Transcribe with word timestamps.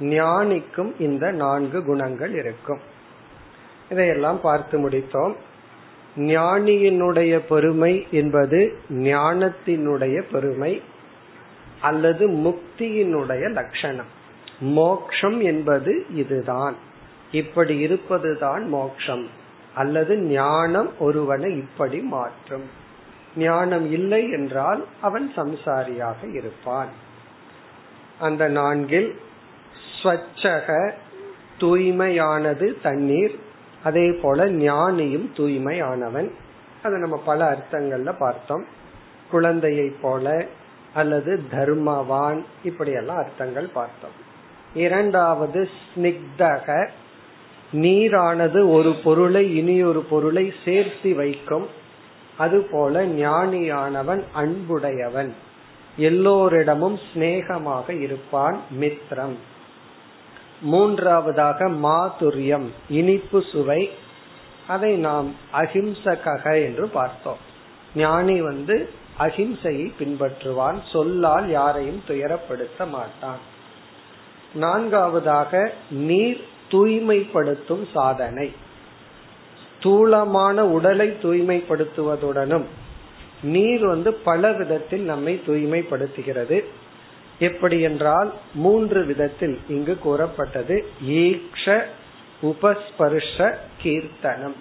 ஞானிக்கும் 0.00 0.92
இந்த 0.98 1.30
நான்கு 1.30 1.84
குணங்கள் 1.84 2.34
இருக்கும். 2.34 2.80
இதையெல்லாம் 3.90 4.40
பார்த்து 4.40 4.88
முடித்தோம். 4.88 5.34
ஞானியினுடைய 6.16 7.38
பெருமை 7.38 8.06
என்பது 8.10 8.78
ஞானத்தினுடைய 8.88 10.22
பெருமை 10.32 10.82
அல்லது 11.80 12.28
முக்தியினுடைய 12.28 13.52
லட்சணம். 13.52 14.06
மோக்ஷம் 14.60 15.40
என்பது 15.40 16.06
இதுதான். 16.14 16.76
இப்படி 17.32 17.78
இருப்பதுதான் 17.78 18.68
மோக்ஷம். 18.68 19.28
அல்லது 19.74 20.18
ஞானம் 20.18 20.98
ஒருவனை 20.98 21.56
இப்படி 21.56 21.98
மாற்றும். 21.98 22.84
ஞானம் 23.36 23.92
இல்லை 23.92 24.30
என்றால் 24.30 24.84
அவன் 25.00 25.32
சம்சாரியாக 25.36 26.34
இருப்பான். 26.34 26.88
அந்த 28.20 28.48
நான்கில் 28.48 29.20
ஸ்வச்சக 30.02 30.92
தூய்மையானது 31.58 32.74
தண்ணீர் 32.82 33.34
அதே 33.84 34.12
போல 34.12 34.46
ஞானியும் 34.46 35.28
தூய்மையானவன். 35.36 36.30
அதை 36.82 37.00
நம்ம 37.00 37.22
பல 37.26 37.40
அர்த்தங்கள்ல 37.50 38.14
பார்த்தோம். 38.18 38.64
குழந்தையை 39.30 39.92
போல 40.00 40.44
அல்லது 40.94 41.42
தர்மவான் 41.52 42.44
இப்படியெல்லாம் 42.64 43.16
அர்த்தங்கள் 43.16 43.68
பார்த்தோம். 43.68 44.24
இரண்டாவது 44.74 45.68
ஸ்னிக்தக 45.86 46.88
நீரானது 47.72 48.72
ஒரு 48.72 48.94
பொருளை 49.04 49.56
இனியொரு 49.56 50.00
பொருளை 50.00 50.54
சேர்த்து 50.64 51.14
வைக்கும் 51.14 51.66
அதுபோல 52.38 53.06
ஞானியானவன் 53.06 54.22
அன்புடையவன். 54.32 55.34
எல்லோரிடமும் 55.96 56.98
சிநேகமாக 57.12 57.92
இருப்பான் 57.92 58.60
மித்ரம். 58.80 59.36
மூன்றாவதாக 60.60 61.68
மாதுரியம் 61.68 62.66
இனிப்பு 62.88 63.42
சுவை. 63.52 63.90
அதை 64.68 64.94
நாம் 64.94 65.34
அஹிம்சக 65.52 66.64
என்று 66.64 66.88
பார்த்தோம். 66.88 67.38
ஞானி 67.94 68.40
வந்து 68.40 68.90
அஹிம்சையை 69.18 69.92
பின்பற்றுவான் 69.98 70.78
சொல்லால் 70.92 71.50
யாரையும் 71.50 72.02
துயரப்படுத்த 72.08 72.88
மாட்டான். 72.90 73.38
நான்காவதாக 74.54 75.72
நீர் 75.90 76.44
தூய்மைப்படுத்தும் 76.70 77.86
சாதனை. 77.92 78.52
ஸ்தூலமான 79.78 80.64
உடலை 80.64 81.08
தூய்மைப்படுத்துவதுடனும் 81.22 82.64
நீர் 83.42 83.86
வந்து 83.86 84.12
பல 84.12 84.52
விதத்தில் 84.52 85.00
நம்மை 85.00 85.40
தூய்மைப்படுத்துகிறது. 85.46 86.64
எப்படி 87.38 87.80
என்றால் 87.80 88.32
மூன்று 88.54 89.04
விதத்தில் 89.04 89.58
இங்கு 89.68 89.98
கூறப்பட்டது. 89.98 90.86
ஈக்ஷ 91.08 91.82
உபஸ்பர்ஷ 92.42 93.54
கீர்த்தனம். 93.82 94.56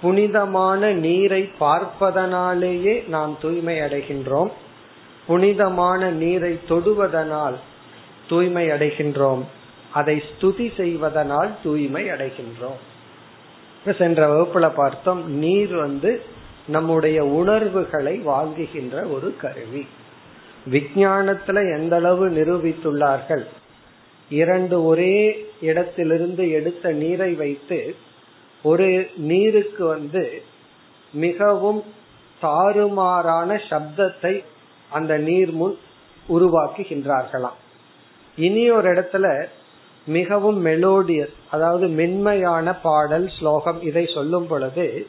புனிதமான 0.00 0.92
நீரை 0.92 1.50
பார்ப்பதனாலேயே 1.58 3.04
நாம் 3.08 3.38
தூய்மை 3.40 3.80
அடைகின்றோம். 3.80 4.50
புனிதமான 5.26 6.10
நீரை 6.10 6.58
தொடுவதனால் 6.68 7.54
தூய்மை 8.28 8.66
அடைகின்றோம். 8.66 9.42
அதை 9.92 10.22
ஸ்துதி 10.28 10.76
செய்வதனால் 10.76 11.50
தூய்மை 11.62 12.04
அடைகின்றோம். 12.04 12.80
சென்ற 13.94 14.28
வகுப்புல 14.28 14.70
பார்த்தோம் 14.74 15.30
நீர் 15.30 15.74
வந்து 15.74 16.22
நம்முடைய 16.68 17.24
உணர்வுகளை 17.24 18.22
வாங்குகின்ற 18.26 19.10
ஒரு 19.12 19.36
கருவி. 19.36 19.86
விஞ்ஞானத்துல 20.70 21.78
எந்த 21.78 21.96
அளவு 21.96 22.28
நிரூபித்துள்ளார்கள்? 22.28 23.44
இரண்டு 24.30 24.84
ஒரே 24.84 25.46
இடத்திலிருந்து 25.60 26.50
எடுத்த 26.50 26.90
நீரை 26.90 27.32
வைத்து 27.34 27.96
ஒரு 28.62 29.10
நீருக்கு 29.16 29.86
வந்து 29.86 30.42
மிகவும் 31.12 31.82
தாறுமாறான 32.42 33.60
சப்தத்தை 33.70 34.44
அந்த 34.90 35.16
நீர் 35.16 35.50
முன் 35.50 35.78
உருவாக்குகின்றார்களாம். 36.28 37.58
இனி 38.36 38.70
ஒரு 38.70 38.92
இடத்துல 38.92 39.46
மிகவும் 40.06 40.66
மெலோடியஸ் 40.66 41.36
அதாவது 41.50 41.86
மென்மையான 41.88 42.74
பாடல் 42.74 43.30
ஸ்லோகம் 43.38 43.82
இதை 43.82 44.06
சொல்லும் 44.14 44.46
பொழுது 44.46 45.06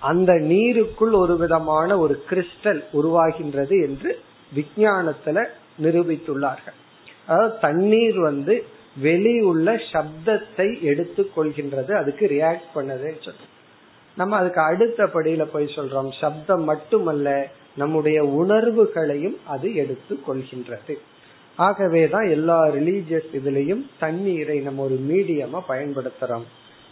அந்த 0.00 0.32
நீருக்குள் 0.32 1.12
ஒரு 1.12 1.36
விதமான 1.36 1.98
ஒரு 1.98 2.24
கிறிஸ்டல் 2.30 2.84
உருவாகின்றது 2.92 3.82
என்று 3.82 4.20
விஞ்ஞானத்துல 4.54 5.46
நிரூபித்துள்ளார்கள். 5.82 6.78
அதாவது 7.26 7.58
தண்ணீர் 7.58 8.18
வந்து 8.18 8.64
வெளி 8.96 9.40
உள்ள 9.40 9.72
சப்தத்தை 9.72 10.80
எடுத்துக் 10.80 11.38
கொள்கின்றது 11.38 11.92
அதுக்கு 11.92 12.26
ரியாக்ட் 12.26 12.68
பண்ணதுன்னு 12.74 13.22
சொல்றோம். 13.24 13.52
நம்ம 14.16 14.36
அதுக்கு 14.36 14.60
அடுத்த 14.60 15.04
படியில 15.04 15.44
போய் 15.44 15.64
சொல்றோம். 15.64 16.10
சப்தம் 16.20 16.64
மட்டுமல்ல 16.64 17.48
நம்முடைய 17.76 18.24
உணர்வுகளையும் 18.24 19.38
அது 19.46 19.74
எடுத்துக் 19.74 20.30
கொள்கின்றது. 20.30 20.98
ஆகவேதான் 21.56 22.30
எல்லா 22.30 22.66
ரிலீஜியஸ் 22.66 23.30
இதுலயும் 23.32 23.86
தண்ணீரை 23.98 24.58
நம்ம 24.58 24.82
ஒரு 24.82 25.00
மீடியமா 25.08 25.60
பயன்படுத்துறோம். 25.68 26.42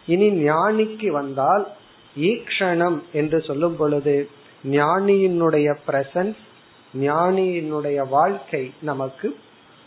இனி 0.06 0.48
ஞானிக்கு 0.48 1.06
வந்தால் 1.06 1.68
ஈக்ஷணம் 2.16 2.98
என்று 3.12 3.40
சொல்லும் 3.40 3.76
பொழுது 3.76 4.28
ஞானியினுடைய 4.70 5.74
பிரசன்ஸ் 5.88 6.40
ஞானியினுடைய 7.00 8.08
வாழ்க்கை 8.08 8.70
நமக்கு 8.80 9.36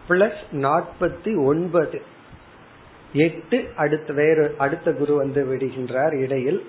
பிளஸ் 0.08 0.40
நாற்பத்தி 0.64 1.32
ஒன்பது 1.46 1.98
எட்டு 3.12 3.68
அடுத்த 3.76 4.12
வேறு 4.12 4.54
அடுத்த 4.58 4.92
குரு 4.92 5.14
வந்து 5.14 5.44
விடுகின்றார் 5.44 6.12
இடையில். 6.12 6.66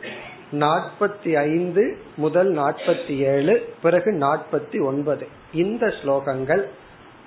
நாற்பத்தி 0.51 1.33
ஐந்து 1.33 1.97
முதல் 2.17 2.55
நாற்பத்தி 2.55 3.17
ஏழு 3.17 3.73
பிறகு 3.81 4.11
நாற்பத்தி 4.11 4.85
ஒன்பது 4.85 5.27
இந்த 5.53 5.87
ஸ்லோகங்கள் 5.87 6.65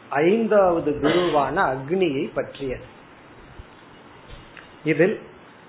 ஐந்தாவது 0.08 0.90
குருவான 0.90 1.74
அக்னியை 1.74 2.30
பற்றியது. 2.34 2.82
இதில் 4.84 5.20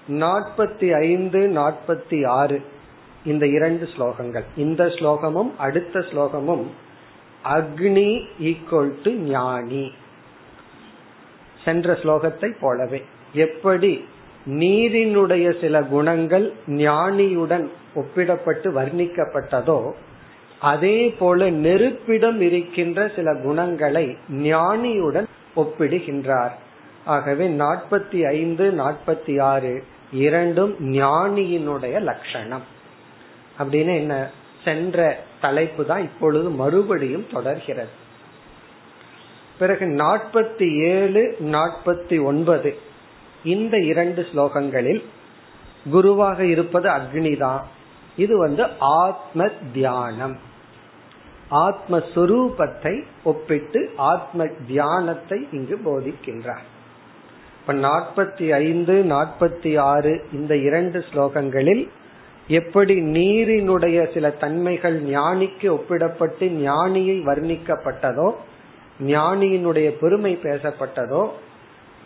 நாற்பத்தி 0.08 0.94
ஐந்து 0.94 1.40
நாற்பத்தி 1.40 2.28
ஆறு 2.28 2.62
இந்த 3.26 3.48
இரண்டு 3.48 3.90
ஸ்லோகங்கள். 3.98 4.44
இந்த 4.56 4.86
ஸ்லோகமும் 4.86 5.56
அடுத்த 5.58 6.00
ஸ்லோகமும் 6.00 6.66
அக்னி 7.44 8.28
ஈக்குவல் 8.42 8.94
டு 9.04 9.12
ஞானி. 9.12 9.92
சென்ற 11.66 11.94
ஸ்லோகத்தை 11.94 12.56
போலவே. 12.60 13.04
எப்படி 13.36 14.06
நீரினுடைய 14.50 15.62
சில 15.62 15.82
குணங்கள் 15.84 16.54
ஞானியுடன் 16.68 17.68
ஒப்பிடப்பட்டு 17.96 18.68
வர்ணிக்கப்பட்டதோ 18.80 19.92
அதே 20.60 21.10
போல 21.20 21.50
நெருப்பிடம் 21.50 22.42
இருக்கின்ற 22.42 23.12
சில 23.16 23.36
குணங்களை 23.36 24.18
ஞானியுடன் 24.32 25.28
ஒப்பிடுகின்றார். 25.56 26.56
ஆகவே 27.06 27.48
நாற்பத்தி 27.50 28.28
ஐந்து 28.28 28.72
நாற்பத்தி 28.78 29.42
ஆறு 29.42 29.84
இரண்டும் 30.12 30.76
ஞானியினுடைய 30.94 32.02
லட்சணம். 32.02 32.66
அப்படின்னு 33.60 33.96
என்ன 33.96 34.30
சென்ற 34.64 35.18
தலைப்பு 35.42 35.86
தான் 35.86 36.02
இப்பொழுது 36.02 36.50
மறுபடியும் 36.50 37.28
தொடர்கிறது. 37.34 37.94
பிறகு 39.60 39.86
நாற்பத்தி 39.86 40.68
ஏழு 40.80 41.38
நாற்பத்தி 41.40 42.24
ஒன்பது 42.24 42.78
இந்த 43.46 43.76
இரண்டு 43.92 44.22
ஸ்லோகங்களில் 44.34 45.02
குருவாக 45.92 46.40
இருப்பது 46.46 46.88
அக்னி 46.90 47.38
தான். 47.38 47.64
இது 48.16 48.38
வந்து 48.38 48.64
ஆத்ம 48.80 49.48
தியானம். 49.74 50.38
ஆத்மஸ்வரூபத்தை 51.66 52.94
ஒப்பிட்டு 53.24 53.82
ஆத்ம 54.12 54.48
தியானத்தை 54.68 55.38
இங்கு 55.52 55.76
போதிக்கின்றார். 55.86 56.66
இப்ப 57.60 57.74
நாற்பத்தி 57.88 58.46
ஐந்து 58.66 58.96
நாற்பத்தி 59.10 59.72
ஆறு 59.92 60.14
இந்த 60.34 60.54
இரண்டு 60.58 61.00
ஸ்லோகங்களில் 61.10 61.84
எப்படி 62.48 62.96
நீரினுடைய 63.16 64.00
சில 64.14 64.30
தன்மைகள் 64.44 64.98
ஞானிக்கு 65.06 65.68
ஒப்பிடப்பட்டு 65.78 66.48
ஞானியை 66.66 67.18
வர்ணிக்கப்பட்டதோ 67.30 68.28
ஞானியினுடைய 69.08 69.88
பெருமை 70.02 70.34
பேசப்பட்டதோ 70.44 71.24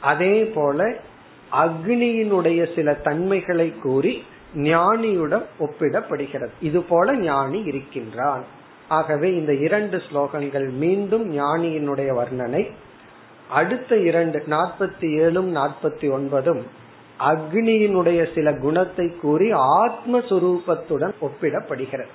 அதே 0.01 0.35
போல 0.55 0.79
அக்னியினுடைய 1.51 2.75
சில 2.75 2.93
தன்மைகளை 2.93 3.73
கூறி 3.75 4.23
ஞானியுடன் 4.55 5.45
ஒப்பிடப்படுகிறது. 5.59 6.49
இது 6.61 6.81
போல 6.81 7.17
ஞானி 7.17 7.59
இருக்கின்றான். 7.59 8.43
ஆகவே 8.87 9.35
இந்த 9.35 9.53
இரண்டு 9.53 10.01
ஸ்லோகங்கள் 10.11 10.71
மீண்டும் 10.71 11.37
ஞானியினுடைய 11.37 12.13
வர்ணனை. 12.13 12.71
அடுத்த 13.49 13.97
இரண்டு 13.97 14.43
நாற்பத்தி 14.49 15.01
ஏழும் 15.01 15.49
நாற்பத்தி 15.55 16.11
ஒன்பதும் 16.11 16.61
அக்னியினுடைய 17.19 18.33
சில 18.35 18.53
குணத்தை 18.53 19.09
கூறி 19.21 19.53
ஆத்மஸ்வரூபத்துடன் 19.53 21.13
ஒப்பிடப்படுகிறது. 21.21 22.07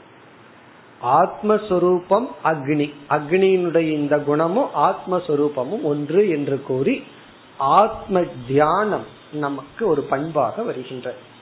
ஆத்மஸ்வரூபம் 1.02 2.26
அக்னி. 2.44 2.92
அக்னியினுடைய 3.10 3.90
இந்த 3.90 4.18
குணமும் 4.18 4.68
ஆத்மஸ்வரூபமும் 4.76 5.82
ஒன்று 5.82 6.28
என்று 6.28 6.62
கூறி 6.62 7.02
ஆத்ம 7.56 8.24
தியானம் 8.46 9.13
நமக்கு 9.34 9.86
ஒரு 9.86 10.02
பண்பாக 10.02 10.62
வருகின்றது 10.62 11.32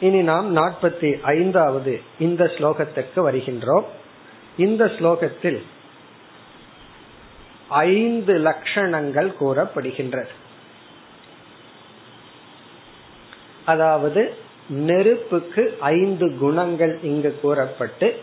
இனி 0.00 0.22
நாம் 0.22 0.56
நாற்பத்தி 0.56 1.22
ஐந்தாவது 1.22 2.02
இந்த 2.18 2.44
ஸ்லோகத்திற்கு 2.44 3.14
வருகின்றோம். 3.16 3.84
இந்த 4.56 4.84
ஸ்லோகத்தில் 4.84 5.62
ஐந்து 7.68 8.34
லட்சணங்கள் 8.38 9.32
கூறப்படுகின்றது 9.40 10.28
அதாவது 13.64 14.34
நெருப்புக்கு 14.68 15.76
ஐந்து 15.80 16.38
குணங்கள் 16.38 16.98
இங்கு 17.02 17.38
கூறப்பட்டு 17.42 18.20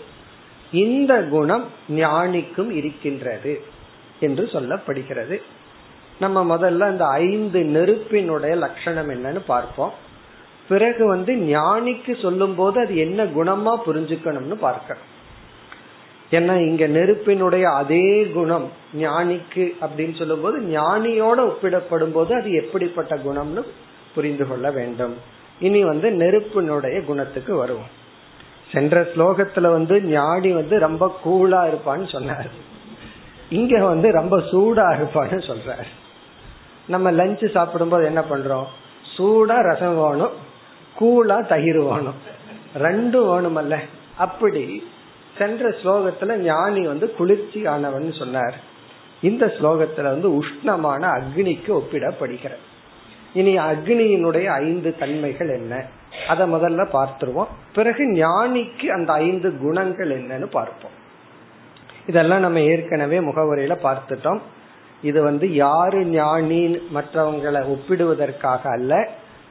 இந்த 0.72 1.24
குணம் 1.24 1.68
ஞானிக்கும் 1.90 2.70
இருக்கின்றது 2.70 3.64
என்று 4.20 4.50
சொல்லப்படுகிறது. 4.54 5.42
நம்ம 6.20 6.58
முதல்ல 6.58 6.92
இந்த 6.92 7.06
ஐந்து 7.06 7.64
நெருப்பினுடைய 7.64 8.56
லட்சணம் 8.56 9.10
என்னன்னு 9.10 9.42
பார்ப்போம். 9.46 9.94
பிறகு 10.68 11.08
வந்து 11.08 11.34
ஞானிக்கு 11.36 12.22
சொல்லும் 12.22 12.56
போது 12.56 12.80
அது 12.80 12.98
என்ன 12.98 13.24
குணமா 13.24 13.78
புரிஞ்சுக்கணும்னு 13.86 14.54
பார்க்கணும். 14.54 15.12
ஏன்னா 16.32 16.56
இங்க 16.68 16.88
நெருப்பினுடைய 16.88 17.70
அதே 17.70 18.26
குணம் 18.26 18.72
ஞானிக்கு 19.00 19.72
அப்படின்னு 19.82 20.18
சொல்லும் 20.18 20.42
போது 20.42 20.60
ஞானியோட 20.60 21.52
ஒப்பிடப்படும் 21.52 22.12
போது 22.12 22.36
அது 22.36 22.52
எப்படிப்பட்ட 22.52 23.16
குணம்னு 23.16 23.64
புரிந்து 24.16 24.48
கொள்ள 24.48 24.72
வேண்டும். 24.72 25.18
இனி 25.60 25.84
வந்து 25.84 26.12
நெருப்பினுடைய 26.12 27.02
குணத்துக்கு 27.02 27.56
வருவோம். 27.56 28.02
சென்ற 28.72 29.02
ஸ்லோகத்துல 29.02 29.62
வந்து 29.62 30.02
ஞானி 30.02 30.52
வந்து 30.52 30.80
ரொம்ப 30.80 31.20
கூலா 31.26 31.72
இருப்பான்னு 31.72 32.12
சொன்னார். 32.12 32.48
இங்க 33.50 33.86
வந்து 33.86 34.12
ரொம்ப 34.12 34.38
சூடா 34.38 34.86
இருப்பான்னு 34.98 35.48
சொல்றாரு. 35.48 35.86
நம்ம 36.88 37.12
லஞ்ச் 37.12 37.52
சாப்பிடும்போது 37.52 38.06
என்ன 38.06 38.24
பண்றோம்? 38.30 38.66
சூடா 39.18 39.62
ரசம் 39.62 39.98
வேணும் 39.98 40.52
கூலா 41.00 41.48
தயிர் 41.48 41.80
வேணும். 41.80 42.32
ரெண்டும் 42.80 43.30
வேணுமல்ல. 43.30 43.78
அப்படி 44.18 44.88
சென்ற 45.38 45.70
ஸ்லோகத்துல 45.70 46.36
ஞானி 46.36 46.88
வந்து 46.88 47.14
குளிர்ச்சி 47.14 47.66
ஆனவன் 47.66 48.18
சொன்னார். 48.18 48.56
இந்த 49.22 49.46
ஸ்லோகத்துல 49.46 50.02
வந்து 50.02 50.30
உஷ்ணமான 50.30 51.02
அக்னிக்கு 51.02 51.82
ஒப்பிடப்படுகிற 51.82 52.52
இனி 53.34 53.58
அக்னியினுடைய 53.58 54.46
ஐந்து 54.46 54.98
தன்மைகள் 54.98 55.50
என்ன? 55.50 55.86
அதை 56.28 56.54
முதல்ல 56.54 56.88
பார்த்துருவோம். 56.94 57.48
பிறகு 57.74 58.04
ஞானிக்கு 58.04 58.86
அந்த 58.86 59.14
ஐந்து 59.14 59.58
குணங்கள் 59.58 60.22
என்னன்னு 60.22 60.46
பார்ப்போம். 60.46 60.92
இதெல்லாம் 62.08 62.40
நம்ம 62.40 62.60
ஏற்கனவே 62.60 63.20
முகவரியில 63.20 63.78
பார்த்துட்டோம். 63.84 64.40
இது 65.04 65.24
வந்து 65.24 65.54
யாரு 65.54 66.06
ஞானி 66.06 66.62
மற்றவங்களை 66.94 67.62
ஒப்பிடுவதற்காக 67.74 68.62
அல்ல 68.62 69.10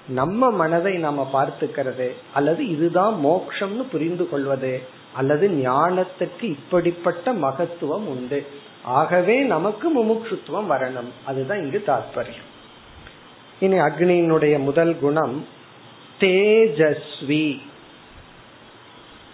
நம்ம 0.09 0.51
மனதை 0.51 0.97
நாம 0.97 1.31
பார்த்துக்கிறது 1.33 2.09
அல்லது 2.35 2.69
இதுதான் 2.69 3.25
மோக்ஷம்னு 3.25 3.83
புரிந்து 3.93 4.29
கொள்வது 4.29 4.83
அல்லது 5.13 5.49
ஞானத்துக்கு 5.49 6.43
இப்படிப்பட்ட 6.43 7.33
மகத்துவம் 7.33 8.07
உண்டு. 8.07 8.47
ஆகவே 8.83 9.43
நமக்கு 9.43 10.05
முமுட்சுத்துவம் 10.05 10.71
வரணும். 10.71 11.11
அதுதான் 11.25 11.63
இங்கு 11.63 11.83
தாற்பயம் 11.87 12.49
இனி 13.61 13.79
அக்னியினுடைய 13.79 14.59
முதல் 14.59 14.99
குணம் 14.99 15.47
தேஜஸ்வி. 16.21 17.61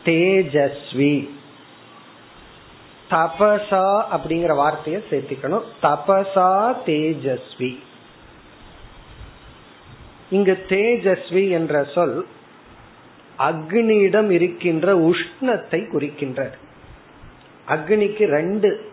தேஜஸ்வி. 0.05 1.29
தபசா 3.11 4.05
அப்படிங்கிற 4.13 4.55
வார்த்தையை 4.55 5.03
சேர்த்திக்கணும். 5.11 5.63
தபசா 5.83 6.75
தேஜஸ்வி. 6.87 7.79
இங்கு 10.31 10.65
தேஜஸ்வி 10.69 11.51
என்ற 11.51 11.85
சொல் 11.85 12.27
அக்னியிடம் 13.39 14.31
இருக்கின்ற 14.31 14.95
உஷ்ணத்தை 14.99 15.81
குறிக்கின்றது. 15.81 16.59
அக்னிக்கு 17.69 18.27
ரெண்டு 18.27 18.93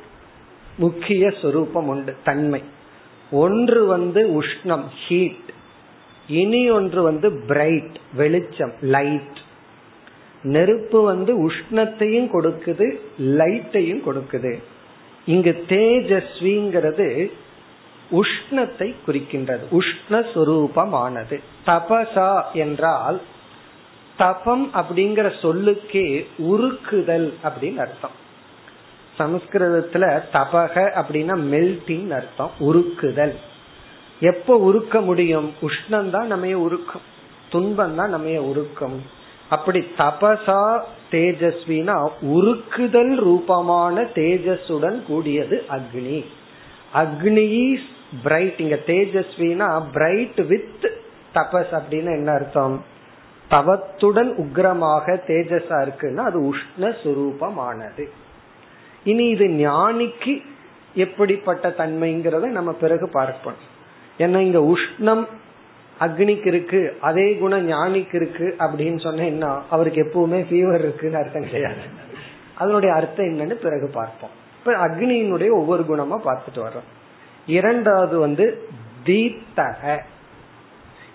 முக்கிய 0.77 1.31
சொரூபம் 1.41 1.88
உண்டு 1.88 2.17
தன்மை. 2.24 2.63
ஒன்று 3.31 3.86
வந்து 3.86 4.41
உஷ்ணம் 4.41 4.86
ஹீட் 5.07 5.53
இனி 6.27 6.69
ஒன்று 6.69 7.03
வந்து 7.03 7.31
பிரைட் 7.31 8.00
வெளிச்சம் 8.13 8.74
லைட் 8.81 9.43
நெருப்பு 10.46 11.02
வந்து 11.02 11.50
உஷ்ணத்தையும் 11.50 12.30
கொடுக்குது 12.34 12.88
லைட்டையும் 13.20 14.02
கொடுக்குது. 14.06 14.54
இங்கு 15.25 15.66
தேஜஸ்விங்கிறது 15.70 17.32
உஷ்ணத்தை 18.12 18.94
குறிக்கின்றது. 19.08 19.64
உஷ்ணஸ்வரூபமானது 19.72 21.40
தபசா 21.66 22.44
என்றால் 22.54 23.22
தபம் 24.18 24.70
அப்படிங்கிற 24.74 25.32
சொல்லுக்கே 25.42 26.25
உருக்குதல் 26.38 27.34
அப்படின்னு 27.44 27.78
அர்த்தம். 27.78 28.16
சமஸ்கிருதத்துல 29.18 30.22
தபக 30.34 30.75
அப்படின்னா 31.02 31.36
மெல்டிங் 31.54 32.10
அர்த்தம். 32.10 32.52
உருக்குதல். 32.60 33.36
எப்போ 34.20 34.56
உருக்க 34.56 35.02
முடியும்? 35.02 35.54
உஷ்ணம் 35.62 36.10
தான் 36.10 36.28
நம்ம 36.28 36.48
உருக்கும். 36.58 37.06
துன்பம் 37.50 37.96
தான் 37.96 38.10
நம்ம 38.10 38.30
உருக்கும். 38.42 39.24
அப்படி 39.50 39.88
தபசா 39.98 40.82
தேஜஸ்வினா 41.12 42.10
உருக்குதல் 42.22 43.16
ரூபமான 43.16 44.02
தேஜஸுடன் 44.02 45.04
கூடியது 45.04 45.64
அக்னி. 45.70 46.25
அக்னி 46.94 47.75
பிரைட் 48.24 48.60
இங்க 48.60 48.80
தேஜஸ்வினா 48.86 49.84
பிரைட் 49.92 50.48
வித் 50.48 50.86
தபஸ் 51.34 51.72
அப்படின்னு 51.72 52.12
என்ன 52.16 52.32
அர்த்தம்? 52.32 52.84
தவத்துடன் 53.48 54.32
உக்ரமாக 54.38 55.20
தேஜஸா 55.28 55.88
இருக்குன்னா 55.88 56.18
அது 56.18 56.54
உஷ்ண 56.54 56.94
சுரூபமானது. 57.04 58.10
இனி 59.04 59.25
இது 59.28 59.46
ஞானிக்கு 59.46 60.42
எப்படிப்பட்ட 60.96 61.74
தன்மைங்கிறத 61.78 62.46
நம்ம 62.48 62.72
பிறகு 62.72 63.10
பார்ப்போம். 63.10 63.54
ஏன்னா 64.18 64.38
இங்க 64.38 64.60
உஷ்ணம் 64.60 65.28
அக்னிக்கு 66.00 66.48
இருக்கு 66.48 66.98
அதே 67.02 67.36
குணம் 67.36 67.70
ஞானிக்கு 67.70 68.16
இருக்கு 68.16 68.56
அப்படின்னு 68.60 69.00
சொன்னேன்னா 69.04 69.25
என்ன 69.25 69.62
அவருக்கு 69.70 70.02
எப்பவுமே 70.04 70.40
ஃபீவர் 70.50 70.80
இருக்குன்னு 70.80 71.18
அர்த்தம் 71.18 71.50
கிடையாது. 71.50 71.84
அதனுடைய 72.56 72.96
அர்த்தம் 72.96 73.25
என்னன்னு 73.25 73.54
பிறகு 73.54 73.90
பார்ப்போம். 73.94 74.30
இப்ப 74.60 74.88
அக்னியினுடைய 74.88 75.50
ஒவ்வொரு 75.50 75.84
குணமா 75.84 76.18
பார்த்துட்டு 76.28 76.62
வர்றோம். 76.66 76.90
இரண்டாவது 77.46 78.20
வந்து 78.20 78.68
தீத்தக 79.06 80.00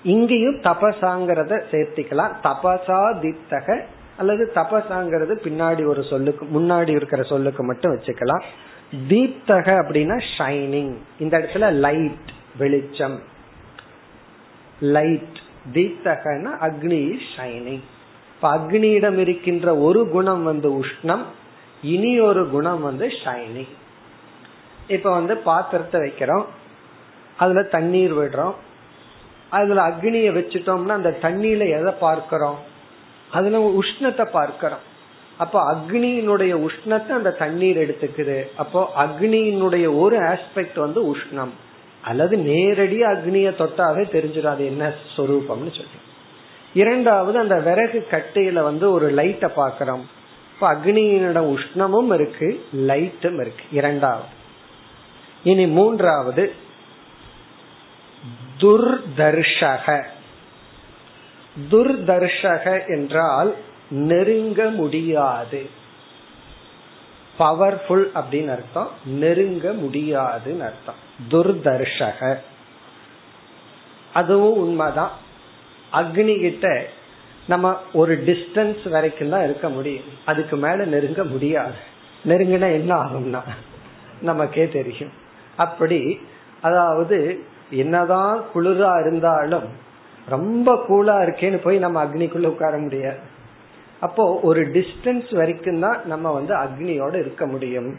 இங்கேயும் 0.03 0.61
தபசாங்கிறத 0.61 1.63
சேர்த்திக்கலாம். 1.71 2.35
தபசா 2.43 3.01
தீத்தக 3.23 3.81
அல்லது 4.17 4.53
தபசாங்கிறது 4.55 5.35
பின்னாடி 5.45 5.87
ஒரு 5.87 6.03
சொல்லுக்கு 6.03 6.61
முன்னாடி 6.61 6.89
இருக்கிற 6.89 7.23
சொல்லுக்கு 7.23 7.65
மட்டும் 7.65 7.95
வச்சுக்கலாம். 7.95 8.45
தீப்தக 9.09 9.67
அப்படின்னா 9.83 10.23
ஷைனிங் 10.39 10.95
இந்த 11.19 11.39
இடத்துல 11.39 11.73
லைட் 11.73 12.31
வெளிச்சம். 12.59 13.19
லைட் 14.81 15.41
தீப்தகன்னா 15.73 16.51
அக்னி 16.61 17.19
ஷைனிங் 17.37 17.83
இப்ப 18.35 18.57
அக்னியிடம் 18.57 19.19
இருக்கின்ற 19.19 19.77
ஒரு 19.77 20.09
குணம் 20.09 20.43
வந்து 20.43 20.85
உஷ்ணம் 20.85 21.23
இனி 21.83 22.21
ஒரு 22.21 22.49
குணம் 22.49 22.83
வந்து 22.83 23.07
ஷைனிங் 23.25 23.69
இப்ப 24.89 25.13
வந்து 25.13 25.37
பாத்திரத்தை 25.37 26.01
வைக்கிறோம். 26.01 26.45
அதுல 27.37 27.63
தண்ணீர் 27.63 28.17
விடுறோம். 28.17 28.55
அதுல 29.49 29.89
அக்னிய 29.89 30.31
வச்சுட்டோம்னா 30.37 30.89
அந்த 30.89 31.19
தண்ணியில 31.23 31.81
எதை 31.81 31.93
பார்க்கிறோம்? 32.01 32.59
அதுல 33.31 33.75
உஷ்ணத்தை 33.79 34.25
பார்க்கிறோம். 34.25 34.89
அப்போ 35.37 35.75
அக்னியினுடைய 35.75 36.69
உஷ்ணத்தை 36.69 37.09
அந்த 37.09 37.31
தண்ணீர் 37.31 37.77
எடுத்துக்குது. 37.77 38.45
அப்போ 38.57 38.93
அக்னியினுடைய 38.99 39.99
ஒரு 39.99 40.19
ஆஸ்பெக்ட் 40.19 40.79
வந்து 40.79 41.17
உஷ்ணம். 41.17 41.51
அல்லது 42.03 42.37
நேரடி 42.37 43.03
அக்னிய 43.03 43.51
தொட்டாவே 43.51 44.05
தெரிஞ்சிடும். 44.05 44.47
அது 44.47 44.65
என்ன 44.65 44.93
சொரூபம்னு 45.17 45.45
சொல்லி. 45.47 45.99
இரண்டாவது 46.75 47.39
அந்த 47.39 47.61
விறகு 47.61 48.07
கட்டையில 48.11 48.63
வந்து 48.63 48.91
ஒரு 48.91 49.11
லைட்டை 49.11 49.51
பாக்கிறோம் 49.57 50.01
இப்ப 50.55 50.75
அக்னியினிடம் 50.75 51.57
உஷ்ணமும் 51.57 52.15
இருக்கு 52.15 52.67
லைட்டும் 52.77 53.41
இருக்கு. 53.41 53.65
இரண்டாவது. 53.73 54.29
இனி 55.45 55.67
மூன்றாவது. 55.67 56.53
துர்தர்ஷக. 58.59 60.05
துர்தர்ஷக 61.71 62.87
என்றால் 62.87 63.55
நெருங்க 63.91 64.71
முடியாது. 64.71 65.71
பவர்ஃபுல் 67.41 68.05
அப்படின்னு 68.15 68.51
அர்த்தம் 68.51 68.91
நெருங்க 69.05 69.73
முடியாதுன்னு 69.73 70.65
அர்த்தம். 70.65 70.95
துர்தர்ஷக. 71.31 72.37
அதுவும் 74.15 74.57
உண்மைதான். 74.57 75.11
அக்னி 75.93 76.41
கிட்ட 76.41 76.87
நம்ம 77.49 77.77
ஒரு 77.93 78.23
டிஸ்டன்ஸ் 78.27 78.89
வரைக்கும் 78.89 79.29
தான் 79.29 79.45
இருக்க 79.45 79.69
முடியும். 79.69 80.05
அதுக்கு 80.25 80.57
மேல 80.57 80.85
நெருங்க 80.85 81.25
முடியாது. 81.25 81.75
நெருங்கினா 82.25 82.73
என்ன 82.73 82.95
ஆகும்னா 82.95 83.41
நமக்கே 84.23 84.69
தெரியும். 84.69 85.13
அப்படி 85.57 86.21
அதாவது 86.63 87.45
என்னதான் 87.71 88.45
குளிரா 88.55 89.01
இருந்தாலும் 89.01 89.69
ரொம்ப 90.29 90.85
கூலா 90.89 91.17
இருக்கேன்னு 91.27 91.57
போய் 91.57 91.79
நம்ம 91.79 92.05
அக்னிக்குள்ள 92.05 92.47
உட்கார 92.47 92.77
முடியாது. 92.77 93.30
அப்போ 94.01 94.41
ஒரு 94.43 94.61
டிஸ்டன்ஸ் 94.67 95.35
வரைக்கும் 95.35 95.81
தான் 95.81 96.07
நம்ம 96.07 96.31
வந்து 96.31 96.55
அக்னியோட 96.55 97.15
இருக்க 97.19 97.47
முடியும். 97.47 97.97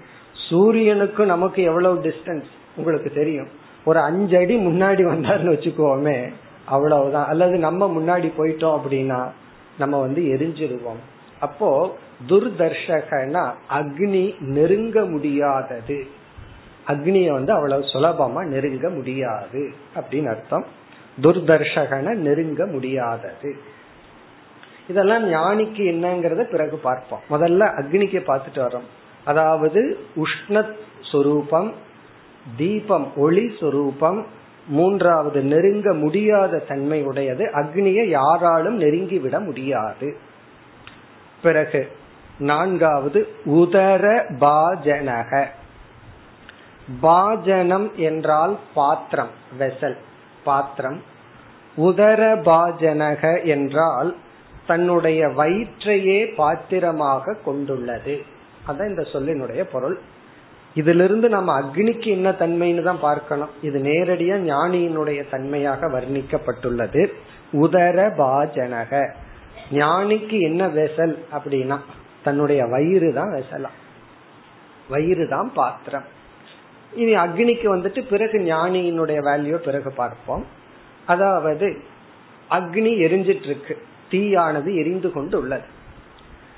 சூரியனுக்கும் 0.50 1.25
நமக்கு 1.25 1.63
எவ்வளவு 1.63 2.01
டிஸ்டன்ஸ் 2.01 2.50
உங்களுக்கு 2.75 3.12
தெரியும். 3.12 3.48
ஒரு 3.86 4.00
அஞ்சு 4.00 4.38
அடி 4.38 4.55
முன்னாடி 4.65 5.03
வந்தாருன்னு 5.13 5.53
வச்சுக்கோமே 5.53 6.31
அவ்வளவுதான். 6.65 7.25
அல்லது 7.25 7.58
நம்ம 7.58 7.88
முன்னாடி 7.88 8.31
போயிட்டோம் 8.38 8.79
அப்படின்னா 8.79 9.29
நம்ம 9.77 10.00
வந்து 10.00 10.22
எரிஞ்சிருவோம். 10.22 11.01
அப்போ 11.39 11.96
துர்தர்ஷகனா 12.27 13.53
அக்னி 13.74 14.36
நெருங்க 14.39 15.05
முடியாதது. 15.05 16.08
அக்னிய 16.88 17.31
வந்து 17.31 17.53
அவ்வளவு 17.53 17.81
சுலபமா 17.81 18.46
நெருங்க 18.46 18.89
முடியாது 18.89 19.72
அப்படின்னு 19.96 20.27
அர்த்தம். 20.27 20.65
துர்தர்ஷகன 21.22 22.13
நெருங்க 22.13 22.65
முடியாதது. 22.65 23.55
இதெல்லாம் 24.88 25.26
ஞானிக்கு 25.30 25.84
என்னங்கறத 25.94 26.44
பிறகு 26.44 26.78
பார்ப்போம். 26.78 27.22
முதல்ல 27.30 27.62
அக்னிக்கு 27.82 28.20
பார்த்துட்டு 28.30 28.62
வரோம் 28.68 28.88
அதாவது 29.24 30.00
உஷ்ண 30.16 30.76
சொரூபம் 31.12 31.74
தீபம் 32.58 33.08
ஒளி 33.16 33.56
சொரூபம் 33.60 34.26
மூன்றாவது 34.68 35.42
நெருங்க 35.42 35.94
முடியாத 35.94 36.58
தன்மை 36.58 37.04
உடையது. 37.04 37.46
அக்னியை 37.46 38.08
யாராலும் 38.10 38.78
நெருங்கி 38.78 39.20
விட 39.20 39.40
முடியாது. 39.40 40.18
பிறகு 41.42 41.92
நான்காவது 42.40 43.28
உதர 43.46 44.26
பாஜனக. 44.40 45.46
பாஜனம் 47.02 47.96
என்றால் 47.96 48.58
பாத்திரம் 48.74 49.30
வெசல் 49.60 49.98
பாத்திரம். 50.44 51.00
உதர 51.78 52.36
பாஜனக 52.36 53.46
என்றால் 53.46 54.16
தன்னுடைய 54.72 55.22
வயிற்றையே 55.40 56.20
பாத்திரமாக 56.40 57.36
கொண்டுள்ளது. 57.46 58.16
அதான் 58.68 58.92
இந்த 58.92 59.04
சொல்லினுடைய 59.13 59.62
பொருள். 59.74 59.98
இதிலிருந்து 60.80 61.28
நம்ம 61.30 61.50
அக்னிக்கு 61.62 62.10
என்ன 62.18 62.30
தன்மைன்னு 62.42 62.84
தான் 62.88 63.01
பார்க்கணும். 63.08 63.51
இது 63.68 63.78
நேரடியா 63.88 64.36
ஞானியினுடைய 64.51 65.22
தன்மையாக 65.34 65.90
வர்ணிக்கப்பட்டுள்ளது. 65.96 67.01
உதர 67.63 67.98
பாஜனக. 68.22 68.94
ஞானிக்கு 69.80 70.38
என்ன 70.50 70.62
வெசல் 70.78 71.16
அப்படின்னா 71.36 71.78
தன்னுடைய 72.25 72.62
வயிறு 72.74 73.10
தான் 73.20 73.32
வெசலாம். 73.38 73.78
வயிறு 74.90 75.25
தான் 75.36 75.50
பாத்திரம். 75.60 76.08
இனி 77.01 77.13
அக்னிக்கு 77.25 77.68
வந்துட்டு 77.75 78.01
பிறகு 78.10 78.38
ஞானியினுடைய 78.54 79.20
வேல்யூ 79.30 79.58
பிறகு 79.68 79.92
பார்ப்போம். 80.01 80.44
அதாவது 81.13 81.68
அக்னி 82.58 82.92
எரிஞ்சிட்டு 83.06 83.48
இருக்கு 83.50 83.75
தீயானது 84.12 84.75
எரிந்து 84.75 85.12
கொண்டு 85.12 85.39
உள்ளது 85.39 85.80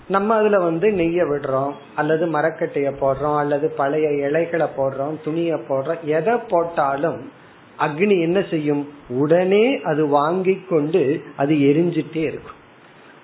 நம்ம 0.08 0.36
அதுல 0.36 0.60
வந்து 0.60 0.90
நெய்ய 0.90 1.22
விடுறோம் 1.28 1.74
அல்லது 1.96 2.26
மரக்கட்டைய 2.26 2.92
போடுறோம் 3.02 3.38
அல்லது 3.38 3.70
பழைய 3.70 4.28
இலைகளை 4.28 4.68
போடுறோம் 4.78 5.16
துணியை 5.24 5.60
போடுறோம் 5.70 6.04
எதை 6.04 6.34
போட்டாலும் 6.50 7.32
அக்னி 7.80 8.22
என்ன 8.22 8.42
செய்யும்? 8.50 8.90
உடனே 9.10 9.82
அது 9.82 10.08
வாங்கி 10.08 10.66
கொண்டு 10.70 11.22
அது 11.36 11.54
எரிஞ்சிட்டே 11.56 12.16
இருக்கும். 12.16 12.60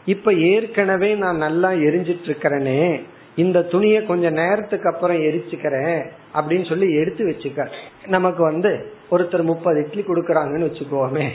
இப்ப 0.06 0.34
ஏற்கனவே 0.34 1.14
நான் 1.14 1.38
நல்லா 1.38 1.70
எரிஞ்சிட்டு 1.70 2.26
இருக்கிறேனே 2.26 3.02
இந்த 3.36 3.62
துணியை 3.62 4.06
கொஞ்ச 4.06 4.30
நேரத்துக்கு 4.30 4.94
அப்புறம் 4.94 5.18
எரிச்சுக்கிறேன் 5.18 6.02
அப்படின்னு 6.34 6.70
சொல்லி 6.70 6.96
எடுத்து 6.96 7.28
வச்சுக்க. 7.28 7.68
நமக்கு 8.08 8.44
வந்து 8.44 8.94
ஒருத்தர் 9.12 9.44
முப்பது 9.44 9.86
இட்லி 9.86 10.02
கொடுக்கறாங்கன்னு 10.02 10.70
வச்சுக்கோமே. 10.70 11.28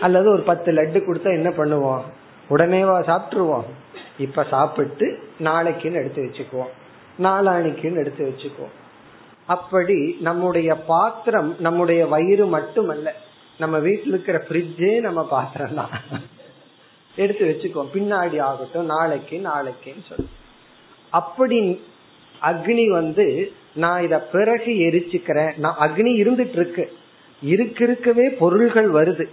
அல்லது 0.00 0.30
ஒரு 0.30 0.42
பத்து 0.42 0.72
லட்டு 0.72 1.02
கொடுத்தா 1.02 1.32
என்ன 1.32 1.48
பண்ணுவோம்? 1.48 2.02
உடனேவா 2.50 3.00
சாப்பிட்டுருவோம். 3.00 3.64
இப்ப 4.18 4.44
சாப்பிட்டு 4.44 5.18
நாளைக்குன்னு 5.40 5.92
எடுத்து 5.92 6.22
வச்சுக்குவோம். 6.22 6.70
நாளானிக்குன்னு 7.22 7.96
எடுத்து 7.96 8.28
வச்சுக்குவோம். 8.28 8.76
அப்படி 9.46 10.16
நம்முடைய 10.20 10.74
பாத்திரம் 10.74 11.56
நம்முடைய 11.58 12.06
வயிறு 12.06 12.46
மட்டுமல்ல 12.46 13.14
நம்ம 13.58 13.78
வீட்டில் 13.78 14.08
இருக்கிற 14.08 14.44
ஃப்ரிட்ஜே 14.48 15.00
நம்ம 15.00 15.26
பாத்திரம் 15.26 15.74
தான். 15.74 15.88
எடுத்து 17.16 17.46
வச்சுக்குவோம். 17.46 17.88
பின்னாடி 17.94 18.40
ஆகட்டும் 18.40 18.84
நாளைக்கு 18.84 19.40
நாளைக்குன்னு 19.44 20.04
சொல்லி. 20.08 20.30
அப்படி 21.10 21.80
அக்னி 22.42 22.88
வந்து 22.88 23.52
நான் 23.74 24.02
இத 24.02 24.20
பிறகு 24.20 24.72
எரிச்சுக்கிறேன். 24.72 25.56
நான் 25.56 25.76
அக்னி 25.80 26.24
இருந்துட்டு 26.24 26.52
இருக்கு. 26.52 26.92
இருக்க 27.42 27.84
இருக்கவே 27.84 28.28
பொருள்கள் 28.28 28.90
வருது. 28.90 29.28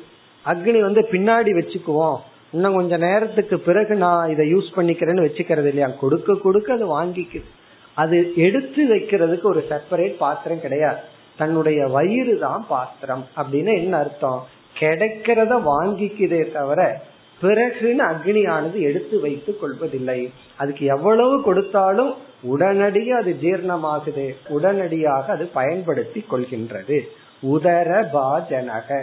அக்னி 0.46 0.82
வந்து 0.82 1.02
பின்னாடி 1.12 1.52
வச்சுக்குவோம். 1.56 2.18
இன்னும் 2.52 2.75
கொஞ்ச 2.75 2.98
நேரத்துக்கு 2.98 3.60
பிறகு 3.60 3.96
நான் 3.96 4.30
இதை 4.30 4.54
யூஸ் 4.54 4.68
பண்ணிக்கிறேன்னு 4.75 5.25
வச்சுக்கிறது 5.28 5.68
இல்லையா? 5.68 5.88
கொடுக்க 5.88 6.36
கொடுக்க 6.36 6.74
அது 6.74 7.04
வாங்கிக்குது. 7.04 7.44
அது 7.94 8.32
எடுத்து 8.36 8.96
வைக்கிறதுக்கு 8.96 9.44
ஒரு 9.44 9.68
செப்பரேட் 9.70 10.18
பாத்திரம் 10.18 10.62
கிடையாது. 10.62 10.98
தன்னுடைய 11.38 11.88
வயிறு 11.88 12.40
தான் 12.40 12.66
பாத்திரம் 12.70 13.25
அப்படின்னு 13.38 13.74
என்ன 13.75 13.98
அர்த்தம்? 13.98 14.48
கிடைக்கிறத 14.80 15.62
வாங்கிக்குதே 15.66 16.52
தவிர 16.52 17.02
பிறகுன்னு 17.42 18.04
அக்னியானது 18.12 18.74
எடுத்து 18.74 19.22
வைத்துக் 19.22 19.60
கொள்வதில்லை. 19.60 20.32
அதுக்கு 20.56 20.86
எவ்வளவு 20.86 21.42
கொடுத்தாலும் 21.42 22.14
உடனடியாக 22.42 23.22
அது 23.22 23.36
ஜீர்ணமாகுது. 23.42 24.36
உடனடியாக 24.48 25.34
அது 25.34 25.46
பயன்படுத்தி 25.46 26.25
கொள்கின்றது. 26.32 27.02
உதர 27.42 28.08
பாஜனக. 28.14 29.02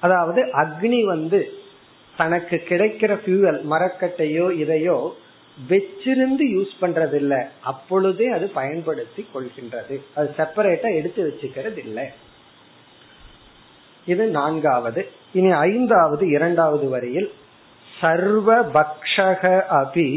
அதாவது 0.00 0.40
அக்னி 0.62 1.04
வந்து 1.04 1.40
தனக்கு 2.16 2.56
கிடைக்கிற 2.68 3.12
ஃபியூவல் 3.22 3.60
மரக்கட்டையோ 3.70 4.46
இதையோ 4.62 4.96
வச்சிருந்து 5.68 6.44
யூஸ் 6.56 6.74
பண்றது 6.80 7.14
இல்ல 7.14 7.34
அப்பொழுதே 7.62 8.26
அது 8.28 8.46
பயன்படுத்தி 8.48 9.26
கொள்கின்றது. 9.34 9.94
அது 10.14 10.28
செப்பரேட்டா 10.36 10.88
எடுத்து 10.94 11.20
வச்சுக்கிறது 11.28 11.78
இல்லை 11.78 12.06
இது 14.06 14.26
நான்காவது. 14.26 15.00
இனி 15.32 15.50
ஐந்தாவது 15.50 16.28
இரண்டாவது 16.28 16.88
வரியில் 16.88 17.30
சர்வ 18.00 18.48
பக்ஷக 18.76 19.42
அபி 19.80 20.10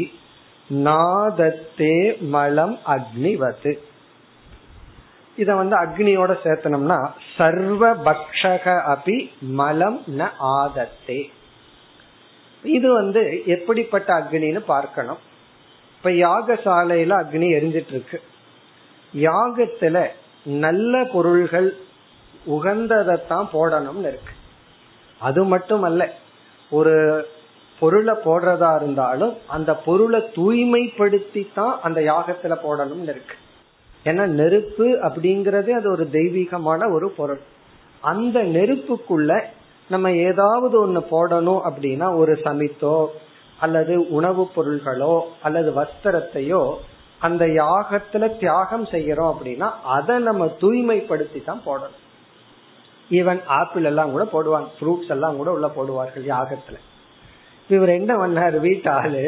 நாதத்தே 0.70 1.96
மலம் 2.34 2.78
அக்னிவத்து 2.86 3.72
இத 5.36 5.54
வந்து 5.54 5.76
அக்னியோட 5.82 6.32
சேர்த்தனம்னா 6.44 6.98
சர்வ 7.36 7.82
பக்ஷக 8.08 8.74
அபி 8.94 9.16
மலம் 9.60 9.98
ந 10.18 10.28
ஆதத்தே. 10.56 11.20
இது 12.64 12.88
வந்து 12.92 13.22
எப்படிப்பட்ட 13.54 14.08
அக்னின்னு 14.18 14.62
பார்க்கணும். 14.74 15.20
இப்ப 15.96 16.10
யாகசாலையில 16.10 17.18
அக்னி 17.22 17.48
எரிஞ்சிட்டு 17.56 17.92
இருக்கு 17.96 18.18
யாகத்துல 19.14 19.96
நல்ல 20.64 21.04
பொருள்கள் 21.12 21.68
உகந்ததைத்தான் 22.46 23.46
போடணும்னு 23.52 24.08
இருக்கு. 24.12 24.34
அது 25.20 25.44
மட்டுமல்ல 25.44 26.02
ஒரு 26.70 26.94
பொருளை 27.78 28.14
போடுறதா 28.24 28.70
இருந்தாலும் 28.80 29.32
அந்த 29.46 29.70
பொருளை 29.86 30.20
தூய்மைப்படுத்தி 30.36 31.42
தான் 31.54 31.74
அந்த 31.82 32.00
யாகத்துல 32.00 32.54
போடணும்னு 32.66 33.12
இருக்கு. 33.14 33.36
ஏன்னா 34.04 34.24
நெருப்பு 34.40 34.86
அப்படிங்கறது 35.06 35.70
அது 35.70 35.90
ஒரு 35.90 36.04
தெய்வீகமான 36.10 36.90
ஒரு 36.92 37.10
பொருள். 37.10 37.42
அந்த 38.02 38.38
நெருப்புக்குள்ள 38.56 39.32
நம்ம 39.90 40.12
ஏதாவது 40.12 40.74
ஒண்ணு 40.86 41.00
போடணும் 41.10 41.62
அப்படின்னா 41.68 42.08
ஒரு 42.16 42.32
சமித்தோ 42.44 42.96
அல்லது 43.58 43.94
உணவுப் 44.08 44.52
பொருள்களோ 44.56 45.14
அல்லது 45.42 45.70
வஸ்திரத்தையோ 45.70 46.62
அந்த 47.18 47.44
யாகத்துல 47.46 48.24
தியாகம் 48.38 48.86
செய்யறோம் 48.86 49.30
அப்படின்னா 49.32 49.68
அதை 49.96 50.18
நம்ம 50.18 50.46
தூய்மைப்படுத்தி 50.60 51.40
தான் 51.44 51.62
போடணும். 51.66 52.00
ஈவன் 53.10 53.40
ஆப்பிள் 53.58 53.84
எல்லாம் 53.84 54.10
கூட 54.10 54.24
போடுவாங்க 54.32 54.68
ஃப்ரூட்ஸ் 54.76 55.12
எல்லாம் 55.14 55.36
கூட 55.36 55.50
உள்ள 55.52 55.66
போடுவார்கள் 55.76 56.26
யாகத்துல. 56.32 56.76
இவர் 57.70 57.88
என்ன 57.88 58.12
பண்ணாரு 58.14 58.58
வீட்டாளு 58.60 59.24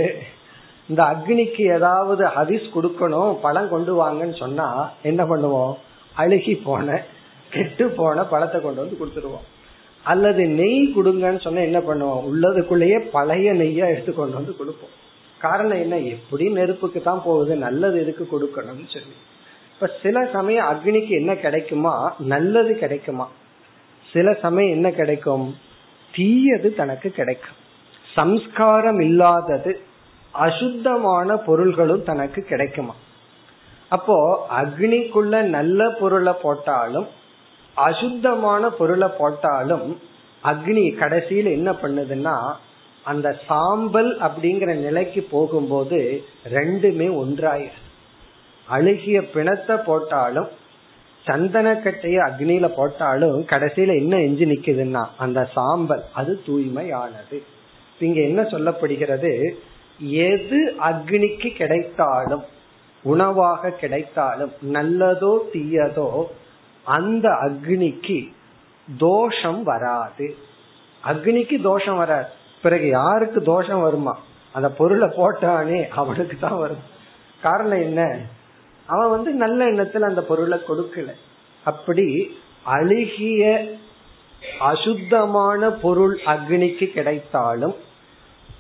இந்த 0.89 1.03
அக்னிக்கு 1.03 1.63
ஏதாவது 1.75 2.25
ஹரிஸ் 2.25 2.69
கொடுக்கணும் 2.75 3.33
பழம் 3.43 3.69
கொண்டு 3.69 3.93
வாங்கன்னு 4.05 4.37
சொன்னா 4.37 4.91
என்ன 5.03 5.25
பண்ணுவோம்? 5.25 5.75
அழுகி 6.17 6.63
போன 6.65 7.03
கெட்டு 7.51 7.89
போன 7.89 8.25
பழத்தை 8.25 8.61
கொண்டு 8.61 8.81
வந்து 8.81 8.97
கொடுத்துருவோம். 9.01 9.47
அல்லது 10.03 10.47
நெய் 10.47 10.93
கொடுங்கன்னு 10.97 11.41
சொன்னா 11.41 11.61
என்ன 11.61 11.79
பண்ணுவோம்? 11.79 12.23
உள்ளதுக்குள்ளேயே 12.31 12.99
பழைய 13.11 13.53
நெய்யா 13.53 13.87
எடுத்து 13.89 14.15
கொண்டு 14.15 14.35
வந்து 14.35 14.57
கொடுப்போம். 14.57 14.95
காரணம் 15.39 15.81
என்ன? 15.81 15.99
எப்படி 15.99 16.51
நெருப்புக்கு 16.51 17.03
தான் 17.03 17.23
போகுது 17.25 17.57
நல்லது 17.57 18.01
எதுக்கு 18.01 18.25
கொடுக்கணும்னு 18.25 18.89
சொல்லி. 18.89 19.17
இப்ப 19.75 19.91
சில 20.03 20.29
சமயம் 20.33 20.67
அக்னிக்கு 20.67 21.09
என்ன 21.09 21.35
கிடைக்குமா? 21.35 22.15
நல்லது 22.19 22.79
கிடைக்குமா? 22.79 23.29
சில 24.13 24.35
சமயம் 24.35 24.73
என்ன 24.73 24.91
கிடைக்கும்? 24.91 25.57
தீயது 26.13 26.75
தனக்கு 26.75 27.11
கிடைக்கும். 27.11 27.59
சம்ஸ்காரம் 28.15 29.01
இல்லாதது 29.01 29.81
அசுத்தமான 30.37 31.37
பொருள்களும் 31.37 32.03
தனக்கு 32.03 32.43
கிடைக்குமா? 32.43 32.95
அப்போ 33.89 34.17
அக்னிக்குள்ள 34.61 35.43
நல்ல 35.43 35.81
பொருளை 35.91 36.35
போட்டாலும் 36.43 37.09
அசுத்தமான 37.75 38.71
பொருளை 38.71 39.09
போட்டாலும் 39.19 39.89
அக்னி 40.43 40.85
கடைசியில 41.01 41.51
என்ன 41.51 41.71
பண்ணுதுன்னா 41.73 42.37
அந்த 43.05 43.29
சாம்பல் 43.47 44.11
அப்படிங்கிற 44.19 44.71
நிலைக்கு 44.75 45.23
போகும்போது 45.31 46.25
ரெண்டுமே 46.53 47.09
ஒன்றாயிரு 47.23 47.83
அழுகிய 48.69 49.19
பிணத்தை 49.35 49.77
போட்டாலும் 49.77 50.49
சந்தனக்கட்டைய 51.27 52.17
அக்னியில 52.29 52.67
போட்டாலும் 52.77 53.39
கடைசியில 53.47 53.95
என்ன 53.97 54.17
எஞ்சி 54.19 54.45
நிக்குதுன்னா 54.45 55.03
அந்த 55.17 55.41
சாம்பல். 55.55 56.03
அது 56.13 56.33
தூய்மையானது. 56.47 57.39
இங்க 57.99 58.21
என்ன 58.21 58.43
சொல்லப்படுகிறது? 58.43 59.33
எது 59.99 60.75
அக்னிக்கு 60.81 61.57
கிடைத்தாலும் 61.57 62.43
உணவாக 63.03 63.71
கிடைத்தாலும் 63.71 64.53
நல்லதோ 64.73 65.39
தீயதோ 65.53 66.25
அந்த 66.85 67.29
அக்னிக்கு 67.29 68.33
தோஷம் 68.99 69.63
வராது. 69.63 70.37
அக்னிக்கு 71.05 71.63
தோஷம் 71.63 71.97
வராது. 71.97 72.29
பிறகு 72.63 72.89
யாருக்கு 72.89 73.43
தோஷம் 73.43 73.81
வருமா? 73.81 74.19
அந்த 74.53 74.71
பொருளை 74.71 75.09
போட்டானே 75.09 75.89
அவனுக்கு 75.89 76.37
தான் 76.41 76.59
வரும். 76.59 76.83
காரணம் 77.43 77.83
என்ன? 77.83 78.21
அவன் 78.87 79.11
வந்து 79.11 79.33
நல்ல 79.33 79.65
எண்ணத்துல 79.65 80.01
அந்த 80.01 80.23
பொருளை 80.23 80.59
கொடுக்கல. 80.69 81.13
அப்படி 81.65 82.39
அழுகிய 82.63 83.67
அசுத்தமான 84.61 85.71
பொருள் 85.71 86.21
அக்னிக்கு 86.27 86.87
கிடைத்தாலும் 86.87 87.75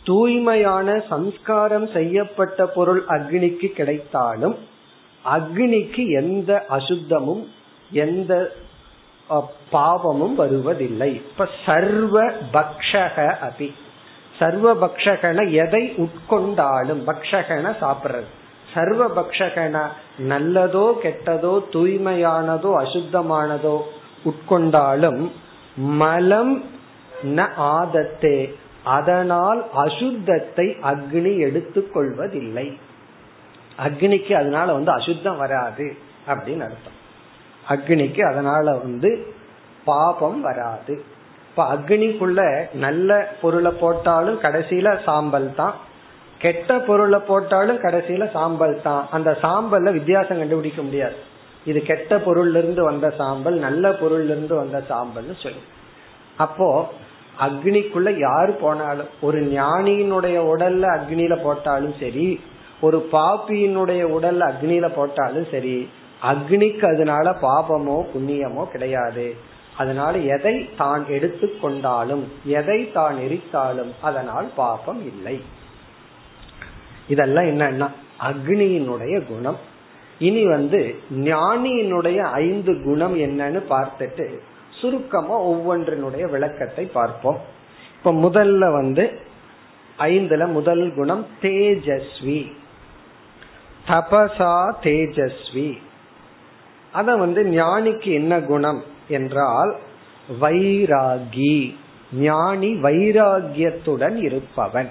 தூய்மையான 0.08 0.88
சம்ஸ்காரம் 1.08 1.88
செய்யப்பட்ட 1.92 2.66
பொருள் 2.66 3.02
அக்னிக்கு 3.08 3.68
கிடைத்தாலும் 3.72 4.56
அக்னிக்கு 5.24 6.02
எந்த 6.20 6.50
அசுத்தமும் 6.70 7.44
எந்த 7.90 8.32
பாவமும் 9.70 10.34
வருவதில்லை. 10.34 11.10
இப்ப 11.14 11.48
சர்வ 11.64 12.16
பக்ஷக 12.52 13.16
அபி. 13.48 13.68
சர்வ 14.38 14.74
பக்ஷகன 14.74 15.38
எதை 15.64 15.82
உட்கொண்டாலும் 15.96 17.02
பக்ஷகன 17.06 17.72
சாப்பிடுறது. 17.80 18.30
சர்வ 18.74 19.08
பக்ஷகன 19.16 19.76
நல்லதோ 20.28 20.86
கெட்டதோ 21.02 21.54
தூய்மையானதோ 21.72 22.70
அசுத்தமானதோ 22.82 23.76
உட்கொண்டாலும் 24.24 25.22
மலம் 26.00 26.54
ந 27.36 27.38
ஆதத்தே. 27.74 28.38
அதனால் 28.86 29.60
அசுத்தத்தை 29.74 30.66
அக்னி 30.92 31.32
எடுத்துக்கொள்வதில்லை 31.46 32.66
அக்னிக்கு 33.78 34.32
அதனால 34.32 34.72
வந்து 34.72 34.92
அசுத்தம் 34.92 35.36
வராது 35.36 35.86
அப்படின்னு 36.26 36.64
அர்த்தம். 36.66 36.96
அக்னிக்கு 37.66 38.22
அதனால 38.22 38.74
வந்து 38.76 39.10
பாபம் 39.84 40.40
வராது. 40.40 40.94
இப்ப 41.50 41.64
அக்னிக்குள்ள 41.74 42.40
நல்ல 42.74 43.10
பொருளை 43.40 43.72
போட்டாலும் 43.80 44.38
கடைசியில 44.40 44.88
சாம்பல் 45.04 45.48
தான். 45.54 45.74
கெட்ட 46.38 46.78
பொருளை 46.78 47.20
போட்டாலும் 47.26 47.78
கடைசியில 47.78 48.24
சாம்பல் 48.32 48.76
தான். 48.82 49.02
அந்த 49.10 49.30
சாம்பல்ல 49.42 49.92
வித்தியாசம் 49.92 50.38
கண்டுபிடிக்க 50.38 50.82
முடியாது. 50.82 51.18
இது 51.64 51.78
கெட்ட 51.82 52.16
பொருள்ல 52.16 52.60
இருந்து 52.62 52.82
வந்த 52.82 53.06
சாம்பல் 53.20 53.56
நல்ல 53.58 53.90
பொருள்ல 53.90 54.34
இருந்து 54.34 54.54
வந்த 54.54 54.78
சாம்பல்னு 54.88 55.36
சொல்லி 55.42 55.62
அப்போ 56.36 56.68
அக்னிக்குள்ள 57.44 58.10
யாரு 58.18 58.52
போனாலும் 58.52 59.10
ஒரு 59.20 59.38
ஞானியினுடைய 59.56 60.38
உடல்ல 60.52 60.84
அக்னியில 60.96 61.34
போட்டாலும் 61.42 61.96
சரி 62.00 62.28
ஒரு 62.80 62.98
பாப்பியினுடைய 63.12 64.02
உடல்ல 64.16 64.48
அக்னியில 64.52 64.86
போட்டாலும் 64.88 65.48
சரி 65.50 65.76
அக்னிக்கு 66.22 66.84
அதனால 66.94 67.26
பாபமோ 67.42 67.96
புண்ணியமோ 68.12 68.62
கிடையாது. 68.72 69.26
அதனால 69.76 70.18
எதை 70.34 70.56
தான் 70.76 71.02
எடுத்துக்கொண்டாலும் 71.08 72.24
எதை 72.58 72.78
தான் 72.92 73.16
எரித்தாலும் 73.24 73.92
அதனால் 74.00 74.46
பாபம் 74.56 75.00
இல்லை. 75.12 75.36
இதெல்லாம் 77.08 77.44
என்னன்னா 77.44 77.88
அக்னியினுடைய 78.30 79.16
குணம். 79.26 79.58
இனி 80.18 80.42
வந்து 80.44 80.80
ஞானியினுடைய 81.30 82.18
ஐந்து 82.44 82.72
குணம் 82.82 83.16
என்னன்னு 83.26 83.60
பார்த்துட்டு 83.68 84.26
சுருக்கமா 84.80 85.44
ஒவ்வொன்றினுடைய 85.44 86.30
விளக்கத்தை 86.30 86.84
பார்ப்போம். 86.84 87.40
இப்ப 87.96 88.12
முதல்ல 88.12 88.72
வந்து 88.72 89.20
ஐந்துல 89.98 90.52
முதல் 90.52 90.94
குணம் 90.94 91.26
தேஜஸ்வி. 91.42 92.52
தபசா 93.86 94.54
தேஜஸ்வி. 94.82 95.78
அத 96.92 97.16
வந்து 97.16 97.44
ஞானிக்கு 97.44 98.12
என்ன 98.12 98.40
குணம் 98.40 98.84
என்றால் 99.08 99.76
வைராகி. 100.40 101.76
ஞானி 102.12 102.74
வைராகியத்துடன் 102.74 104.16
இருப்பவன். 104.16 104.90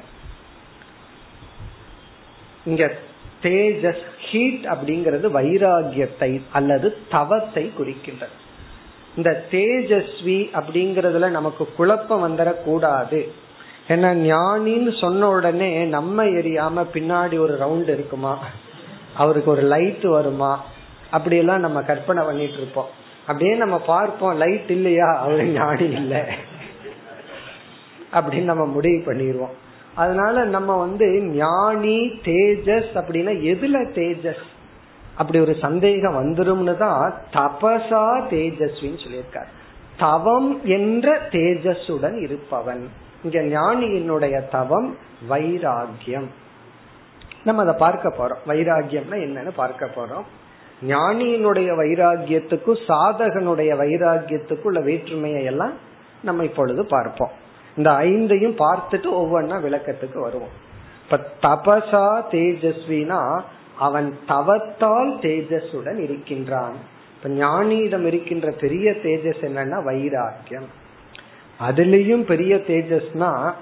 இங்க 2.66 2.92
தேஜஸ் 3.42 4.04
ஹீட் 4.30 4.66
அப்படிங்கிறது 4.66 5.28
வைராகியத்தை 5.40 6.42
அல்லது 6.52 6.98
தவத்தை 7.10 7.72
குறிக்கின்றது. 7.80 8.36
இந்த 9.16 9.44
தேஜஸ்வி 9.52 10.50
அப்படிங்கறதுல 10.54 11.30
நமக்கு 11.30 11.74
குழப்பம் 11.78 12.24
வந்துடக்கூடாது. 12.28 13.30
ஏன்னா 13.88 14.38
ஞானின்னு 14.38 15.00
சொன்ன 15.00 15.30
உடனே 15.30 15.84
நம்ம 15.84 16.24
எரியாம 16.24 16.86
பின்னாடி 16.94 17.40
ஒரு 17.40 17.58
ரவுண்ட் 17.62 17.90
இருக்குமா? 17.90 18.40
அவருக்கு 19.14 19.52
ஒரு 19.52 19.62
லைட் 19.62 20.02
வருமா? 20.02 20.66
அப்படி 21.12 21.38
எல்லாம் 21.38 21.60
நம்ம 21.60 21.82
கற்பனை 21.82 22.24
பண்ணிட்டு 22.24 22.54
இருப்போம். 22.54 22.90
அப்படியே 23.28 23.56
நம்ம 23.56 23.80
பார்ப்போம் 23.80 24.38
லைட் 24.38 24.70
இல்லையா? 24.70 25.06
அவரு 25.06 25.46
ஞானி 25.46 25.84
இல்லை. 25.84 26.22
அப்படின்னு 28.14 28.42
நம்ம 28.42 28.66
முடிவு 28.66 29.14
பண்ணிடுவோம். 29.14 29.54
அதனால 29.96 30.44
நம்ம 30.44 30.78
வந்து 30.78 31.22
ஞானி 31.22 31.98
தேஜஸ் 32.08 32.92
அப்படின்னா 32.94 33.32
எதுல 33.42 33.76
தேஜஸ்? 33.94 34.55
அப்படி 35.18 35.40
ஒரு 35.40 35.56
சந்தேகம் 35.62 36.18
வந்துரும்னு 36.20 36.78
தான் 36.78 37.14
தபசா 37.34 38.04
தேஜஸ்வின்னு 38.32 39.04
சொல்லியிருக்கார். 39.06 39.52
தவம் 39.98 40.66
என்ற 40.66 41.20
தேஜஸுடன் 41.32 42.22
இருப்பவன். 42.22 42.90
இங்க 43.24 43.40
ஞானியினுடைய 43.42 44.50
தவம் 44.50 44.98
வைராகியம் 45.30 46.28
நம்ம 47.44 47.62
அதை 47.62 47.76
பார்க்க 47.78 48.10
போறோம். 48.10 48.50
வைராகியம்னா 48.50 49.18
என்னன்னு 49.26 49.52
பார்க்க 49.56 49.90
போறோம். 49.96 50.26
ஞானியினுடைய 50.88 51.70
வைராகியத்துக்கும் 51.82 52.80
சாதகனுடைய 52.88 53.72
வைராகியத்துக்கும் 53.82 54.64
உள்ள 54.64 54.80
வேற்றுமையை 54.80 55.44
எல்லாம் 55.44 55.74
நம்ம 56.24 56.44
இப்பொழுது 56.44 56.86
பார்ப்போம். 56.86 57.30
இந்த 57.78 57.92
ஐந்தையும் 57.92 58.58
பார்த்துட்டு 58.58 59.10
ஒவ்வொன்னா 59.20 59.56
விளக்கத்துக்கு 59.66 60.20
வருவோம். 60.20 60.54
இப்ப 61.04 61.18
தபசா 61.42 62.06
தேஜஸ்வினா 62.32 63.42
அவன் 63.80 64.20
தவத்தால் 64.28 65.14
தேஜஸுடன் 65.22 65.98
இருக்கின்றான். 65.98 66.74
இப்ப 67.16 67.30
ஞானியிடம் 67.30 68.06
இருக்கின்ற 68.06 68.52
பெரிய 68.52 68.92
தேஜஸ் 68.92 69.42
என்னன்னா 69.42 69.84
வைராக்கியம். 69.84 70.68
அதுலயும் 71.60 72.22
பெரிய 72.22 72.56
தேஜஸ்னா 72.56 73.54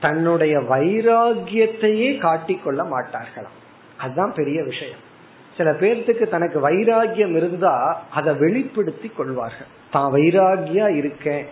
தன்னுடைய 0.00 0.58
வைராகியத்தையே 0.58 2.18
காட்டிக்கொள்ள 2.18 2.84
மாட்டார்களாம். 2.84 3.58
அதுதான் 3.98 4.32
பெரிய 4.34 4.62
விஷயம். 4.62 5.08
சில 5.56 5.70
பேர்த்துக்கு 5.70 6.28
தனக்கு 6.28 6.70
வைராகியம் 6.70 7.36
இருந்தா 7.36 8.02
அதை 8.10 8.34
வெளிப்படுத்தி 8.34 9.08
கொள்வார்கள். 9.08 9.66
தான் 9.90 10.12
வைராகியா 10.12 10.96
இருக்கேன் 10.96 11.46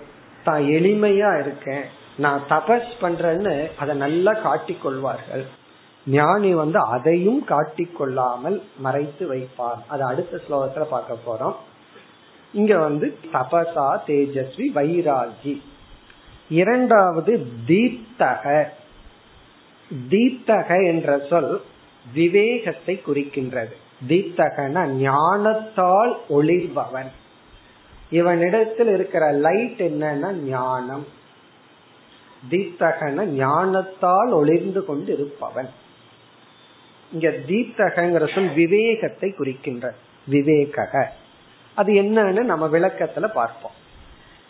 தான் 0.44 0.62
எளிமையா 0.62 1.40
இருக்கேன் 1.40 1.82
நான் 2.16 2.42
தபஸ் 2.48 2.90
பண்றேன்னு 3.00 3.68
அதை 3.78 3.96
நல்லா 3.96 4.32
காட்டிக் 4.32 4.82
கொள்வார்கள். 4.82 5.46
ஞானி 6.10 6.54
வந்து 6.54 6.78
அதையும் 6.78 7.44
காட்டிக்கொள்ளாமல் 7.48 8.62
மறைத்து 8.78 9.34
வைப்பார். 9.34 9.80
அது 9.88 10.04
அடுத்த 10.04 10.40
ஸ்லோகத்துல 10.48 10.84
பார்க்க 10.84 11.16
போறோம். 11.26 11.54
இங்க 12.52 12.78
வந்து 12.78 13.18
தபசா 13.32 13.96
தேஜஸ்வி 14.06 14.66
வைராகி. 14.74 15.60
இரண்டாவது 16.50 17.46
தீப்தக. 17.66 18.64
தீப்தக 20.10 20.86
என்ற 20.86 21.18
சொல் 21.30 21.60
விவேகத்தை 22.12 23.02
குறிக்கின்றது. 23.06 23.72
தீப்தகன 24.08 24.86
ஞானத்தால் 24.86 26.16
ஒளிர்பவன். 26.28 27.10
இவனிடத்தில் 28.10 28.88
இருக்கிற 28.88 29.32
லைட் 29.32 29.82
என்னன்னா 29.82 30.32
ஞானம். 30.32 31.06
தீப்தகன 32.50 33.24
ஞானத்தால் 33.24 34.32
ஒளிர்ந்து 34.32 34.84
கொண்டு 34.84 35.12
இருப்பவன் 35.12 35.68
இங்க 37.12 37.28
தீப்தகங்கிற 37.28 38.34
சொல் 38.34 38.52
விவேகத்தை 38.54 39.30
குறிக்கின்ற. 39.30 39.94
விவேக 40.26 41.12
அது 41.74 41.92
என்னன்னு 41.92 42.42
நம்ம 42.42 42.66
விளக்கத்துல 42.66 43.26
பார்ப்போம். 43.28 43.76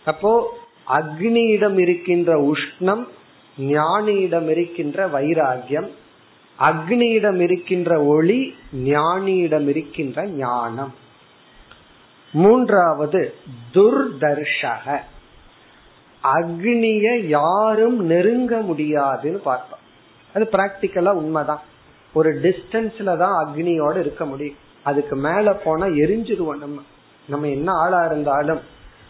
அப்போ 0.04 0.58
அக்னியிடம் 0.86 1.78
இருக்கின்ற 1.78 2.52
உஷ்ணம் 2.52 3.04
ஞானியிடம் 3.58 4.48
இருக்கின்ற 4.48 5.06
வைராகியம் 5.06 5.88
அக்னியிடம் 6.58 7.40
இருக்கின்ற 7.40 8.02
ஒளி 8.02 8.54
ஞானியிடம் 8.84 9.68
இருக்கின்ற 9.68 10.26
ஞானம். 10.26 10.94
மூன்றாவது 12.32 13.34
துர்தர்ஷக. 13.74 15.00
அக்னிய 16.22 17.26
யாரும் 17.26 18.04
நெருங்க 18.06 18.60
முடியாதுன்னு 18.60 19.38
பார்த்தோம் 19.38 19.78
அது 20.34 20.48
பிராக்டிக்கலா 20.52 21.08
உண்மைதான். 21.08 21.62
ஒரு 22.12 22.34
டிஸ்டன்ஸ்ல 22.34 23.16
தான் 23.16 23.46
அக்னியோட 23.46 23.96
இருக்க 23.96 24.24
முடியும். 24.24 24.56
அதுக்கு 24.82 25.16
மேல 25.16 25.52
போனா 25.52 25.86
எரிஞ்சிருவோம் 25.86 26.58
நம்ம. 26.58 26.82
நம்ம 27.28 27.48
என்ன 27.48 27.72
ஆளா 27.72 28.04
இருந்தாலும் 28.04 28.60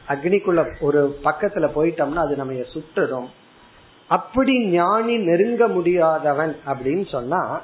அக்னிக்குள்ள 0.08 0.80
ஒரு 0.80 1.18
பக்கத்துல 1.24 1.70
போயிட்டோம்னா 1.74 2.14
அது 2.14 2.36
நம்ம 2.36 2.52
சுட்டுறோம் 2.52 3.26
அப்படி 4.08 4.66
ஞானி 4.66 5.16
நெருங்க 5.16 5.68
முடியாதவன் 5.68 6.56
அப்படின்னு 6.66 7.08
சொன்னா 7.08 7.60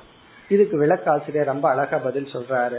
இதுக்கு 0.48 0.76
விளக்காசிரியர் 0.76 1.44
ரொம்ப 1.44 1.70
அழகா 1.70 1.96
பதில் 1.96 2.24
சொல்றாரு. 2.24 2.78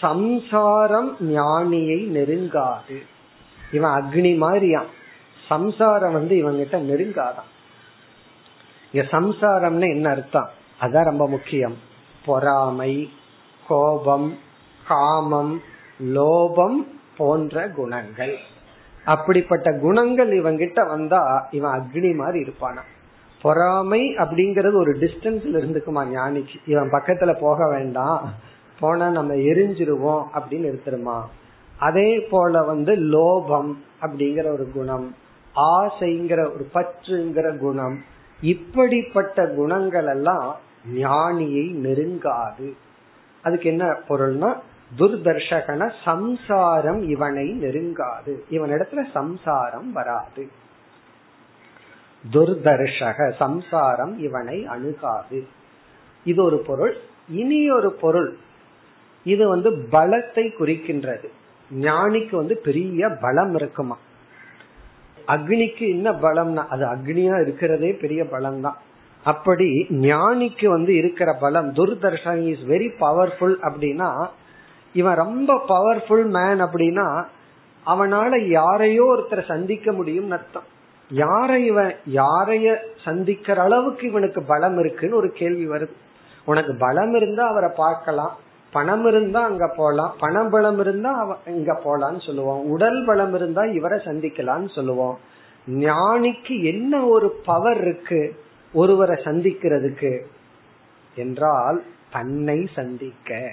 சம்சாரம் 0.00 1.16
ஞானியை 1.20 2.06
நெருங்காது. 2.06 3.02
இவன் 3.72 3.90
அக்னி 3.90 4.36
மாதிரியான் 4.44 4.86
சம்சாரம் 5.48 6.12
வந்து 6.12 6.34
இவங்கிட்ட 6.36 6.74
நெருங்காதான். 6.74 7.48
இங்க 8.92 9.08
சம்சாரம்னு 9.10 9.88
என்ன 9.88 10.10
அர்த்தம்? 10.10 10.50
அதான் 10.80 11.04
ரொம்ப 11.04 11.28
முக்கியம். 11.28 11.90
பொறாமை 12.24 13.10
கோபம் 13.68 14.38
காமம் 14.84 15.60
லோபம் 16.14 16.78
போன்ற 17.16 17.68
குணங்கள். 17.68 18.34
அப்படிப்பட்ட 19.04 19.68
குணங்கள் 19.80 20.30
இவங்கிட்ட 20.40 20.88
வந்தா 20.88 21.48
இவன் 21.50 21.74
அக்னி 21.78 22.14
மாதிரி 22.16 22.38
இருப்பானா 22.42 22.82
பொறாமை 23.42 24.00
அப்படிங்கறது 24.16 24.74
ஒரு 24.74 24.92
டிஸ்டன்ஸ்ல 25.00 25.60
இருந்துக்குமா 25.62 26.02
ஞானிக்கு? 26.16 26.56
இவன் 26.66 26.90
பக்கத்துல 26.90 27.30
போக 27.40 27.68
வேண்டாம். 27.68 28.32
போனா 28.80 29.08
நம்ம 29.10 29.32
எரிஞ்சிருவோம் 29.34 30.22
அப்படின்னு 30.34 30.68
எடுத்துருமா 30.72 31.18
அதே 31.78 32.20
போல 32.30 32.62
வந்து 32.62 32.92
லோபம் 32.96 33.70
அப்படிங்கிற 34.02 34.46
ஒரு 34.52 34.70
குணம் 34.74 35.16
ஆசைங்கிற 35.54 36.40
ஒரு 36.54 36.64
பற்றுங்கிற 36.74 37.58
குணம் 37.58 37.96
இப்படிப்பட்ட 38.40 39.46
குணங்கள் 39.46 40.06
எல்லாம் 40.06 40.56
ஞானியை 40.90 41.74
நெருங்காது. 41.74 42.72
அதுக்கு 43.42 43.68
என்ன 43.68 43.96
பொருள்னா 44.08 44.60
துர்தர்ஷகன 44.98 45.92
சம்சாரம் 46.04 47.08
இவனை 47.08 47.50
நெருங்காது. 47.50 48.38
இவனிடத்துல 48.50 49.10
சம்சாரம் 49.12 49.92
வராது. 49.92 50.48
துர்தர்ஷக 52.32 53.32
சம்சாரம் 53.32 54.18
இவனை 54.18 54.66
அணுகாது. 54.66 55.46
இது 56.24 56.42
ஒரு 56.42 56.58
பொருள். 56.58 56.96
இனி 57.28 57.70
ஒரு 57.70 57.92
பொருள். 57.92 58.36
இது 59.24 59.48
வந்து 59.48 59.70
பலத்தை 59.70 60.52
குறிக்கின்றது. 60.58 61.28
ஞானிக்கு 61.80 62.36
வந்து 62.36 62.56
பெரிய 62.56 63.08
பலம் 63.08 63.54
இருக்குமா? 63.54 63.98
அக்னிக்கு 65.28 65.88
என்ன 65.88 66.10
பலம்னா 66.10 66.66
அது 66.66 66.84
அக்னியா 66.84 67.40
இருக்கிறதே 67.40 67.92
பெரிய 67.92 68.24
பலம் 68.24 68.60
தான் 68.60 68.76
அப்படி 69.24 69.86
ஞானிக்கு 69.90 70.66
வந்து 70.66 70.94
இருக்கிற 70.94 71.32
பலம் 71.40 71.72
துர்தர்ஷன் 71.72 72.48
இஸ் 72.48 72.64
வெரி 72.68 72.88
பவர்ஃபுல் 73.00 73.56
அப்படின்னா 73.62 74.26
இவன் 74.92 75.14
ரொம்ப 75.14 75.62
பவர்ஃபுல் 75.68 76.24
மேன் 76.24 76.62
அப்படின்னா 76.62 77.24
அவனால 77.86 78.48
யாரையோ 78.48 79.04
ஒருத்தரை 79.04 79.44
சந்திக்க 79.44 79.92
முடியும் 79.92 80.30
அர்த்தம். 80.30 80.62
யாரை 81.10 81.64
இவன் 81.64 81.94
யாரைய 82.14 82.76
சந்திக்கிற 83.04 83.62
அளவுக்கு 83.62 84.06
இவனுக்கு 84.06 84.42
பலம் 84.42 84.78
இருக்குன்னு 84.78 85.16
ஒரு 85.16 85.30
கேள்வி 85.30 85.68
வருது. 85.68 85.90
உனக்கு 86.44 86.76
பலம் 86.78 87.14
இருந்தா 87.14 87.46
அவரை 87.46 87.70
பார்க்கலாம். 87.76 88.36
பணம் 88.72 89.06
இருந்தா 89.06 89.44
அங்க 89.44 89.72
போலாம். 89.76 90.14
பண 90.18 90.44
பலம் 90.44 90.78
இருந்தா 90.78 91.18
அவ 91.18 91.36
இங்க 91.46 91.80
போலான்னு 91.84 92.26
சொல்லுவோம். 92.26 92.64
உடல் 92.64 93.04
பலம் 93.06 93.34
இருந்தா 93.34 93.64
இவரை 93.64 93.98
சந்திக்கலாம்னு 94.04 94.70
சொல்லுவோம். 94.70 95.18
ஞானிக்கு 95.70 96.62
என்ன 96.62 97.06
ஒரு 97.06 97.40
பவர் 97.44 97.80
இருக்கு? 97.80 98.34
ஒருவரை 98.72 99.24
சந்திக்கிறதுக்கு 99.24 100.20
என்றால் 101.14 101.84
தன்னை 102.12 102.68
சந்திக்க. 102.74 103.52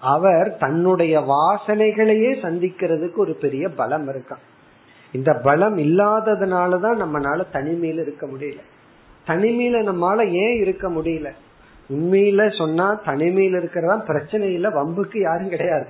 அவர் 0.00 0.56
தன்னுடைய 0.56 1.20
வாசனைகளையே 1.20 2.32
சந்திக்கிறதுக்கு 2.32 3.16
ஒரு 3.16 3.34
பெரிய 3.34 3.68
பலம் 3.68 4.08
இருக்கான். 4.08 4.42
இந்த 5.12 5.34
பலம் 5.34 5.78
இல்லாததுனாலதான் 5.78 7.02
நம்மளால 7.02 7.44
தனிமையில 7.52 8.00
இருக்க 8.00 8.26
முடியல. 8.26 8.58
தனிமையில 9.26 9.92
நம்மளால 9.92 10.30
ஏன் 10.30 10.60
இருக்க 10.60 10.90
முடியல? 10.90 11.30
உண்மையில 11.92 12.56
சொன்னா 12.56 13.00
தனிமையில 13.04 13.56
இருக்கிறதா 13.56 13.96
பிரச்சனை 13.96 14.52
இல்ல 14.52 14.68
வம்புக்கு 14.68 15.20
யாரும் 15.20 15.48
கிடையாது. 15.48 15.86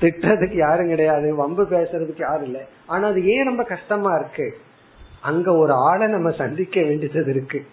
திட்டத்துக்கு 0.00 0.56
யாரும் 0.56 0.88
கிடையாது 0.88 1.34
வம்பு 1.34 1.62
பேசுறதுக்கு 1.62 2.18
யாரும் 2.18 2.44
இல்லை. 2.44 2.60
ஆனா 2.86 3.08
அது 3.08 3.26
ஏன் 3.26 3.44
ரொம்ப 3.44 3.62
கஷ்டமா 3.62 4.14
இருக்கு? 4.14 4.56
அங்க 5.22 5.56
ஒரு 5.56 5.72
ஆளை 5.72 6.06
நம்ம 6.06 6.30
சந்திக்க 6.30 6.82
வேண்டியது 6.82 7.30
இருக்கு. 7.30 7.66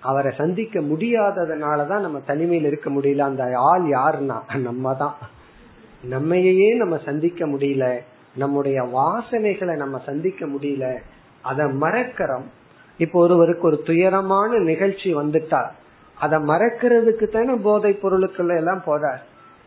அவரை 0.00 0.32
சந்திக்க 0.36 0.80
முடியாததுனாலதான் 0.80 2.00
நம்ம 2.00 2.20
தனிமையில் 2.20 2.66
இருக்க 2.66 2.90
முடியல. 2.90 3.18
அந்த 3.18 3.50
ஆள் 3.54 3.82
யாருன்னா? 3.82 4.58
நம்ம 4.58 4.94
தான் 4.94 5.14
நம்மையே 6.04 6.76
நம்ம 6.76 6.98
சந்திக்க 7.04 7.46
முடியல. 7.46 7.98
நம்முடைய 8.36 8.82
வாசனைகளை 8.82 9.76
நம்ம 9.76 10.00
சந்திக்க 10.06 10.46
முடியல. 10.46 10.98
அதை 11.42 11.66
மறக்கிறோம். 11.66 12.44
இப்போ 12.98 13.20
ஒருவருக்கு 13.20 13.66
ஒரு 13.66 13.82
துயரமான 13.84 14.58
நிகழ்ச்சி 14.58 15.14
வந்துட்டா 15.14 15.68
அதை 16.18 16.38
மறக்கிறதுக்கு 16.38 17.28
தானே 17.28 17.54
போதை 17.54 17.98
பொருளுக்குள்ள 18.02 18.56
எல்லாம் 18.56 18.82
போறார். 18.86 19.18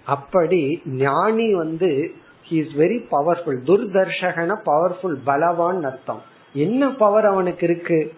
அப்படி 0.05 0.81
ஞானி 0.85 1.53
வந்து 1.53 2.11
இஸ் 2.49 2.75
வெரி 2.77 3.05
பவர்ஃபுல் 3.11 3.59
துர்தர்ஷகன 3.65 4.55
பவர்ஃபுல் 4.65 5.17
பலவான் 5.25 5.83
அர்த்தம். 5.83 6.21
என்ன 6.55 6.89
பவர் 6.89 7.25
அவனுக்கு 7.25 7.67
இருக்கு? 7.67 8.13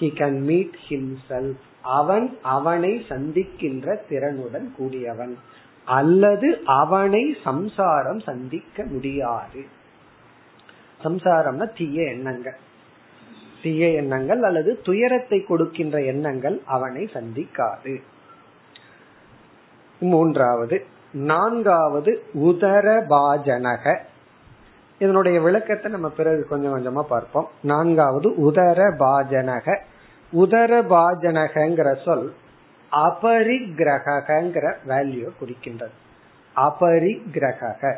ஹி 0.00 0.02
கேன் 0.02 0.40
மீட் 0.40 0.76
ஹிம்செல்ஃப் 0.88 1.58
அவன் 1.80 2.38
அவனை 2.42 3.04
சந்திக்கின்ற 3.08 3.96
திறனுடன் 4.10 4.72
கூடியவன். 4.76 5.38
அல்லது 5.84 6.60
அவனை 6.64 7.36
சம்சாரம் 7.44 8.20
சந்திக்க 8.20 8.84
முடியாது. 8.84 9.64
சம்சாரம்னா 11.04 11.76
தீய 11.76 12.02
எண்ணங்கள். 12.02 12.56
தீய 13.62 13.88
எண்ணங்கள் 13.88 14.42
அல்லது 14.42 14.80
துயரத்தை 14.80 15.44
கொடுக்கின்ற 15.44 16.02
எண்ணங்கள் 16.02 16.62
அவனை 16.64 17.10
சந்திக்காது. 17.12 18.00
மூன்றாவது 20.00 20.84
நான்காவது 21.12 22.22
உதரபாஜனக. 22.34 23.98
இதனுடைய 25.04 25.40
விளக்கத்தை 25.40 25.92
நம்ம 25.92 26.08
பிறகு 26.08 26.46
கொஞ்சம் 26.48 26.74
கொஞ்சமா 26.76 27.02
பார்ப்போம். 27.02 27.48
நான்காவது 27.62 28.28
உதர 28.30 28.90
பாஜனக. 28.98 29.78
உதர 30.32 30.82
பாஜனகங்கிற 30.82 32.02
சொல் 32.04 32.32
அபரிகிரகங்கிற 32.92 34.74
வேல்யூ 34.88 35.28
குறிக்கின்றது. 35.40 35.94
அபரிகிரக 36.56 37.96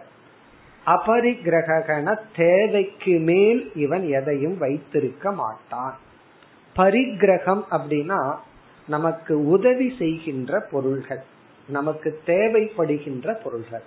அபரிகிரகன 0.86 2.18
தேவைக்கு 2.36 3.18
மேல் 3.18 3.70
இவன் 3.74 4.04
எதையும் 4.08 4.58
வைத்திருக்க 4.58 5.32
மாட்டான். 5.32 5.98
பரிகிரகம் 6.76 7.64
அப்படின்னா 7.70 8.34
நமக்கு 8.88 9.48
உதவி 9.48 9.94
செய்கின்ற 9.98 10.60
பொருள்கள் 10.70 11.22
நமக்கு 11.68 12.20
தேவைப்படுகின்ற 12.26 13.36
பொருள்கள். 13.42 13.82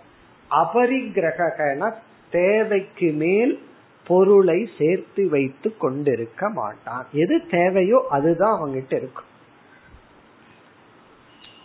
அபரிகிரகன 0.51 1.93
தேவைக்கு 2.31 3.11
மேல் 3.11 3.59
பொருளை 4.07 4.69
சேர்த்து 4.77 5.29
வைத்து 5.29 5.77
கொண்டிருக்க 5.77 6.49
மாட்டான். 6.49 7.07
எது 7.11 7.47
தேவையோ 7.51 8.05
அதுதான் 8.09 8.61
அவங்கிட்ட 8.61 8.93
இருக்கும். 8.93 9.27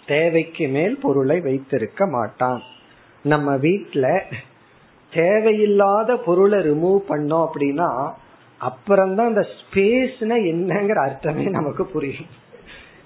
தேவைக்கு 0.06 0.68
மேல் 0.68 0.98
பொருளை 0.98 1.40
வைத்திருக்க 1.40 2.06
மாட்டான். 2.06 2.62
நம்ம 3.22 3.56
வீட்டுல 3.56 4.22
தேவையில்லாத 5.14 6.16
பொருளை 6.16 6.58
ரிமூவ் 6.58 7.00
பண்ணோம் 7.08 7.48
அப்படின்னா 7.48 8.12
அப்புறம்தான் 8.58 9.26
அந்த 9.26 9.40
ஸ்பேஸ்னா 9.40 10.36
என்னங்கிற 10.50 10.94
அர்த்தமே 10.94 11.44
நமக்கு 11.44 11.86
புரியும். 11.86 12.42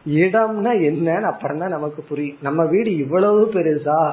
இடம்னா 0.06 0.72
என்னன்னு 0.88 1.22
அப்புறம் 1.22 1.58
தான் 1.58 1.68
நமக்கு 1.68 2.02
புரியும். 2.02 2.36
நம்ம 2.42 2.64
வீடு 2.64 2.96
இவ்வளவு 2.96 3.50
பெருசா 3.52 4.12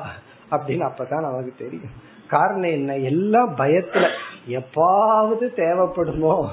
அப்படின்னு 0.51 0.91
அப்பதான் 0.91 1.27
நமக்கு 1.29 1.53
தெரியும். 1.57 2.13
காரணம் 2.29 2.69
என்ன? 2.69 2.97
எல்லாம் 2.97 3.55
பயத்துல. 3.57 4.07
எப்பாவது 4.49 5.47
தேவைப்படுமோ? 5.55 6.47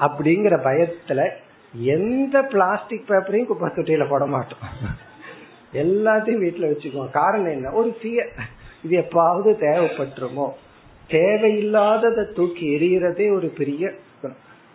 அப்படிங்கிற 0.00 0.60
பயத்துல 0.60 1.30
எந்த 1.72 2.42
பிளாஸ்டிக் 2.42 3.10
பேப்பரையும் 3.10 3.46
குப்பை 3.46 3.70
தொட்டியில 3.70 4.08
போட 4.08 4.26
மாட்டோம். 4.26 4.58
எல்லாத்தையும் 5.72 6.44
வீட்டுல 6.44 6.72
வச்சுக்குவோம். 6.72 7.10
காரணம் 7.10 7.50
என்ன? 7.50 7.70
ஒரு 7.70 7.96
ஃபியர் 8.02 8.28
இது 8.82 9.00
எப்பாவது 9.00 9.48
தேவைப்பட்டுருமோ? 9.48 10.50
தேவையில்லாததை 11.08 12.32
தூக்கி 12.32 12.68
எரியறதே 12.68 13.34
ஒரு 13.34 13.48
பெரிய 13.48 13.92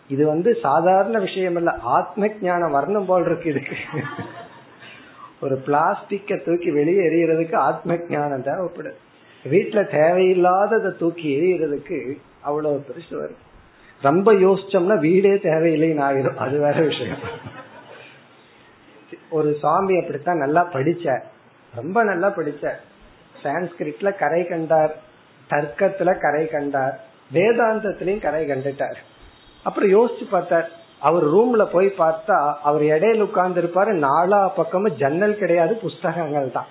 இது 0.08 0.26
வந்து 0.26 0.58
சாதாரண 0.62 1.20
விஷயம் 1.20 1.56
இல்ல 1.56 1.72
ஆத்ம 1.72 2.30
ஞானம் 2.42 2.76
வரணும் 2.76 3.06
போல் 3.06 3.26
இருக்கு 3.26 3.50
இதுக்கு. 3.50 3.76
ஒரு 5.42 5.58
பிளாஸ்டிக்க 5.58 6.36
தூக்கி 6.36 6.72
வெளியே 6.72 7.00
எரியறதுக்கு 7.00 7.56
ஆத்ம 7.56 7.98
ஞானம் 8.10 8.44
தேவைப்படுது. 8.44 8.96
வீட்டுல 9.46 9.82
தேவையில்லாததை 9.90 10.98
தூக்கி 10.98 11.30
எரியறதுக்கு 11.38 12.18
அவ்வளவு 12.42 12.86
பெருசு 12.90 13.16
வரும் 13.16 13.42
ரொம்ப 14.02 14.34
யோசிச்சோம்னா 14.34 15.00
வீடே 15.00 15.30
தேவையில்லைன்னு 15.30 16.04
ஆயிரும் 16.08 16.36
அது 16.36 16.60
வேற 16.60 16.82
விஷயம். 16.82 17.20
ஒரு 19.30 19.58
சாமி 19.62 20.00
அப்படித்தான் 20.00 20.38
நல்லா 20.38 20.70
படிச்ச 20.74 21.22
ரொம்ப 21.76 22.04
நல்லா 22.04 22.28
படிச்ச. 22.28 22.72
சான்ஸ்கிரிட்ல 23.44 24.18
கரை 24.18 24.48
கண்டார் 24.48 24.96
தர்க்கத்துல 25.50 26.20
கரை 26.20 26.48
கண்டார் 26.48 27.00
வேதாந்தத்திலையும் 27.34 28.22
கரை 28.22 28.48
கண்டுட்டார். 28.48 28.96
அப்புறம் 29.64 29.90
யோசிச்சு 29.90 30.30
பார்த்தார் 30.30 30.70
அவர் 31.00 31.24
ரூம்ல 31.24 31.66
போய் 31.72 31.88
பார்த்தா 31.98 32.54
அவர் 32.64 32.82
இடையில 32.82 33.22
உட்கார்ந்து 33.22 33.62
இருப்பாரு 33.62 33.92
நாலா 34.08 34.50
பக்கமும் 34.56 34.96
ஜன்னல் 34.96 35.38
கிடையாது 35.38 35.76
புஸ்தகங்கள் 35.76 36.52
தான் 36.52 36.66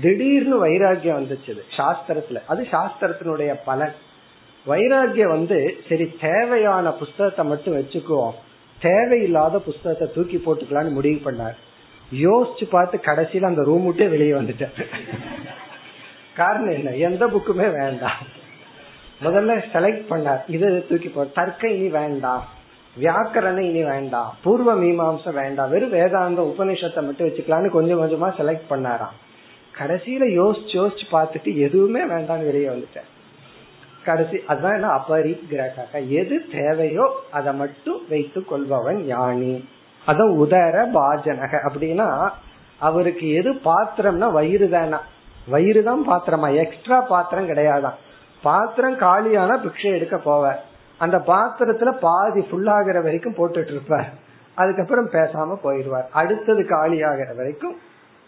திடீர்னு 0.00 0.66
வைராகியம் 0.66 1.20
வந்துச்சு 1.20 1.58
சாஸ்திரத்துல. 1.76 2.40
அது 2.46 2.66
சாஸ்திரத்தினுடைய 2.70 3.54
பலன். 3.64 3.94
வைராகியம் 4.66 5.28
வந்து 5.28 5.76
சரி 5.88 6.16
தேவையான 6.20 6.90
புஸ்தகத்தை 6.90 7.44
மட்டும் 7.44 7.76
வச்சுக்குவோம். 7.76 8.34
தேவையில்லாத 8.80 9.58
புஸ்தகத்தை 9.58 10.10
தூக்கி 10.14 10.36
போட்டுக்கலாம்னு 10.36 10.90
முடிவு 10.90 11.30
பண்ணார். 11.30 11.56
யோசிச்சு 12.14 12.68
பார்த்து 12.70 13.00
கடைசியில 13.02 13.44
அந்த 13.44 13.62
ரூம் 13.62 13.84
விட்டே 13.84 14.06
வெளியே 14.06 14.32
வந்துட்டார் 14.32 14.84
காரணம் 16.34 16.70
என்ன? 16.70 16.90
எந்த 16.90 17.26
புக்குமே 17.26 17.72
வேண்டாம். 17.80 18.42
முதல்ல 19.22 19.62
செலக்ட் 19.72 20.04
பண்ணார். 20.10 20.40
இது 20.48 20.86
தூக்கி 20.88 21.08
போ 21.08 21.24
தர்க்க 21.24 21.68
இனி 21.68 21.88
வேண்டாம். 21.88 22.48
வியாக்கரணம் 23.00 23.60
இனி 23.60 23.82
வேண்டாம். 23.82 24.36
பூர்வ 24.42 24.74
மீமாம்சம் 24.74 25.32
வேண்டாம். 25.32 25.70
வெறும் 25.70 25.90
வேதாந்த 25.90 26.54
உபநிஷத்தை 26.54 27.02
மட்டும் 27.02 27.28
வச்சுக்கலாம்னு 27.28 27.68
கொஞ்சம் 27.68 28.02
கொஞ்சமா 28.02 28.26
செலக்ட் 28.26 28.70
பண்ணாராம். 28.70 29.16
கடைசியில 29.78 30.24
யோசிச்சு 30.40 30.72
யோசிச்சு 30.72 31.04
பார்த்துட்டு 31.12 31.56
எதுவுமே 31.56 32.00
வேண்டாம்னு 32.00 32.44
வெளியே 32.44 32.68
வந்துட்டேன். 32.68 33.08
கடைசி 34.04 34.36
அதான் 34.48 35.00
அபரிகிரக 35.00 36.08
எது 36.08 36.44
தேவையோ 36.52 37.20
அதை 37.30 37.54
மட்டும் 37.54 38.00
வைத்து 38.08 38.44
கொள்பவன் 38.44 39.04
ஞானி. 39.04 39.68
அதான் 40.06 40.36
உதர 40.36 40.90
பாஜனக. 40.94 41.58
அப்படின்னா 41.68 42.30
அவருக்கு 42.78 43.32
எது 43.32 43.52
பாத்திரம்னா 43.52 44.32
வயிறு 44.32 44.68
தானா? 44.68 45.02
வயிறு 45.48 45.82
தான் 45.82 46.08
பாத்திரமா? 46.08 46.54
எக்ஸ்ட்ரா 46.54 47.00
பாத்திரம் 47.00 47.48
கிடையாதான். 47.48 47.94
பாத்திரம் 48.42 48.96
காலியான 48.96 49.56
பிக்ஷை 49.56 49.92
எடுக்க 49.92 50.16
போவார் 50.16 50.58
அந்த 50.98 51.16
பாத்திரத்துல 51.16 51.98
பாதி 52.00 52.40
ஃபுல்லாகிற 52.40 53.02
வரைக்கும் 53.02 53.34
போட்டுட்டு 53.34 53.70
இருப்பார். 53.70 54.12
அதுக்கப்புறம் 54.54 55.10
பேசாம 55.10 55.56
போயிடுவார். 55.64 56.08
அடுத்தது 56.12 56.66
காலி 56.66 57.02
ஆகிற 57.02 57.32
வரைக்கும் 57.36 57.76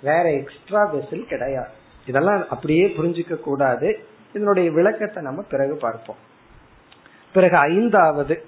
வேற 0.06 0.32
எக்ஸ்ட்ரா 0.32 0.94
வெசல் 0.94 1.26
கிடையாது. 1.26 1.68
இதெல்லாம் 2.06 2.48
அப்படியே 2.48 2.86
புரிஞ்சுக்க 2.86 3.36
கூடாது. 3.36 4.04
இதனுடைய 4.30 4.70
விளக்கத்தை 4.70 5.22
நம்ம 5.22 5.42
பிறகு 5.42 5.76
பார்ப்போம். 5.76 6.16
பிறகு 7.32 7.56
ஐந்தாவது. 7.56 8.44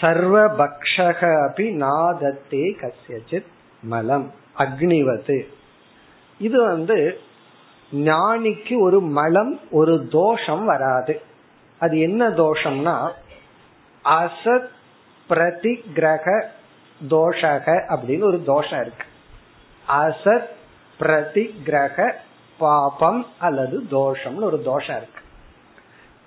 சர்வ 0.00 0.38
பக்ஷக 0.56 1.48
அப்படி 1.48 1.68
நாதத்தே 1.82 2.64
கசியச்சித் 2.80 3.46
மலம். 3.82 4.32
அக்னிவது 4.58 5.46
இது 6.38 6.66
வந்து 6.66 7.18
ஞானிக்கு 7.92 8.80
ஒரு 8.80 9.00
மலம் 9.00 9.60
ஒரு 9.70 10.08
தோஷம் 10.08 10.64
வராது. 10.64 11.20
அது 11.78 12.00
என்ன 12.00 12.28
தோஷம்னா 12.28 13.12
அசத் 14.04 14.68
பிரதிகிரக 15.28 16.44
தோஷக 17.10 17.68
அப்படின்னு 17.88 18.24
ஒரு 18.24 18.42
தோஷம் 18.44 18.80
இருக்கு. 18.80 19.06
அசத் 19.88 20.48
பிரதிகிரக 21.00 22.12
பாபம் 22.58 23.26
அல்லது 23.38 23.86
தோஷம்னு 23.90 24.34
ஒரு 24.34 24.62
தோஷம் 24.62 24.96
இருக்கு. 24.96 25.20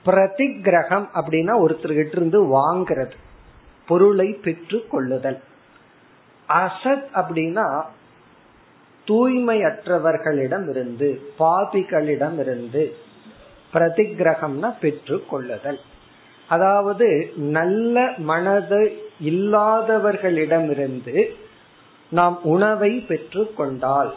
பிரதிகிரகம் 0.05 1.05
அப்படின்னா 1.13 1.65
ஒருத்தர்கிட்ட 1.65 2.07
இருந்து 2.07 2.43
வாங்கிறது 2.43 3.13
பொருளை 3.87 4.33
பெற்று 4.33 4.87
கொள்ளுதல். 4.87 5.39
அசத் 6.49 7.07
அப்படின்னா 7.13 7.85
தூய்மையற்றவர்களிடம் 9.07 10.69
இருந்து 10.69 11.21
பாபிகளிடம் 11.39 12.39
இருந்து 12.39 12.95
பிரதிகிரகம்னா 13.73 14.79
பெற்று 14.79 15.23
கொள்ளுதல். 15.29 15.79
அதாவது 16.47 17.33
நல்ல 17.35 18.13
மனது 18.17 18.99
இல்லாதவர்களிடமிருந்து 19.23 21.35
நாம் 22.17 22.37
உணவை 22.53 22.91
பெற்று 23.09 23.43
கொண்டால் 23.57 24.11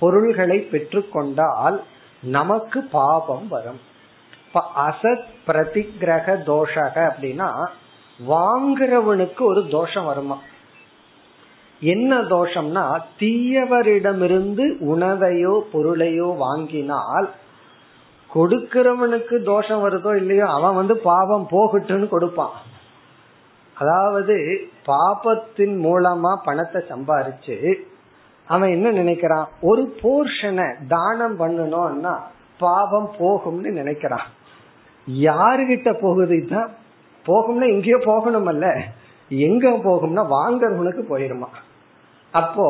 பொருள்களை 0.00 0.58
பெற்று 0.72 1.00
கொண்டால் 1.08 1.78
நமக்கு 2.22 2.80
பாபம் 2.96 3.46
வரும். 3.54 3.80
அசத் 4.86 5.28
பிரதிகிரக 5.46 6.36
தோஷக 6.48 6.96
அப்படின்னா 7.10 7.48
வாங்குறவனுக்கு 8.20 9.42
ஒரு 9.50 9.62
தோஷம் 9.70 10.08
வருமா? 10.08 10.38
என்ன 11.82 12.20
தோஷம்னா 12.32 12.84
தீயவரிடமிருந்து 13.20 14.64
உணவையோ 14.92 15.54
பொருளையோ 15.74 16.28
வாங்கினால் 16.42 17.28
கொடுக்கிறவனுக்கு 18.30 19.36
தோஷம் 19.42 19.82
வருதோ 19.84 20.12
இல்லையோ 20.16 20.46
அவன் 20.56 20.78
வந்து 20.80 20.96
பாவம் 21.10 21.46
போகட்டுன்னு 21.50 22.08
கொடுப்பான். 22.08 22.56
அதாவது 23.80 24.34
பாபத்தின் 24.86 25.76
மூலமா 25.86 26.32
பணத்தை 26.46 26.80
சம்பாரிச்சு 26.88 27.56
அவன் 28.48 28.70
என்ன 28.70 28.88
நினைக்கிறான்? 28.90 29.48
ஒரு 29.60 29.82
போர்ஷனை 30.02 30.66
தானம் 30.94 31.36
பண்ணணும்னா 31.40 32.14
பாவம் 32.60 33.10
போகும்னு 33.18 33.70
நினைக்கிறான். 33.80 34.26
யாருகிட்ட 35.06 35.90
போகுது 36.00 36.38
தான் 36.54 36.70
போகும்னா 37.26 37.66
எங்கேயோ 37.74 37.98
போகணும் 38.04 38.46
அல்ல 38.46 38.66
எங்க 39.30 39.68
போகும்னா 39.86 40.22
வாங்கறவனுக்கு 40.38 41.02
போயிருமா? 41.12 41.48
அப்போ 42.34 42.66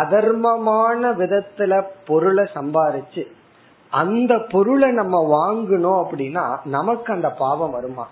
அதர்மமான 0.00 1.10
விதத்துல 1.20 1.72
பொருளை 2.08 2.44
சம்பாரிச்சு 2.56 3.22
அந்த 3.92 4.32
பொருளை 4.52 4.90
நம்ம 5.00 5.16
வாங்கணும் 5.38 6.00
அப்படின்னா 6.02 6.44
நமக்கு 6.76 7.10
அந்த 7.12 7.30
பாவம் 7.42 7.74
வருமா? 7.76 8.04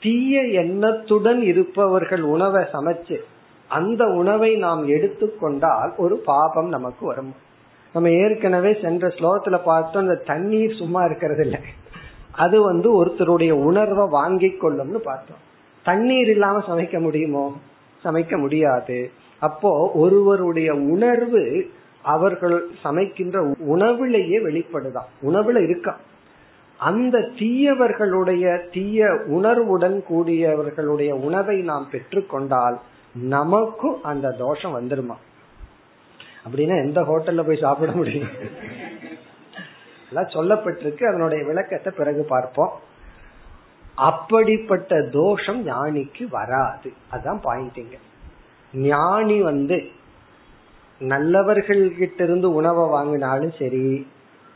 தீய 0.00 0.42
எண்ணத்துடன் 0.42 1.42
இருப்பவர்கள் 1.42 2.22
உணவை 2.22 2.64
சமைச்சு 2.72 3.16
அந்த 3.68 4.06
உணவை 4.06 4.56
நாம் 4.56 4.86
எடுத்துக்கொண்டால் 4.86 5.92
ஒரு 5.96 6.16
பாபம் 6.16 6.68
நமக்கு 6.68 7.06
வரும். 7.06 7.34
நம்ம 7.92 8.10
ஏற்கனவே 8.10 8.78
சென்ற 8.82 9.08
ஸ்லோகத்துல 9.08 9.60
பார்த்தோம் 9.64 10.02
இந்த 10.02 10.14
தண்ணீர் 10.14 10.76
சும்மா 10.76 11.04
இருக்கிறது 11.04 11.42
இல்லை. 11.42 11.60
அது 12.32 12.62
வந்து 12.62 13.04
ஒருத்தருடைய 13.04 13.50
உணர்வை 13.50 14.06
வாங்கி 14.08 14.46
கொள்ளும்னு 14.46 14.96
பார்த்தோம். 14.96 15.46
தண்ணீர் 15.84 16.28
இல்லாம 16.28 16.62
சமைக்க 16.68 17.00
முடியுமோ? 17.00 17.56
சமைக்க 18.04 18.38
முடியாது. 18.38 19.10
அப்போ 19.40 19.90
ஒருவருடைய 19.94 20.74
உணர்வு 20.74 21.70
அவர்கள் 22.02 22.66
சமைக்கின்ற 22.84 23.54
உணவுலேயே 23.68 24.42
வெளிப்படுதான். 24.42 25.08
உணவுல 25.22 25.58
இருக்கான் 25.58 25.98
அந்த 26.78 27.18
தீயவர்களுடைய 27.18 28.70
தீய 28.70 29.16
உணர்வுடன் 29.26 30.04
கூடியவர்களுடைய 30.10 31.10
உணவை 31.10 31.60
நாம் 31.60 31.88
பெற்றுக்கொண்டால் 31.92 32.78
நமக்கும் 33.12 34.02
அந்த 34.02 34.30
தோஷம் 34.30 34.80
வந்துருமா? 34.80 35.16
அப்படின்னா 36.46 36.84
எந்த 36.84 37.00
ஹோட்டல்ல 37.00 37.46
போய் 37.46 37.56
சாப்பிட 37.56 37.92
முடியும்? 37.92 38.28
எல்லாம் 40.08 40.32
சொல்லப்பட்டிருக்கு. 40.32 41.04
அதனுடைய 41.04 41.44
விளக்கத்தை 41.44 41.92
பிறகு 41.96 42.24
பார்ப்போம். 42.28 42.72
அப்படிப்பட்ட 43.94 45.02
தோஷம் 45.02 45.66
ஞானிக்கு 45.66 46.28
வராது. 46.30 46.92
அதான் 47.12 47.40
பாயிண்டிங்க 47.44 47.96
ஞானி 48.72 49.42
வந்து 49.42 49.90
நல்லவர்கள்கிட்ட 51.00 52.20
இருந்து 52.22 52.52
உணவை 52.52 52.84
வாங்கினாலும் 52.84 53.58
சரி 53.58 54.06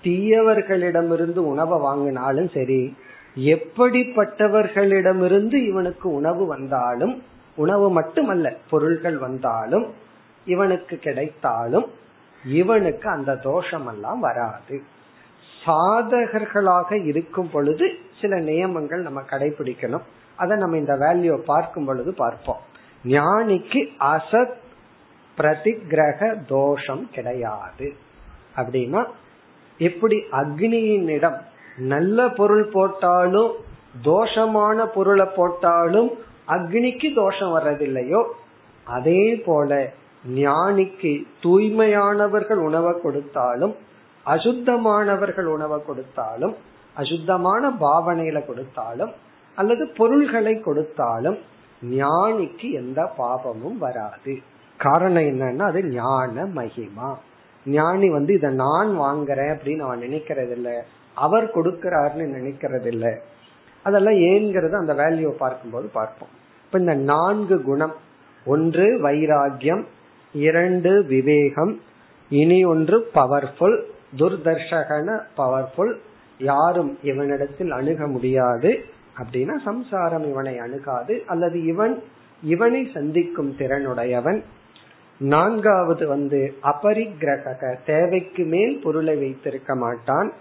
தீயவர்களிடமிருந்து 0.02 1.36
உணவை 1.36 1.78
வாங்கினாலும் 1.78 2.54
சரி 2.54 2.96
எப்படிப்பட்டவர்களிடமிருந்து 3.36 5.54
இவனுக்கு 5.54 6.12
உணவு 6.12 6.46
வந்தாலும் 6.46 7.22
உணவு 7.56 7.90
மட்டுமல்ல 7.90 8.56
பொருள்கள் 8.70 9.18
வந்தாலும் 9.18 9.92
இவனுக்கு 10.44 10.96
கிடைத்தாலும் 10.96 11.86
இவனுக்கு 12.44 13.08
அந்த 13.08 13.36
தோஷம் 13.36 13.86
எல்லாம் 13.86 14.20
வராது. 14.20 14.82
சாதகர்களாக 15.66 17.04
இருக்கும் 17.04 17.50
பொழுது 17.50 17.96
சில 18.20 18.40
நியமங்கள் 18.40 19.02
நம்ம 19.02 19.20
கடைபிடிக்கணும். 19.20 20.00
அதை 20.36 20.58
நம்ம 20.58 20.76
இந்த 20.76 20.94
வேல்யூ 20.94 21.36
பார்க்கும் 21.36 21.84
பொழுது 21.84 22.14
பார்ப்போம். 22.14 22.58
ஞானிக்கு 23.04 23.88
அசத் 24.00 24.54
பிரதிகிரக 25.38 26.48
தோஷம் 26.48 27.08
கிடையாது. 27.12 27.92
அப்படின்னா 28.56 29.06
எப்படி 29.82 30.16
அக்னியினிடம் 30.40 31.38
நல்ல 31.92 32.28
பொருள் 32.38 32.66
போட்டாலும் 32.72 33.52
தோஷமான 34.04 34.86
பொருளை 34.94 35.26
போட்டாலும் 35.36 36.10
அக்னிக்கு 36.48 37.08
தோஷம் 37.14 37.54
வர்றதில்லையோ 37.56 38.20
அதே 38.86 39.22
போல 39.46 39.70
ஞானிக்கு 40.36 41.12
தூய்மையானவர்கள் 41.42 42.60
உணவை 42.68 42.92
கொடுத்தாலும் 43.02 43.74
அசுத்தமானவர்கள் 44.26 45.48
உணவை 45.56 45.78
கொடுத்தாலும் 45.86 46.54
அசுத்தமான 46.96 47.70
பாவனையில 47.80 48.38
கொடுத்தாலும் 48.46 49.12
அல்லது 49.58 49.84
பொருள்களை 49.96 50.54
கொடுத்தாலும் 50.60 51.38
ஞானிக்கு 51.82 52.66
எந்த 52.72 53.00
பாபமும் 53.18 53.78
வராது. 53.78 54.34
காரணம் 54.80 55.26
என்னன்னா 55.30 55.64
அது 55.70 55.80
ஞான 55.90 56.44
மகிமா. 56.56 57.08
ஞானி 57.66 58.10
வந்து 58.10 58.34
இதை 58.34 58.50
நான் 58.50 59.00
வாங்குறேன் 59.00 59.54
அப்படின்னு 59.54 59.78
அவன் 59.78 60.00
நினைக்கிறது 60.00 60.50
இல்ல 60.50 60.84
அவர் 61.14 61.50
கொடுக்கிறாருன்னு 61.54 62.34
நினைக்கிறது 62.38 62.86
இல்ல 62.86 63.18
அதெல்லாம் 63.82 64.14
ஏங்கிறது 64.14 64.72
அந்த 64.72 64.94
வேல்யூ 64.94 65.28
பார்க்கும்போது 65.28 65.88
பார்ப்போம். 65.88 66.28
இப்ப 66.64 66.78
இந்த 66.78 66.94
நான்கு 66.94 67.62
குணம். 67.62 67.94
ஒன்று 68.44 69.10
வைராகியம் 69.10 69.84
இரண்டு 70.32 71.04
விவேகம். 71.04 71.80
இனி 72.28 72.64
ஒன்று 72.64 73.10
பவர்ஃபுல் 73.14 73.82
துர்தர்ஷகன 74.16 75.20
பவர்ஃபுல் 75.36 75.94
யாரும் 76.38 76.98
இவனிடத்தில் 77.02 77.70
அணுக 77.70 78.06
முடியாது. 78.06 78.84
அப்படின்னா 79.22 79.62
சம்சாரம் 79.64 80.28
இவனை 80.28 80.58
அணுகாது. 80.58 81.22
அல்லது 81.26 81.64
இவன் 81.64 82.02
இவனை 82.42 82.90
சந்திக்கும் 82.94 83.54
திறனுடையவன். 83.58 84.42
நான்காவது 85.20 86.06
வந்து 86.06 86.54
அபரிக்கிரக 86.62 87.76
தேவைக்கு 87.86 88.44
மேல் 88.44 88.80
பொருளை 88.82 89.16
வைத்திருக்க 89.16 89.74
மாட்டான். 89.74 90.32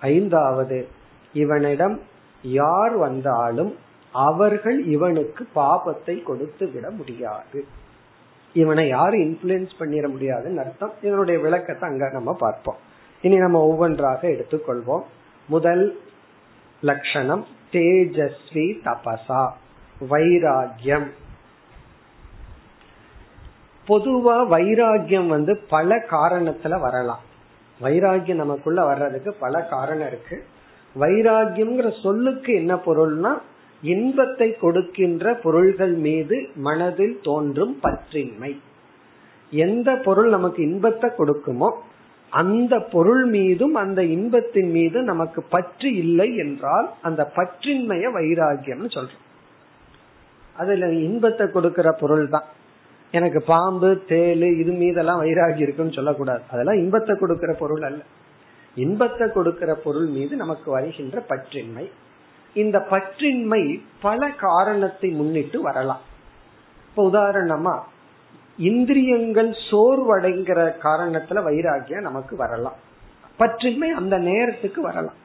ஐந்தாவது 0.00 0.88
இவனிடம் 1.32 2.00
யார் 2.42 2.96
வந்தாலும் 2.96 3.76
அவர்கள் 4.12 4.84
இவனுக்கு 4.84 5.46
பாபத்தை 5.54 6.22
கொடுத்து 6.22 6.70
விட 6.70 6.90
முடியாது. 6.90 7.64
இவனை 8.52 8.88
யாரும் 8.88 9.20
இன்ஃபுளுன்ஸ் 9.20 9.74
பண்ணிட 9.78 10.08
முடியாதுன்னு 10.08 10.60
அர்த்தம். 10.60 10.92
இதனுடைய 11.02 11.40
விளக்கத்தை 11.40 11.88
அங்க 11.88 12.10
நம்ம 12.12 12.32
பார்ப்போம். 12.34 12.76
இனி 13.22 13.36
நம்ம 13.36 13.58
ஒவ்வொன்றாக 13.60 14.28
எடுத்துக்கொள்வோம். 14.28 15.04
முதல் 15.48 15.98
லட்சணம் 16.80 17.46
தேஜஸ்வி 17.72 18.68
தபசா 18.84 19.50
வைராகியம் 20.10 21.08
பொதுவா 23.86 24.36
வைராகியம் 24.54 25.26
வந்து 25.26 25.52
பல 25.68 25.96
காரணத்துல 26.10 26.74
வரலாம். 26.80 27.22
வைராகியம் 27.80 28.42
நமக்குள்ள 28.42 28.80
வர்றதுக்கு 28.84 29.30
பல 29.44 29.62
காரணம் 29.74 30.06
இருக்கு. 30.06 30.36
வைராகியம்ங்கிற 30.96 31.88
சொல்லுக்கு 32.02 32.50
என்ன 32.54 32.74
பொருள்னா 32.86 33.32
இன்பத்தை 33.82 34.48
கொடுக்கின்ற 34.56 35.34
பொருள்கள் 35.34 35.94
மீது 36.06 36.36
மனதில் 36.66 37.16
தோன்றும் 37.22 37.74
பற்றின்மை. 37.82 38.52
எந்த 39.52 39.90
பொருள் 40.06 40.28
நமக்கு 40.28 40.60
இன்பத்தை 40.62 41.08
கொடுக்குமோ 41.18 41.70
அந்த 42.32 42.74
பொருள் 42.92 43.24
மீதும் 43.26 43.74
அந்த 43.74 44.00
இன்பத்தின் 44.16 44.70
மீது 44.70 44.98
நமக்கு 45.02 45.40
பற்று 45.54 45.88
இல்லை 46.02 46.28
என்றால் 46.36 46.88
அந்த 47.02 47.22
பற்றின்மைய 47.36 48.04
வைராகியம்னு 48.18 48.90
சொல்றோம். 48.96 49.26
அதுல 50.56 50.92
இன்பத்தை 51.08 51.46
கொடுக்கிற 51.48 51.88
பொருள் 52.02 52.28
தான் 52.28 52.46
எனக்கு 53.12 53.42
பாம்பு 53.42 54.02
தேலு 54.08 54.60
இது 54.60 54.72
மீதெல்லாம் 54.72 55.22
வைராகி 55.22 55.60
இருக்குன்னு 55.60 55.92
சொல்லக்கூடாது. 55.92 56.42
அதெல்லாம் 56.50 56.76
இன்பத்தை 56.76 57.16
கொடுக்கிற 57.16 57.52
பொருள் 57.52 57.82
அல்ல. 57.82 58.02
இன்பத்தை 58.74 59.28
கொடுக்கிற 59.28 59.74
பொருள் 59.74 60.06
மீது 60.06 60.36
நமக்கு 60.36 60.70
வருகின்ற 60.70 61.24
பற்றின்மை. 61.28 61.90
இந்த 62.54 62.86
பற்றின்மை 62.90 63.80
பல 64.00 64.28
காரணத்தை 64.28 65.10
முன்னிட்டு 65.10 65.62
வரலாம். 65.62 66.00
இப்ப 66.88 67.10
உதாரணமா 67.10 67.78
இந்திரியங்கள் 68.56 69.50
சோர்வடைங்கிற 69.70 70.60
காரணத்துல 70.82 71.42
வைராகியம் 71.48 72.00
நமக்கு 72.00 72.36
வரலாம். 72.36 72.78
பற்றின்மை 73.38 73.88
அந்த 73.88 74.18
நேரத்துக்கு 74.18 74.82
வரலாம். 74.82 75.18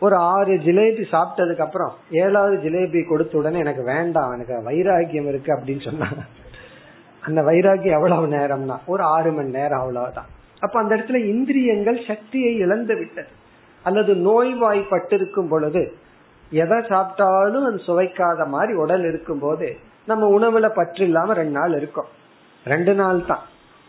ஒரு 0.00 0.16
ஆறு 0.16 0.54
ஜிலேபி 0.54 1.04
சாப்பிட்டதுக்கு 1.10 1.60
அப்புறம் 1.60 1.92
ஏழாவது 2.10 2.70
ஜிலேபி 2.70 3.08
கொடுத்த 3.08 3.38
உடனே 3.38 3.58
எனக்கு 3.58 3.82
வேண்டாம் 3.82 4.32
எனக்கு 4.32 4.54
வைராகியம் 4.70 5.28
இருக்கு 5.28 5.50
அப்படின்னு 5.54 5.80
சொன்னா 5.80 6.08
அந்த 7.24 7.42
வைராகியம் 7.42 7.92
எவ்வளவு 7.92 8.26
நேரம்னா? 8.26 8.76
ஒரு 8.86 9.02
ஆறு 9.02 9.32
மணி 9.32 9.50
நேரம் 9.50 9.80
அவ்வளவுதான். 9.80 10.26
அப்ப 10.60 10.80
அந்த 10.80 10.96
இடத்துல 10.96 11.14
இந்திரியங்கள் 11.14 12.04
சக்தியை 12.06 12.54
இழந்து 12.54 12.96
விட்டது. 12.96 13.28
அல்லது 13.82 14.14
நோய்வாய்ப்பட்டிருக்கும் 14.14 15.48
பொழுது 15.48 15.92
எதை 16.50 16.78
சாப்பிட்டாலும் 16.78 17.66
அது 17.66 17.80
சுவைக்காத 17.86 18.46
மாதிரி 18.46 18.72
உடல் 18.74 19.04
இருக்கும் 19.04 19.38
போது 19.38 19.76
நம்ம 20.06 20.38
உணவுல 20.38 20.68
பற்று 20.68 21.04
இல்லாம 21.04 21.32
ரெண்டு 21.32 21.50
நாள் 21.50 21.76
இருக்கும். 21.76 22.06
ரெண்டு 22.64 22.94
நாள் 22.94 23.26
தான். 23.26 23.42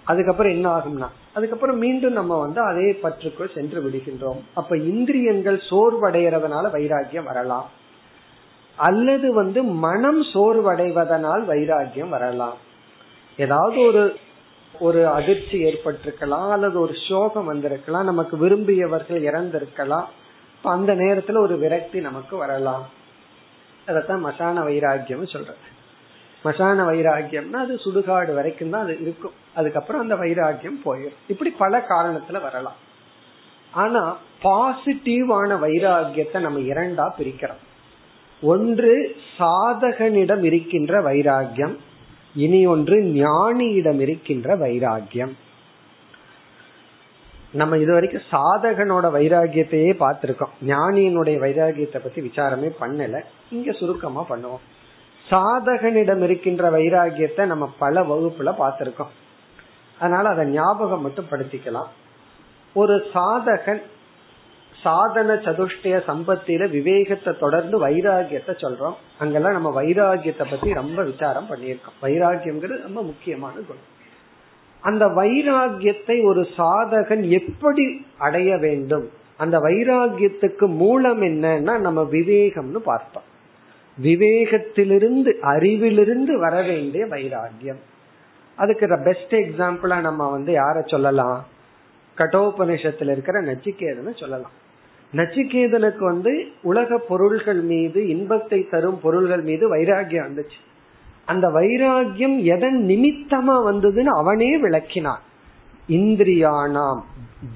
அதுக்கப்புறம் 0.03 0.51
என்ன 0.51 0.77
ஆகும்னா 0.77 1.07
அதுக்கப்புறம் 1.33 1.77
மீண்டும் 1.77 2.13
நம்ம 2.13 2.39
வந்து 2.39 2.61
அதே 2.61 2.99
பற்றுக்குள் 3.03 3.53
சென்று 3.53 3.81
விடுகின்றோம். 3.81 4.39
அப்ப 4.53 4.77
இந்திரியங்கள் 4.77 5.61
சோர்வடைகிறதுனால 5.69 6.65
வைராகியம் 6.71 7.23
வரலாம். 7.23 7.69
அல்லது 8.75 9.33
வந்து 9.33 9.63
மனம் 9.63 10.21
சோர்வடைவதனால் 10.21 11.43
வைராகியம் 11.45 12.09
வரலாம். 12.09 12.57
ஏதாவது 13.37 13.79
ஒரு 13.79 14.15
ஒரு 14.79 15.07
அதிர்ச்சி 15.07 15.63
ஏற்பட்டிருக்கலாம் 15.63 16.51
அல்லது 16.51 16.79
ஒரு 16.79 16.93
சோகம் 17.07 17.45
வந்திருக்கலாம் 17.45 18.03
நமக்கு 18.03 18.49
விரும்பியவர்கள் 18.49 19.21
இறந்திருக்கலாம் 19.23 20.05
அந்த 20.61 20.95
நேரத்துல 20.95 21.37
ஒரு 21.37 21.57
விரக்தி 21.57 21.99
நமக்கு 21.99 22.37
வரலாம். 22.37 22.89
அதத்தான் 23.87 24.19
மசான 24.19 24.63
வைராக்கியம் 24.63 25.25
சொல்றது. 25.25 25.57
மசான 26.43 26.83
வைராக்கியம்னா 26.83 27.53
அது 27.53 27.75
சுடுகாடு 27.75 28.33
வரைக்கும் 28.33 28.69
தான் 28.69 28.81
அது 28.81 29.01
இருக்கும். 29.01 29.31
அதுக்கப்புறம் 29.53 30.01
அந்த 30.01 30.15
வைராக்கியம் 30.15 30.81
போயிடும் 30.85 31.17
இப்படி 31.27 31.49
பல 31.49 31.85
காரணத்துல 31.89 32.41
வரலாம். 32.41 32.75
ஆனா 33.71 34.17
பாசிட்டிவான 34.43 35.59
வைராகியத்தை 35.59 36.39
நம்ம 36.39 36.59
இரண்டா 36.59 37.11
பிரிக்கிறோம். 37.19 37.63
ஒன்று 38.41 39.15
சாதகனிடம் 39.37 40.43
இருக்கின்ற 40.43 41.01
வைராகியம் 41.01 41.77
இனி 42.35 42.65
ஒன்று 42.65 42.99
ஞானியிடம் 42.99 43.99
இருக்கின்ற 43.99 44.57
வைராகியம் 44.57 45.31
நம்ம 47.51 47.77
இதுவரைக்கும் 47.77 48.21
சாதகனோட 48.31 49.05
வைராகியத்தையே 49.17 49.91
பார்த்திருக்கோம். 49.99 50.53
ஞானியினுடைய 50.67 51.37
வைராகியத்தை 51.39 51.97
பத்தி 51.97 52.21
விசாரமே 52.21 52.71
பண்ணல. 52.79 53.21
இங்க 53.51 53.71
சுருக்கமா 53.71 54.25
பண்ணுவோம். 54.29 54.63
சாதகனிடம் 55.29 56.23
இருக்கின்ற 56.23 56.71
வைராகியத்தை 56.71 57.45
நம்ம 57.45 57.73
பல 57.79 58.01
வகுப்புல 58.01 58.53
பார்த்திருக்கோம். 58.59 59.11
அதனால 59.99 60.29
அதை 60.29 60.45
ஞாபகம் 60.45 61.01
மட்டும் 61.01 61.25
படுத்திக்கலாம் 61.31 61.87
ஒரு 62.73 63.05
சாதகன் 63.13 63.81
சாதன 64.83 65.33
சதுஷ்டய 65.33 65.97
சம்பத்தில 66.07 66.69
விவேகத்தை 66.69 67.33
தொடர்ந்து 67.39 67.87
வைராகியத்தை 67.87 68.53
சொல்றோம். 68.53 68.93
அங்கெல்லாம் 69.19 69.51
நம்ம 69.51 69.81
வைராகியத்தை 69.81 70.45
பத்தி 70.49 70.73
ரொம்ப 70.73 71.03
விசாரம் 71.03 71.47
பண்ணியிருக்கோம். 71.49 71.97
வைராகியம்ங்கிறது 72.01 72.81
ரொம்ப 72.81 73.03
முக்கியமான 73.03 73.53
குணம். 73.53 73.91
அந்த 74.81 75.05
வைராகியத்தை 75.05 76.23
ஒரு 76.23 76.47
சாதகன் 76.57 77.29
எப்படி 77.29 78.05
அடைய 78.17 78.57
வேண்டும்? 78.57 79.09
அந்த 79.37 79.57
வைராகியத்துக்கு 79.57 80.67
மூலம் 80.67 81.21
என்னன்னா 81.21 81.79
நம்ம 81.79 82.01
விவேகம்னு 82.11 82.77
பார்த்தோம். 82.77 83.23
விவேகத்திலிருந்து 84.01 85.31
அறிவிலிருந்து 85.41 86.39
வர 86.39 86.61
வேண்டிய 86.61 87.05
வைராகியம். 87.05 87.81
அதுக்கு 88.55 88.99
பெஸ்ட் 89.03 89.35
எக்ஸாம்பிளா 89.35 89.99
நம்ம 89.99 90.29
வந்து 90.29 90.53
யார 90.53 90.87
சொல்லலாம்? 90.87 91.45
கட்டோபனிஷத்துல 92.17 93.11
இருக்கிற 93.11 93.41
நச்சிகேதனை 93.41 94.17
சொல்லலாம். 94.17 94.51
நச்சிகேதனுக்கு 95.13 96.03
வந்து 96.03 96.31
உலக 96.61 96.97
பொருள்கள் 97.09 97.61
மீது 97.61 97.99
இன்பத்தை 98.07 98.59
தரும் 98.69 98.99
பொருள்கள் 98.99 99.41
மீது 99.41 99.65
வைராகியம் 99.75 100.27
வந்துச்சு. 100.29 100.59
அந்த 101.25 101.45
வைராகியம் 101.47 102.37
எதன் 102.55 102.79
நிமித்தமா 102.89 103.55
வந்ததுன்னு 103.69 104.11
அவனே 104.21 104.51
விளக்கினான். 104.57 105.21
இந்திரியானாம் 105.89 107.01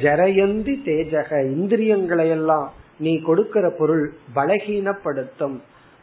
ஜரயந்தி 0.04 0.76
தேஜக 0.88 1.32
இந்திரியங்களை 1.56 2.28
எல்லாம் 2.30 2.68
நீ 2.98 3.14
கொடுக்கிற 3.22 3.66
பொருள் 3.70 4.06
பலகீனப்படுத்தும் 4.36 5.58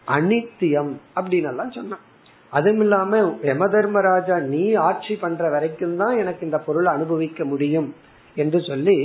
அனித்தியம் 0.07 0.93
அப்படின்னு 1.17 1.51
எல்லாம் 1.53 1.73
சொன்னான். 1.73 2.05
அதுவும் 2.53 2.81
இல்லாம 2.81 3.13
யம 3.43 3.67
தர்மராஜா 3.67 4.37
நீ 4.53 4.65
ஆட்சி 4.89 5.15
பண்ற 5.17 5.49
வரைக்கும் 5.51 5.97
தான் 5.97 6.15
எனக்கு 6.17 6.43
இந்த 6.45 6.59
பொருளை 6.59 6.91
அனுபவிக்க 6.93 7.45
முடியும் 7.45 7.89
என்று 8.37 8.59
சொல்லி 8.61 8.99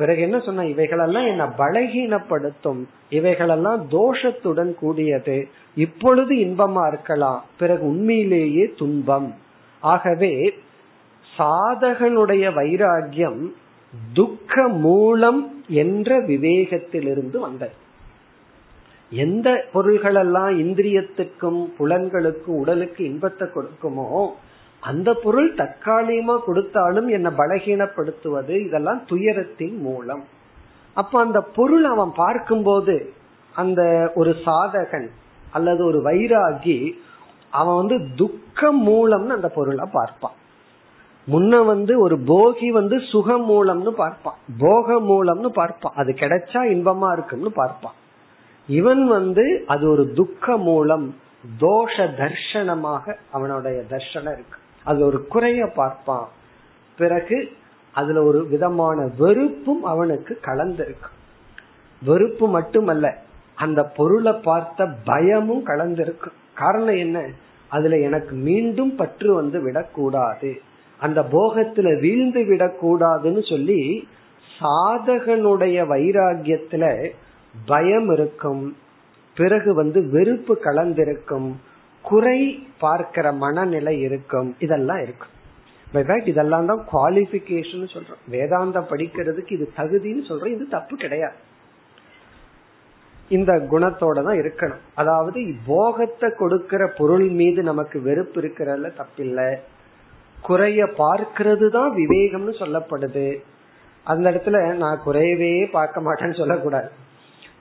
பிறகு 0.00 0.20
என்ன 0.20 0.38
சொன்ன 0.40 0.66
இவைகளெல்லாம் 0.66 1.26
என்ன 1.26 1.44
பலகீனப்படுத்தும். 1.58 2.84
இவைகளெல்லாம் 3.10 3.88
தோஷத்துடன் 3.90 4.74
கூடியது. 4.74 5.48
இப்பொழுது 5.74 6.34
இன்பமா 6.34 6.86
இருக்கலாம். 6.86 7.44
பிறகு 7.58 7.86
உண்மையிலேயே 7.86 8.72
துன்பம். 8.78 9.34
ஆகவே 9.80 10.54
சாதகனுடைய 11.38 12.44
வைராகியம் 12.58 13.52
துக்க 14.12 14.68
மூலம் 14.68 15.64
என்ற 15.68 16.20
விவேகத்திலிருந்து 16.20 17.38
வந்தது. 17.38 17.72
எந்த 19.10 19.64
பொருள்களெல்லாம் 19.74 20.52
இந்திரியத்துக்கும் 20.62 21.62
புலன்களுக்கும் 21.78 22.58
உடலுக்கு 22.58 23.04
இன்பத்தை 23.04 23.48
கொடுக்குமோ 23.48 24.26
அந்த 24.80 25.14
பொருள் 25.14 25.54
தற்காலிகமா 25.54 26.38
கொடுத்தாலும் 26.44 27.08
என்ன 27.08 27.30
பலகீனப்படுத்துவது 27.30 28.64
இதெல்லாம் 28.66 29.04
துயரத்தின் 29.06 29.78
மூலம். 29.80 30.24
அப்ப 30.94 31.20
அந்த 31.20 31.40
பொருள் 31.40 31.84
அவன் 31.84 32.12
பார்க்கும்போது 32.16 33.12
அந்த 33.54 34.12
ஒரு 34.14 34.36
சாதகன் 34.44 35.08
அல்லது 35.50 35.84
ஒரு 35.84 36.02
வைராகி 36.02 36.92
அவன் 37.50 37.76
வந்து 37.76 38.08
துக்கம் 38.16 38.86
மூலம்னு 38.88 39.26
அந்த 39.26 39.48
பொருளை 39.48 39.88
பார்ப்பான். 39.92 40.32
முன்ன 41.28 41.64
வந்து 41.64 42.00
ஒரு 42.00 42.16
போகி 42.16 42.68
வந்து 42.68 43.00
சுகம் 43.00 43.50
மூலம்னு 43.50 43.90
பார்ப்பான். 43.90 44.36
போக 44.58 45.00
மூலம்னு 45.00 45.46
பார்ப்பான். 45.46 45.92
அது 45.96 46.12
கிடைச்சா 46.12 46.60
இன்பமா 46.74 47.12
இருக்கும்னு 47.12 47.52
பார்ப்பான். 47.52 47.94
இவன் 48.66 49.06
வந்து 49.06 49.64
அது 49.66 49.90
ஒரு 49.90 50.12
துக்க 50.12 50.56
மூலம் 50.56 51.14
தோஷ 51.60 51.94
தர்ஷனமாக 51.96 53.14
அவனுடைய 53.32 53.82
தர்ஷனம் 53.90 54.32
இருக்கு. 54.32 54.58
அது 54.84 55.06
ஒரு 55.06 55.26
குறைய 55.26 55.66
பார்ப்பான். 55.66 56.28
பிறகு 56.98 57.48
அதுல 57.92 58.22
ஒரு 58.22 58.46
விதமான 58.46 59.10
வெறுப்பும் 59.18 59.84
அவனுக்கு 59.84 60.38
கலந்திருக்கும். 60.42 61.18
வெறுப்பு 62.02 62.48
மட்டுமல்ல 62.48 63.22
அந்த 63.54 63.84
பொருளை 63.84 64.32
பார்த்த 64.32 64.88
பயமும் 65.04 65.66
கலந்திருக்கு 65.66 66.26
காரணம் 66.54 66.96
என்ன? 66.96 67.30
அதுல 67.68 67.98
எனக்கு 67.98 68.34
மீண்டும் 68.34 68.96
பற்று 68.96 69.34
வந்து 69.34 69.62
விடக்கூடாது. 69.62 70.60
அந்த 70.98 71.20
போகத்துல 71.20 72.00
வீழ்ந்து 72.00 72.40
விடக்கூடாதுன்னு 72.40 73.48
சொல்லி 73.50 74.08
சாதகனுடைய 74.60 75.86
வைராகியத்துல 75.86 77.10
பயம் 77.66 78.12
இருக்கும். 78.12 78.76
பிறகு 79.36 79.74
வந்து 79.74 80.10
வெறுப்பு 80.10 80.58
கலந்திருக்கும். 80.64 81.52
குறை 82.10 82.38
பார்க்கிற 82.84 83.26
மனநிலை 83.44 83.94
இருக்கும். 84.06 84.50
இதெல்லாம் 84.66 85.02
இருக்கும். 85.06 85.34
இதெல்லாம் 86.32 86.68
தான் 86.70 86.82
குவாலிபிகேஷன் 86.92 87.94
சொல்றோம். 87.94 88.20
வேதாந்தம் 88.34 88.90
படிக்கிறதுக்கு 88.92 89.52
இது 89.58 89.66
தகுதின்னு 89.78 90.22
சொல்றோம். 90.28 90.54
இது 90.56 90.64
தப்பு 90.74 90.96
கிடையாது. 91.04 91.38
இந்த 93.36 93.52
குணத்தோட 93.72 94.18
தான் 94.28 94.38
இருக்கணும். 94.42 94.80
அதாவது 95.00 95.40
போகத்தை 95.66 96.28
கொடுக்கிற 96.40 96.82
பொருள் 97.00 97.26
மீது 97.40 97.60
நமக்கு 97.70 97.98
வெறுப்பு 98.06 98.38
இருக்கிறதுல 98.40 98.90
தப்பில்லை. 99.00 99.50
குறைய 100.48 100.80
பார்க்கிறது 101.02 101.68
தான் 101.76 101.90
விவேகம்னு 102.00 102.54
சொல்லப்படுது. 102.62 103.26
அந்த 104.06 104.24
இடத்துல 104.30 104.58
நான் 104.82 105.04
குறையவே 105.06 105.52
பார்க்க 105.76 106.06
மாட்டேன்னு 106.06 106.40
சொல்லக்கூடாது. 106.40 106.90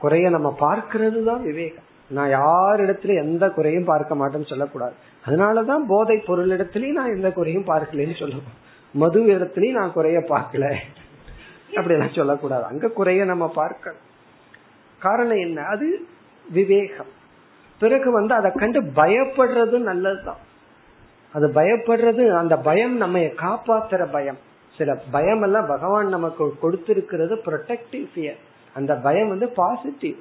குறைய 0.03 0.29
நம்ம 0.35 0.49
பார்க்கிறது 0.65 1.21
தான் 1.29 1.41
விவேகம். 1.49 1.87
நான் 2.09 2.33
யாரிடத்துல 2.33 3.15
எந்த 3.15 3.49
குறையும் 3.49 3.85
பார்க்க 3.85 4.15
மாட்டேன்னு 4.15 4.47
சொல்லக்கூடாது. 4.47 4.93
அதனாலதான் 5.25 5.85
போதை 5.87 6.17
பொருள் 6.17 6.49
இடத்துலயும் 6.49 6.91
நான் 6.91 7.15
எந்த 7.15 7.31
குறையும் 7.31 7.65
பார்க்கலன்னு 7.65 8.15
சொல்லணும். 8.19 8.57
மது 8.93 9.23
இடத்துலயும் 9.23 9.71
நான் 9.71 9.93
குறைய 9.93 10.19
பார்க்கல. 10.19 10.75
அப்படி 11.69 11.93
எல்லாம் 11.93 12.13
சொல்லக்கூடாது. 12.13 12.63
அங்க 12.63 12.87
குறைய 12.87 13.25
நம்ம 13.25 13.47
பார்க்கணும். 13.47 13.99
காரணம் 14.99 15.37
என்ன? 15.37 15.61
அது 15.61 16.05
விவேகம். 16.49 17.17
பிறகு 17.79 18.11
வந்து 18.11 18.33
அதை 18.33 18.51
கண்டு 18.51 18.81
பயப்படுறது 18.81 19.77
நல்லதுதான். 19.77 20.37
அது 21.33 21.47
பயப்படுறது 21.47 22.37
அந்த 22.37 22.57
பயம் 22.57 22.97
நம்ம 22.97 23.19
காப்பாத்துற 23.19 24.11
பயம். 24.11 24.37
சில 24.77 25.01
பயம் 25.11 25.41
எல்லாம் 25.41 25.67
பகவான் 25.67 26.07
நமக்கு 26.07 26.57
கொடுத்திருக்கிறது 26.63 27.35
ப்ரொடெக்டிவ் 27.45 28.09
ஃபியர் 28.15 28.37
அந்த 28.73 28.95
பயம் 28.95 29.29
வந்து 29.29 29.49
பாசிட்டிவ் 29.49 30.15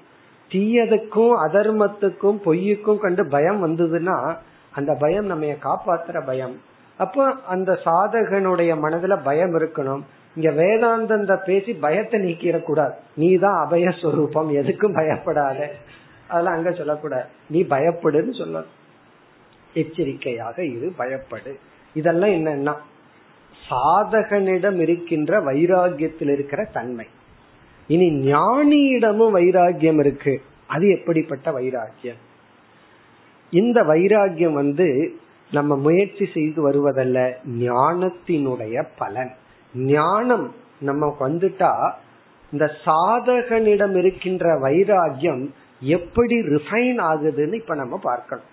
தீயதுக்கும் 0.51 1.33
அதர்மத்துக்கும் 1.47 2.39
பொய்யுக்கும் 2.45 2.99
கண்டு 2.99 3.27
பயம் 3.27 3.67
வந்ததுன்னா 3.67 4.37
அந்த 4.71 4.95
பயம் 4.95 5.27
நம்ம 5.27 5.47
காப்பாத்துற 5.47 6.27
பயம். 6.27 6.61
அப்போ 6.97 7.31
அந்த 7.47 7.79
சாதகனுடைய 7.85 8.77
மனதுல 8.83 9.23
பயம் 9.23 9.55
இருக்கணும். 9.55 10.01
இங்க 10.35 10.63
வேதாந்தந்த 10.63 11.37
பேசி 11.45 11.73
பயத்தை 11.73 12.21
நீக்கிடக்கூடாது. 12.21 12.93
நீ 13.15 13.37
தான் 13.37 13.71
அபயஸ்வரூபம் 13.71 14.51
எதுக்கும் 14.51 14.95
பயப்படாத. 14.95 15.71
அதெல்லாம் 16.29 16.55
அங்க 16.55 16.73
சொல்லக்கூடாது. 16.73 17.25
நீ 17.47 17.63
பயப்படுன்னு 17.63 18.33
சொல்லணும். 18.39 18.71
எச்சரிக்கையாக 19.75 20.65
இரு 20.65 20.93
பயப்படு. 20.99 21.55
இதெல்லாம் 21.95 22.31
என்னன்னா 22.31 22.75
சாதகனிடம் 23.71 24.79
இருக்கின்ற 24.81 25.41
வைராகியத்தில் 25.41 26.31
இருக்கிற 26.31 26.65
தன்மை. 26.65 27.07
இனி 27.89 28.33
ஞானியிடமும் 28.33 29.35
வைராகியம் 29.35 29.99
இருக்கு. 29.99 30.41
அது 30.67 30.89
எப்படிப்பட்ட 30.91 31.51
வைராகியம் 31.51 32.21
இந்த 33.51 33.83
வைராகியம் 33.83 34.53
வந்து 34.53 35.17
நம்ம 35.53 35.77
முயற்சி 35.77 36.29
செய்து 36.35 36.59
வருவதல்ல 36.71 37.33
ஞானத்தினுடைய 37.59 38.87
பலன். 38.99 39.33
ஞானம் 39.75 40.55
நம்ம 40.81 41.17
வந்துட்டா 41.21 41.93
இந்த 42.53 42.71
சாதகனிடம் 42.85 43.95
இருக்கின்ற 43.97 44.61
வைராகியம் 44.61 45.51
எப்படி 45.81 46.37
ரிஃபைன் 46.37 47.01
ஆகுதுன்னு 47.01 47.55
இப்ப 47.55 47.75
நம்ம 47.75 47.99
பார்க்கணும். 47.99 48.45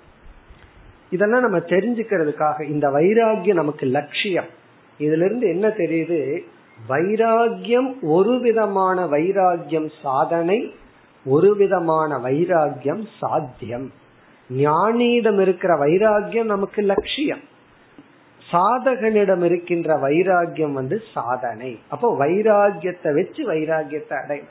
இதெல்லாம் 1.10 1.42
நம்ம 1.42 1.58
தெரிஞ்சுக்கிறதுக்காக 1.58 2.70
இந்த 2.70 2.90
வைராகியம் 2.90 3.54
நமக்கு 3.54 3.86
லட்சியம். 3.86 4.50
இதுல 5.00 5.26
இருந்து 5.26 5.48
என்ன 5.48 5.68
தெரியுது? 5.68 6.42
வைராகியம் 6.78 7.99
ஒரு 8.01 8.39
விதமான 8.39 9.05
வைராகியம் 9.05 9.89
சாதனை 10.01 10.76
ஒரு 11.26 11.55
விதமான 11.55 12.17
வைராகியம் 12.17 13.07
சாத்தியம். 13.19 13.91
ஞானியிடம் 14.49 15.39
இருக்கிற 15.41 15.78
வைராகியம் 15.78 16.43
நமக்கு 16.43 16.82
லட்சியம். 16.82 17.43
சாதகனிடம் 18.51 19.43
இருக்கின்ற 19.43 19.95
வைராகியம் 19.97 20.71
வந்து 20.71 21.01
சாதனை. 21.13 21.80
அப்போ 21.89 22.15
வைராகியத்தை 22.19 23.13
வச்சு 23.13 23.47
வைராகியத்தை 23.51 24.23
அடை. 24.23 24.43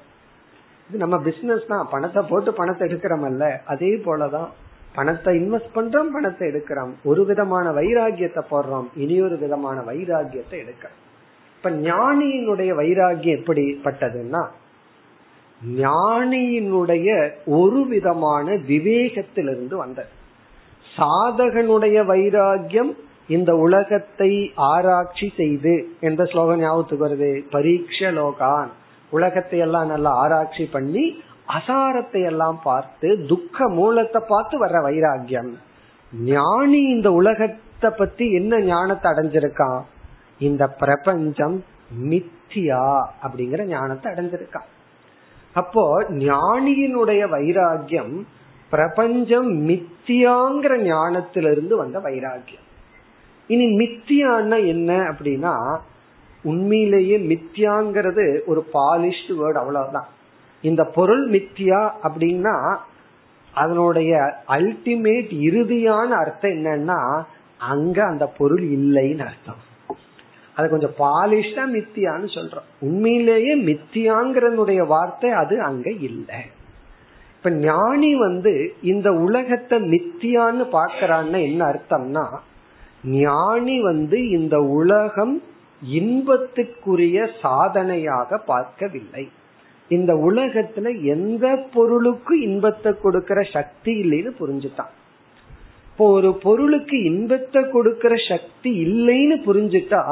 இது 0.88 0.98
நம்ம 0.98 1.18
பிசினஸ் 1.18 1.66
தான். 1.66 1.86
பணத்தை 1.90 2.22
போட்டு 2.28 2.52
பணத்தை 2.52 2.88
எடுக்கிறோமல்ல. 2.88 3.58
அதே 3.64 3.92
போலதான் 3.96 4.48
பணத்தை 4.94 5.38
இன்வெஸ்ட் 5.40 5.74
பண்றோம் 5.74 6.10
பணத்தை 6.12 6.48
எடுக்கிறோம். 6.48 6.92
ஒரு 7.04 7.24
விதமான 7.24 7.70
வைராகியத்தை 7.70 8.42
போடுறோம். 8.50 8.88
இனி 8.94 9.22
ஒரு 9.22 9.38
விதமான 9.38 9.80
வைராகியத்தை 9.80 10.58
எடுக்கிறோம். 10.64 10.98
இப்ப 11.64 11.76
ஞானியினுடைய 11.90 12.70
வைராகியம் 12.78 13.36
எப்படிப்பட்டதுன்னா 13.38 14.40
ஞானியினுடைய 15.82 17.08
ஒரு 17.58 17.86
விதமான 17.86 18.46
விவேகத்திலிருந்து 18.52 19.76
வந்தது. 19.76 20.10
சாதகனுடைய 20.96 21.96
வைராகியம் 22.10 22.90
இந்த 23.26 23.50
உலகத்தை 23.56 24.52
ஆராய்ச்சி 24.54 25.28
செய்து 25.36 25.72
எந்த 26.00 26.24
ஸ்லோகம் 26.24 26.60
ஞாபகத்துக்கு 26.60 27.06
வருது? 27.06 27.30
பரீட்ச 27.54 28.10
லோகான். 28.18 28.68
உலகத்தை 29.10 29.58
எல்லாம் 29.58 29.86
நல்லா 29.86 30.12
ஆராய்ச்சி 30.24 30.66
பண்ணி 30.66 31.06
அசாரத்தை 31.58 32.22
எல்லாம் 32.32 32.60
பார்த்து 32.64 33.08
துக்க 33.26 33.68
மூலத்தை 33.68 34.22
பார்த்து 34.28 34.66
வர்ற 34.66 34.78
வைராகியம் 34.88 35.52
ஞானி 36.12 36.82
இந்த 36.94 37.12
உலகத்தை 37.12 37.90
பத்தி 37.90 38.32
என்ன 38.32 38.60
ஞானத்தை 38.60 39.08
அடைஞ்சிருக்கான்? 39.12 39.82
இந்த 40.38 40.66
பிரபஞ்சம் 40.66 41.64
மித்தியா 42.02 43.00
அப்படிங்கிற 43.22 43.64
ஞானத்தை 43.64 44.12
அடைஞ்சிருக்கான் 44.12 44.68
அப்போ 45.54 46.04
ஞானியினுடைய 46.08 47.22
வைராகியம் 47.28 48.22
பிரபஞ்சம் 48.70 49.66
மித்தியாங்கிற 49.68 50.78
ஞானத்திலிருந்து 50.82 51.76
வந்த 51.76 51.98
வைராகியம் 51.98 52.62
இனி 53.46 53.64
மித்தியான்னா 53.64 54.66
என்ன 54.66 54.96
அப்படின்னா 54.96 55.80
உண்மையிலேயே 56.42 57.16
மித்தியாங்கிறது 57.18 58.40
ஒரு 58.46 58.66
பாலிஷ்டு 58.72 59.34
வேர்டு 59.40 59.54
அவ்வளவுதான். 59.54 60.06
இந்த 60.60 60.84
பொருள் 60.84 61.30
மித்தியா 61.30 61.90
அப்படின்னா 62.02 62.76
அதனுடைய 63.54 64.12
அல்டிமேட் 64.48 65.32
இறுதியான 65.48 66.08
அர்த்தம் 66.08 66.50
என்னன்னா 66.50 67.22
அங்க 67.58 68.04
அந்த 68.04 68.26
பொருள் 68.26 68.62
இல்லைன்னு 68.62 69.24
அர்த்தம். 69.26 69.56
அது 70.56 70.66
கொஞ்சம் 70.72 70.96
பாலிஷ்டா 70.98 71.62
மித்தியான்னு 71.76 72.28
சொல்றோம். 72.34 72.66
உண்மையிலேயே 72.80 73.54
மித்தியாங்கிறனுடைய 73.68 74.80
வார்த்தை 74.86 75.30
அது 75.42 75.54
அங்க 75.62 75.88
இல்லை. 76.08 76.40
இப்ப 77.36 77.50
ஞானி 77.50 78.10
வந்து 78.16 78.52
இந்த 78.92 79.08
உலகத்தை 79.26 79.78
மித்தியான்னு 79.94 80.64
பாக்கிறான்னு 80.76 81.38
என்ன 81.48 81.60
அர்த்தம்னா 81.72 82.26
ஞானி 83.22 83.76
வந்து 83.80 84.18
இந்த 84.28 84.56
உலகம் 84.80 85.34
இன்பத்துக்குரிய 85.82 87.18
சாதனையாக 87.40 88.38
பார்க்கவில்லை. 88.52 89.24
இந்த 89.90 90.12
உலகத்துல 90.28 90.86
எந்த 91.14 91.46
பொருளுக்கு 91.74 92.34
இன்பத்தை 92.40 92.92
கொடுக்கிற 93.02 93.40
சக்தி 93.56 93.92
இல்லைன்னு 94.04 94.32
புரிஞ்சுட்டான். 94.38 94.92
இப்போ 95.88 96.06
ஒரு 96.10 96.30
பொருளுக்கு 96.44 96.96
இன்பத்தை 97.10 97.60
கொடுக்கிற 97.74 98.14
சக்தி 98.28 98.70
இல்லைன்னு 98.86 99.36
புரிஞ்சுட்டா 99.48 100.02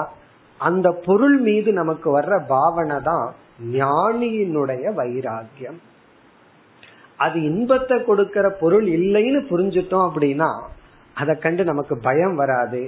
அந்த 0.63 0.89
பொருள் 1.07 1.39
மீது 1.39 1.71
நமக்கு 1.73 2.09
வர்ற 2.19 2.35
பாவனை 2.49 2.99
தான் 3.01 3.27
ஞானியினுடைய 3.73 4.85
வைராக்கியம். 4.95 5.79
அது 7.17 7.39
இன்பத்தை 7.43 7.97
கொடுக்கிற 8.05 8.47
பொருள் 8.61 8.87
இல்லைன்னு 8.87 9.41
புரிஞ்சுட்டோம் 9.51 10.07
அப்படின்னா 10.09 10.51
அதை 11.15 11.35
கண்டு 11.39 11.65
நமக்கு 11.65 11.95
பயம் 11.99 12.35
வராது 12.35 12.83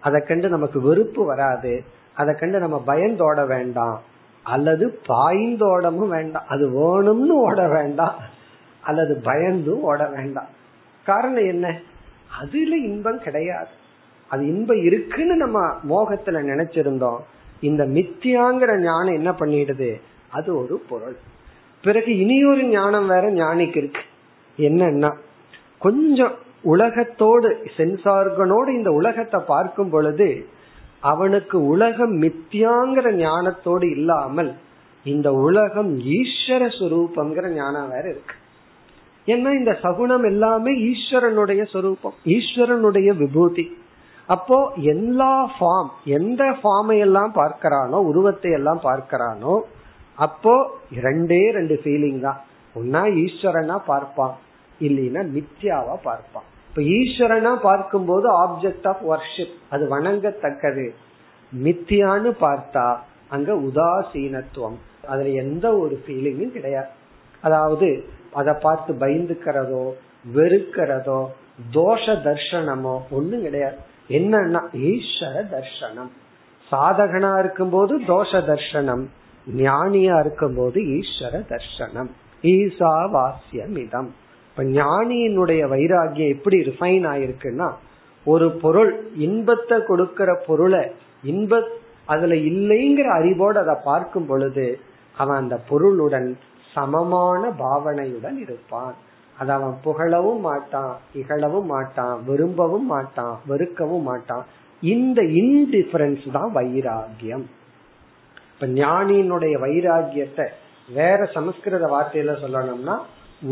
அதை 0.00 0.20
கண்டு 0.20 0.48
நமக்கு 0.48 0.78
வெறுப்பு 0.80 1.22
வராது 1.24 1.72
அதை 2.14 2.32
கண்டு 2.34 2.58
நம்ம 2.58 2.78
பயந்தோட 2.86 3.46
வேண்டாம் 3.46 3.98
அல்லது 4.42 4.84
பாய்ந்தோடமும் 5.08 6.12
வேண்டாம் 6.16 6.48
அது 6.48 6.64
வேணும்னு 6.78 7.36
ஓட 7.46 7.60
வேண்டாம் 7.68 8.16
அல்லது 8.80 9.12
பயந்தும் 9.24 9.84
ஓட 9.90 10.00
வேண்டாம். 10.06 10.50
காரணம் 11.06 11.46
என்ன? 11.46 11.66
அதுல 12.40 12.76
இன்பம் 12.88 13.20
கிடையாது. 13.20 13.74
அது 14.28 14.46
இன்பம் 14.46 14.82
இருக்குன்னு 14.82 15.36
நம்ம 15.36 15.58
மோகத்துல 15.88 16.38
நினைச்சிருந்தோம். 16.50 17.18
இந்த 17.60 17.86
மித்தியாங்கிற 17.86 18.80
ஞானம் 18.80 19.14
என்ன 19.14 19.30
பண்ணிடுது? 19.30 20.00
அது 20.28 20.56
ஒரு 20.56 20.82
பொருள். 20.88 21.16
பிறகு 21.82 22.18
இனியொரு 22.18 22.62
ஞானம் 22.62 23.06
வேற 23.06 23.30
ஞானிக்கு 23.30 23.76
இருக்கு. 23.76 24.00
என்னன்னா 24.58 25.16
கொஞ்சம் 25.78 26.34
உலகத்தோடு 26.62 27.66
சென்சார்கனோடு 27.76 28.68
இந்த 28.68 28.90
உலகத்தை 28.90 29.40
பார்க்கும் 29.46 29.90
பொழுது 29.90 30.46
அவனுக்கு 31.00 31.66
உலகம் 31.66 32.22
மித்தியாங்கிற 32.22 33.06
ஞானத்தோடு 33.14 33.90
இல்லாமல் 33.90 34.54
இந்த 35.04 35.32
உலகம் 35.32 35.98
ஈஸ்வர 35.98 36.62
சுரூபங்கிற 36.78 37.48
ஞானம் 37.48 37.88
வேற 37.88 38.08
இருக்கு. 38.08 38.34
ஏன்னா 39.26 39.58
இந்த 39.58 39.78
சகுனம் 39.82 40.24
எல்லாமே 40.24 40.72
ஈஸ்வரனுடைய 40.78 41.70
சொரூபம் 41.70 42.14
ஈஸ்வரனுடைய 42.24 43.16
விபூதி. 43.16 43.76
அப்போ 44.26 44.72
எல்லா 44.76 45.32
ஃபார்ம் 45.54 45.88
எந்த 46.04 46.42
ஃபார்மை 46.44 46.98
எல்லாம் 46.98 47.32
பார்க்கிறானோ 47.34 47.98
உருவத்தை 48.10 48.50
எல்லாம் 48.50 48.80
பார்க்கிறானோ 48.82 49.54
அப்போ 50.14 50.54
ரெண்டே 51.06 51.50
ரெண்டு 51.50 51.80
ஃபீலிங் 51.84 52.20
தான். 52.20 52.40
ஒன்னா 52.76 53.02
ஈஸ்வரனா 53.24 53.76
பார்ப்பான் 53.86 54.34
இல்லைன்னா 54.80 55.22
மித்யாவா 55.36 55.94
பார்ப்பான். 56.02 56.46
இப்ப 56.68 56.82
ஈஸ்வரனா 56.82 57.52
பார்க்கும்போது 57.60 58.26
ஆப்ஜெக்ட் 58.44 58.86
ஆஃப் 58.88 59.04
வர்ஷிப் 59.12 59.54
அது 59.70 59.84
வணங்கத்தக்கது. 59.96 60.86
மித்தியான்னு 61.52 62.30
பார்த்தா 62.46 62.96
அங்க 63.28 63.52
உதாசீனத்துவம். 63.52 64.78
அதுல 65.06 65.28
எந்த 65.28 65.76
ஒரு 65.76 66.02
ஃபீலிங்கும் 66.06 66.56
கிடையாது. 66.56 66.90
அதாவது 67.40 67.88
அதை 68.32 68.54
பார்த்து 68.54 68.92
பயந்துக்கிறதோ 68.94 69.84
வெறுக்கிறதோ 70.34 71.20
தோஷ 71.74 72.04
தர்ஷனமோ 72.28 72.94
ஒன்றும் 73.10 73.42
கிடையாது. 73.42 73.78
என்னன்னா 74.08 74.60
ஈஸ்வர 74.72 75.44
தர்ஷனம். 75.54 76.10
சாதகனா 76.72 77.38
இருக்கும்போது 77.38 78.00
தோஷ 78.00 78.32
தர்ஷனம். 78.32 79.04
ஞானியா 79.56 80.20
இருக்கும்போது 80.20 80.80
ஈஸ்வர 80.80 81.44
தர்ஷனம். 81.48 82.10
ஈசாவாசியம் 82.42 83.76
இதம் 83.76 84.14
இப்ப 84.50 84.62
ஞானியினுடைய 84.62 85.62
வைராகியம் 85.68 86.34
எப்படி 86.34 86.56
ரிஃபைன் 86.56 87.06
ஆயிருக்குன்னா 87.08 87.72
ஒரு 88.24 88.50
பொருள் 88.50 89.10
இன்பத்தை 89.16 89.84
கொடுக்கிற 89.86 90.42
பொருளை 90.46 90.90
இன்ப 91.22 91.68
அதுல 92.04 92.34
இல்லைங்கிற 92.34 93.04
அறிவோடு 93.04 93.58
அதை 93.58 93.74
பார்க்கும் 93.84 94.26
பொழுது 94.26 94.80
அவன் 95.16 95.36
அந்த 95.36 95.56
பொருளுடன் 95.68 96.38
சமமான 96.72 97.50
பாவனையுடன் 97.58 98.36
இருப்பான். 98.36 98.94
அத 99.38 99.48
அவன் 99.54 99.76
புகழவும் 99.84 100.42
மாட்டான் 100.48 100.92
இகழவும் 101.14 101.68
மாட்டான் 101.74 102.16
விரும்பவும் 102.28 102.86
மாட்டான் 102.86 103.34
வெறுக்கவும் 103.48 104.06
மாட்டான். 104.10 104.44
இந்த 104.82 105.20
இன்டிஃபரன்ஸ் 105.22 106.26
தான் 106.32 106.52
வைராகியம் 106.54 107.46
இப்ப 108.52 108.66
ஞானியினுடைய 108.66 109.54
வைராகியத்தை 109.64 110.46
வேற 110.88 111.26
சமஸ்கிருத 111.36 111.84
வார்த்தையில 111.94 112.32
சொல்லணும்னா 112.42 112.96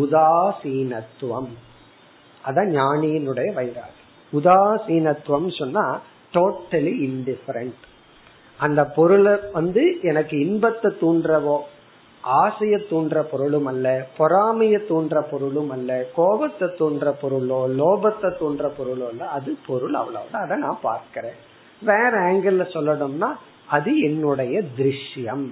உதாசீனத்துவம். 0.02 1.50
அதான் 2.44 2.70
ஞானியினுடைய 2.78 3.48
வைராகியம் 3.58 4.00
உதாசீனத்துவம் 4.32 5.50
சொன்னா 5.58 5.84
டோட்டலி 6.32 6.92
இன்டிஃபரண்ட் 7.08 7.82
அந்த 8.60 8.80
பொருளை 8.96 9.34
வந்து 9.52 9.82
எனக்கு 10.02 10.34
இன்பத்தை 10.46 10.90
தூண்டுறவோ 11.00 11.56
ஆசைய 12.24 12.76
தூண்டுற 12.90 13.20
பொருளும் 13.20 13.66
அல்ல 13.66 14.06
பொறாமைய 14.18 14.78
தூண்டுற 14.88 15.22
பொருளும் 15.30 15.70
அல்ல 15.70 16.04
கோபத்தை 16.14 16.68
தூண்டுற 16.68 17.14
பொருளோ 17.22 17.64
லோபத்தை 17.78 18.32
தூண்டுற 18.40 18.70
பொருளோ 18.78 19.08
இல்ல 19.10 19.28
அது 19.28 19.56
பொருள் 19.66 19.94
அவ்வளவுதான். 19.94 20.44
அதை 20.44 20.58
நான் 20.58 20.78
பார்க்கிறேன். 20.82 21.34
வேற 21.82 22.10
ஆங்கிள் 22.10 22.66
சொல்லணும்னா 22.74 23.32
அது 23.66 23.98
என்னுடைய 23.98 24.62
திருஷ்யம். 24.78 25.50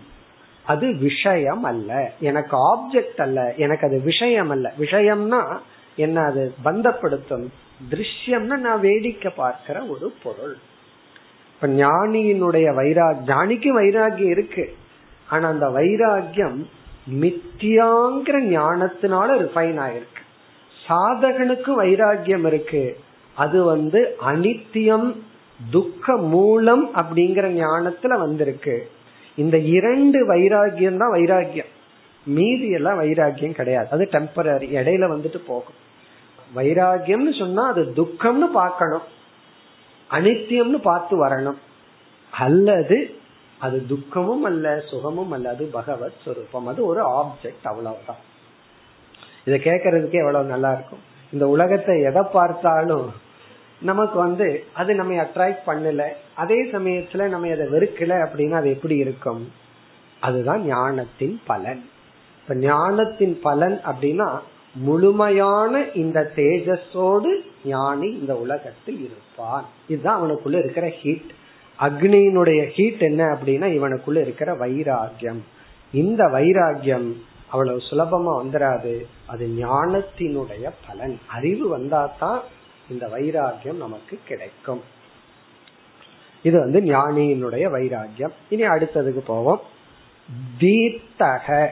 அது 0.66 0.96
விஷயம் 0.96 1.62
அல்ல. 1.62 2.12
எனக்கு 2.20 2.56
ஆப்ஜெக்ட் 2.56 3.20
அல்ல. 3.20 3.54
எனக்கு 3.56 3.86
அது 3.86 4.00
விஷயம் 4.00 4.50
அல்ல. 4.50 4.72
விஷயம்னா 4.78 5.58
என்ன 5.96 6.20
அது? 6.20 6.54
பந்தப்படுத்தும். 6.64 7.46
திருஷ்யம்னா 7.90 8.56
நான் 8.56 8.80
வேடிக்கை 8.80 9.32
பார்க்கிற 9.36 9.82
ஒரு 9.82 10.12
பொருள். 10.22 10.56
இப்ப 11.54 11.68
ஞானியினுடைய 11.68 12.66
வைராக் 12.74 13.18
ஞானிக்கு 13.26 13.82
வைராகியம் 13.82 14.28
இருக்கு. 14.28 14.74
ஆனா 15.31 15.49
அந்த 15.49 15.68
வைராகியம் 15.68 16.64
மித்தியாங்கிற 17.20 18.37
ஞானத்தினால 18.49 19.28
ரிஃபைன் 19.43 19.78
ஆயிருக்கு. 19.78 20.22
சாதகனுக்கு 20.89 21.83
வைராகியம் 21.83 22.47
இருக்கு. 22.47 22.99
அது 23.35 23.64
வந்து 23.64 24.16
அனித்தியம் 24.26 25.14
துக்க 25.70 26.16
மூலம் 26.16 26.95
அப்படிங்கிற 26.95 27.61
ஞானத்துல 27.61 28.18
வந்திருக்கு. 28.18 28.91
இந்த 29.35 29.59
இரண்டு 29.59 30.35
வைராகியம் 30.35 30.97
தான் 30.97 31.12
வைராகியம் 31.12 31.70
மீதி 32.24 32.70
எல்லாம் 32.70 33.03
வைராகியம் 33.03 33.55
கிடையாது. 33.55 33.89
அது 33.91 34.09
டெம்பரரி 34.12 34.66
இடையில 34.72 35.16
வந்துட்டு 35.16 35.37
போகும். 35.37 35.78
வைராகியம்னு 36.57 37.39
சொன்னா 37.39 37.68
அது 37.68 37.93
துக்கம்னு 37.97 38.47
பார்க்கணும். 38.53 39.03
அனித்தியம்னு 40.11 40.78
பார்த்து 40.78 41.26
வரணும். 41.26 41.57
அல்லது 42.31 43.14
அது 43.61 43.86
துக்கமும் 43.86 44.44
அல்ல 44.44 44.82
சுகமும் 44.90 45.30
அல்ல 45.30 45.48
அது 45.48 45.64
பகவத் 45.64 46.20
சொரூபம். 46.24 46.66
அது 46.66 46.84
ஒரு 46.84 47.00
ஆப்ஜெக்ட் 47.00 47.64
அவ்வளவுதான். 47.64 48.28
இதை 49.44 49.61
கேக்குறதுக்கே 49.64 50.12
எவ்வளவு 50.12 50.44
நல்லா 50.44 50.72
இருக்கும். 50.72 50.98
இந்த 51.32 51.48
உலகத்தை 51.48 52.02
எதை 52.02 52.22
பார்த்தாலும் 52.32 53.12
நமக்கு 53.82 54.18
வந்து 54.18 54.64
அது 54.74 54.94
நம்ம 54.94 55.22
அட்ராக்ட் 55.22 55.58
பண்ணல. 55.66 56.08
அதே 56.34 56.66
சமயத்துல 56.70 57.28
நம்ம 57.28 57.50
அதை 57.50 57.66
வெறுக்கல 57.66 58.26
அப்படின்னா 58.26 58.50
அது 58.50 58.70
எப்படி 58.70 58.96
இருக்கும்? 58.96 59.52
அதுதான் 60.20 60.64
ஞானத்தின் 60.64 61.40
பலன். 61.46 61.88
இப்ப 62.42 62.54
ஞானத்தின் 62.54 63.40
பலன் 63.40 63.80
அப்படின்னா 63.84 64.38
முழுமையான 64.74 65.84
இந்த 65.94 66.32
தேஜஸோடு 66.36 67.36
ஞானி 67.64 68.08
இந்த 68.08 68.34
உலகத்தில் 68.34 68.98
இருப்பான். 68.98 69.64
இதுதான் 69.88 70.22
அவனுக்குள்ள 70.22 70.58
இருக்கிற 70.58 70.88
ஹீட் 70.88 71.38
அக்னியினுடைய 71.81 72.68
ஹீட் 72.68 73.03
என்ன 73.03 73.24
அப்படின்னா 73.24 73.68
இவனுக்குள்ள 73.68 74.20
இருக்கிற 74.20 74.57
வைராகியம் 74.57 75.41
இந்த 75.93 76.24
வைராகியம் 76.24 77.12
அவ்வளவு 77.47 77.78
சுலபமா 77.78 78.47
வந்துடாது 78.47 79.05
அது 79.26 79.47
ஞானத்தினுடைய 79.47 80.70
பலன். 80.87 81.20
அறிவு 81.26 81.78
வந்தாதான் 81.78 82.41
இந்த 82.91 83.07
வைராகியம் 83.07 83.76
நமக்கு 83.76 84.18
கிடைக்கும். 84.28 84.83
இது 86.43 86.59
வந்து 86.59 86.81
ஞானியினுடைய 86.81 87.64
வைராகியம் 87.70 88.33
இனி 88.49 88.62
அடுத்ததுக்கு 88.62 89.18
போவோம். 89.18 89.61
தீர்த்தக. 90.59 91.68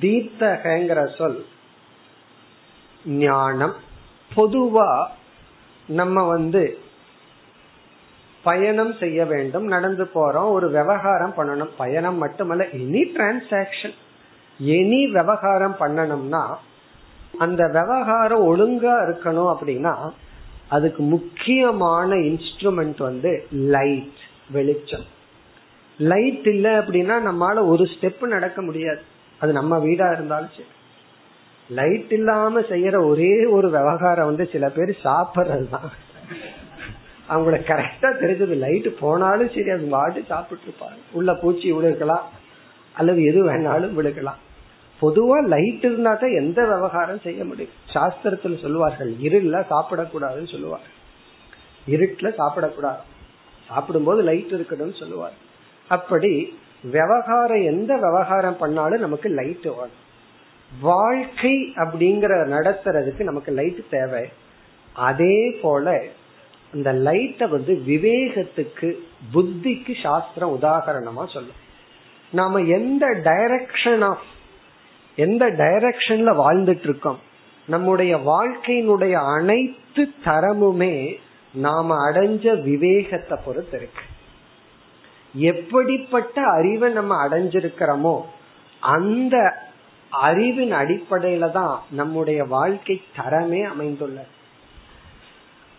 தீர்த்தகங்கிற 0.00 1.16
சொல் 1.16 1.46
ஞானம். 3.06 3.74
பொதுவா 4.36 5.06
நம்ம 5.86 6.22
வந்து 6.22 6.78
பயணம் 8.48 8.92
செய்ய 9.00 9.18
வேண்டும் 9.24 9.66
நடந்து 9.66 10.04
போறோம் 10.14 10.50
ஒரு 10.50 10.66
விவகாரம் 10.70 11.34
பண்ணணும். 11.36 11.72
பயணம் 11.76 12.18
மட்டுமல்ல 12.18 12.64
எனி 12.76 13.02
டிரான்சாக்சன் 13.14 13.96
எனி 14.60 15.02
விவகாரம் 15.12 15.76
பண்ணணும்னா 15.80 16.44
அந்த 17.38 17.62
விவகாரம் 17.66 18.44
ஒழுங்கா 18.46 18.94
இருக்கணும் 19.06 19.50
அப்படின்னா 19.54 19.94
அதுக்கு 20.68 21.02
முக்கியமான 21.14 22.08
இன்ஸ்ட்ருமெண்ட் 22.28 23.02
வந்து 23.08 23.32
லைட் 23.74 24.22
வெளிச்சம். 24.50 25.06
லைட் 25.98 26.46
இல்ல 26.46 26.68
அப்படின்னா 26.78 27.16
நம்மால 27.28 27.66
ஒரு 27.66 27.84
ஸ்டெப் 27.92 28.24
நடக்க 28.26 28.58
முடியாது. 28.62 29.02
அது 29.40 29.52
நம்ம 29.52 29.78
வீடா 29.78 30.06
இருந்தாலும் 30.10 30.54
சரி. 30.56 30.72
லைட் 31.70 32.12
இல்லாம 32.12 32.60
செய்யற 32.70 32.96
ஒரே 33.08 33.34
ஒரு 33.56 33.68
விவகாரம் 33.70 34.28
வந்து 34.30 34.44
சில 34.52 34.66
பேர் 34.68 34.92
சாப்பிடுறது 35.04 35.68
தான் 35.70 35.90
அவங்கள 37.32 37.56
கரெக்டா 37.70 38.08
தெரிஞ்சது. 38.22 38.54
லைட் 38.64 38.88
போனாலும் 39.02 39.52
சரி 39.54 39.70
அது 39.76 39.86
வாட்டு 39.94 40.20
சாப்பிட்டு 40.32 40.66
இருப்பாங்க 40.68 40.98
உள்ள 41.18 41.30
பூச்சி 41.42 41.68
விழுக்கலாம் 41.76 42.26
அல்லது 42.94 43.20
எது 43.30 43.40
வேணாலும் 43.48 43.96
விழுக்கலாம் 43.98 44.42
பொதுவா 45.00 45.38
லைட் 45.54 45.82
இருந்தா 45.86 46.12
தான் 46.20 46.36
எந்த 46.40 46.58
விவகாரம் 46.72 47.24
செய்ய 47.24 47.40
முடியும். 47.44 47.74
சாஸ்திரத்துல 47.94 48.60
சொல்லுவார்கள் 48.62 49.10
இருள 49.26 49.56
சாப்பிடக்கூடாதுன்னு 49.72 50.52
சொல்லுவார் 50.54 50.86
இருட்டுல 51.94 52.28
சாப்பிடக்கூடாது. 52.40 53.02
சாப்பிடும்போது 53.68 54.20
லைட் 54.28 54.54
இருக்கணும்னு 54.56 54.96
சொல்லுவார் 55.02 55.36
அப்படி 55.90 56.32
விவகாரம் 56.94 57.64
எந்த 57.72 57.92
விவகாரம் 58.04 58.58
பண்ணாலும் 58.62 59.04
நமக்கு 59.04 59.28
லைட் 59.40 59.68
வேணும். 59.78 60.02
வாழ்க்கை 60.70 61.54
அப்படிங்கிற 61.82 62.32
நடத்துறதுக்கு 62.54 63.22
நமக்கு 63.30 63.50
லைட் 63.58 63.82
தேவை. 63.90 64.24
அதே 65.08 65.36
போல 65.62 65.94
இந்த 66.74 66.92
லைட்டை 66.92 67.48
வந்து 67.48 67.82
விவேகத்துக்கு 67.86 68.94
புத்திக்கு 69.34 70.00
சாஸ்திரம் 70.02 70.58
உதாகரணமா 70.62 71.32
சொல்லும். 71.32 71.64
நாம 72.32 72.60
எந்த 72.60 73.06
டைரக்ஷன் 73.06 74.04
ஆஃப் 74.04 74.26
எந்த 75.16 75.46
டைரக்ஷன்ல 75.46 76.30
வாழ்ந்துட்டு 76.42 76.88
இருக்கோம் 76.88 77.18
நம்முடைய 77.66 78.16
வாழ்க்கையினுடைய 78.16 79.12
அனைத்து 79.12 80.12
தரமுமே 80.24 81.16
நாம 81.54 82.10
அடைஞ்ச 82.10 82.62
விவேகத்தை 82.62 83.38
பொறுத்து 83.44 83.76
இருக்கு. 83.76 84.04
எப்படிப்பட்ட 85.34 86.42
அறிவை 86.42 86.92
நம்ம 86.92 87.28
அடைஞ்சிருக்கிறோமோ 87.28 88.22
அந்த 88.80 89.36
அறிவின் 90.10 90.72
அடிப்படையில 90.72 91.50
தான் 91.50 91.82
நம்முடைய 91.90 92.44
வாழ்க்கை 92.44 93.02
தரமே 93.16 93.62
அமைந்துள்ளது. 93.62 94.34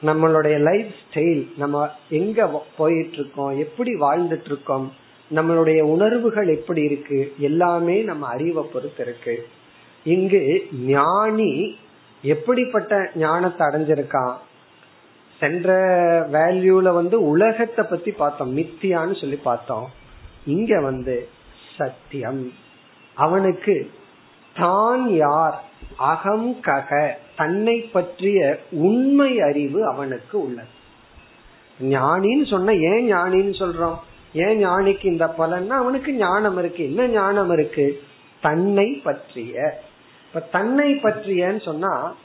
நம்மளுடைய 0.05 0.59
லைஃப் 0.59 0.93
ஸ்டைல் 1.13 1.47
நம்ம 1.57 1.89
எங்க 2.09 2.65
போயிட்டு 2.77 3.13
இருக்கோம் 3.13 3.57
எப்படி 3.57 3.93
வாழ்ந்துட்டு 3.93 4.45
இருக்கோம் 4.45 4.93
நம்மளுடைய 5.35 5.81
உணர்வுகள் 5.81 6.47
எப்படி 6.47 6.81
இருக்கு 6.81 7.33
எல்லாமே 7.37 8.01
நம்ம 8.01 8.27
அறிவை 8.27 8.63
பொறுத்து 8.73 9.03
இருக்கு. 9.03 9.47
இங்கு 10.03 10.67
ஞானி 10.71 11.77
எப்படிப்பட்ட 12.21 13.11
ஞானத்தை 13.15 13.67
அடைஞ்சிருக்கான்? 13.67 14.33
சென்ற 15.39 15.73
வேல்யூல 16.29 16.93
வந்து 16.93 17.27
உலகத்தை 17.27 17.85
பத்தி 17.89 18.11
பார்த்தோம் 18.11 18.57
மித்தியான்னு 18.57 19.19
சொல்லி 19.19 19.35
பார்த்தோம். 19.35 19.89
இங்க 20.45 20.81
வந்து 20.81 21.29
சத்தியம். 21.77 22.53
அவனுக்கு 23.13 23.91
தான் 24.55 25.15
யார்? 25.15 25.63
அகம் 25.97 26.59
கக. 26.61 27.17
தன்னை 27.37 27.79
பற்றிய 27.79 28.59
உண்மை 28.71 29.41
அறிவு 29.41 29.85
அவனுக்கு 29.85 30.41
உள்ளது. 30.41 30.75
ஞானின்னு 31.81 32.47
சொன்ன 32.47 32.73
ஏன் 32.73 33.13
ஞானின்னு 33.13 33.53
சொல்றோம்? 33.59 33.97
ஏன் 34.33 34.65
ஞானிக்கு 34.65 35.05
இந்த 35.05 35.33
பலன்னா 35.37 35.67
அவனுக்கு 35.67 36.13
ஞானம் 36.13 36.57
இருக்கு. 36.57 36.83
என்ன 36.83 37.07
ஞானம் 37.07 37.51
இருக்கு? 37.51 38.01
தன்னை 38.41 39.01
பற்றிய. 39.03 39.81
இப்ப 40.27 40.39
தன்னை 40.39 40.93
பற்றியன்னு 40.93 41.61
சொன்னா 41.61 42.15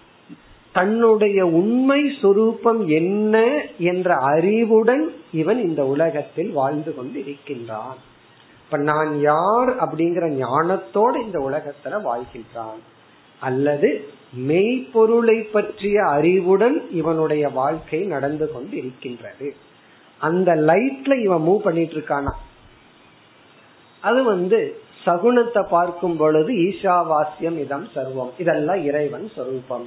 தன்னுடைய 0.72 1.46
உண்மை 1.46 2.18
சொரூபம் 2.22 2.88
என்ன 2.88 3.64
என்ற 3.78 4.14
அறிவுடன் 4.14 5.14
இவன் 5.32 5.60
இந்த 5.68 5.86
உலகத்தில் 5.86 6.50
வாழ்ந்து 6.50 6.94
கொண்டு 6.94 7.20
இருக்கின்றான் 7.20 7.96
இப்ப 8.64 8.76
நான் 8.78 9.20
யார் 9.20 9.68
அப்படிங்கிற 9.68 10.44
ஞானத்தோடு 10.44 11.22
இந்த 11.22 11.38
உலகத்துல 11.38 12.02
வாழ்கின்றான். 12.04 12.80
அல்லது 13.48 13.90
மெய்ப்பொருளை 14.48 15.38
பற்றிய 15.54 15.96
அறிவுடன் 16.16 16.76
இவனுடைய 16.90 17.44
வாழ்க்கை 17.60 18.00
நடந்து 18.14 18.46
கொண்டு 18.52 18.74
இருக்கின்றது 18.76 19.48
அந்த 20.20 20.50
லைட்ல 20.68 21.12
இவன் 21.24 21.44
மூவ் 21.46 21.66
பண்ணிட்டு 21.66 21.96
இருக்கானா 21.96 22.32
அது 24.00 24.20
வந்து 24.24 24.60
சகுனத்தை 25.04 25.62
பார்க்கும் 25.68 26.16
பொழுது 26.16 26.52
ஈஷாவாஸ்யம் 26.66 27.58
இதம் 27.58 27.88
சர்வம். 27.94 28.32
இதெல்லாம் 28.38 28.80
இறைவன் 28.84 29.26
சொரூபம். 29.36 29.86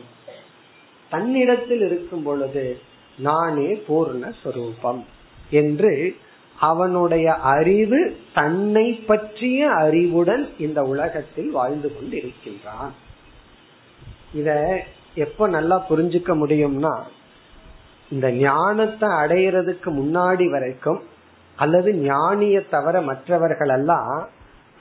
தன்னிடத்தில் 1.11 1.83
இருக்கும் 1.89 2.23
பொழுது 2.23 2.65
நானே 3.17 3.69
பூர்ண 3.87 4.23
சொரூபம் 4.43 5.01
என்று 5.61 5.93
அவனுடைய 6.59 7.27
அறிவு 7.55 8.01
தன்னை 8.33 8.87
பற்றிய 9.09 9.69
அறிவுடன் 9.85 10.45
இந்த 10.57 10.81
உலகத்தில் 10.93 11.51
வாழ்ந்து 11.51 11.89
கொண்டிருக்கின்றான். 11.95 12.93
இத 14.35 14.49
எப்ப 15.15 15.47
நல்லா 15.47 15.77
புரிஞ்சுக்க 15.89 16.31
முடியும்னா 16.41 16.93
இந்த 18.11 18.27
ஞானத்தை 18.31 19.09
அடையிறதுக்கு 19.21 19.89
முன்னாடி 19.99 20.45
வரைக்கும் 20.49 21.01
அல்லது 21.57 21.89
ஞானிய 21.93 22.57
தவிர 22.69 22.95
மற்றவர்கள் 23.01 23.69
எல்லாம் 23.69 24.15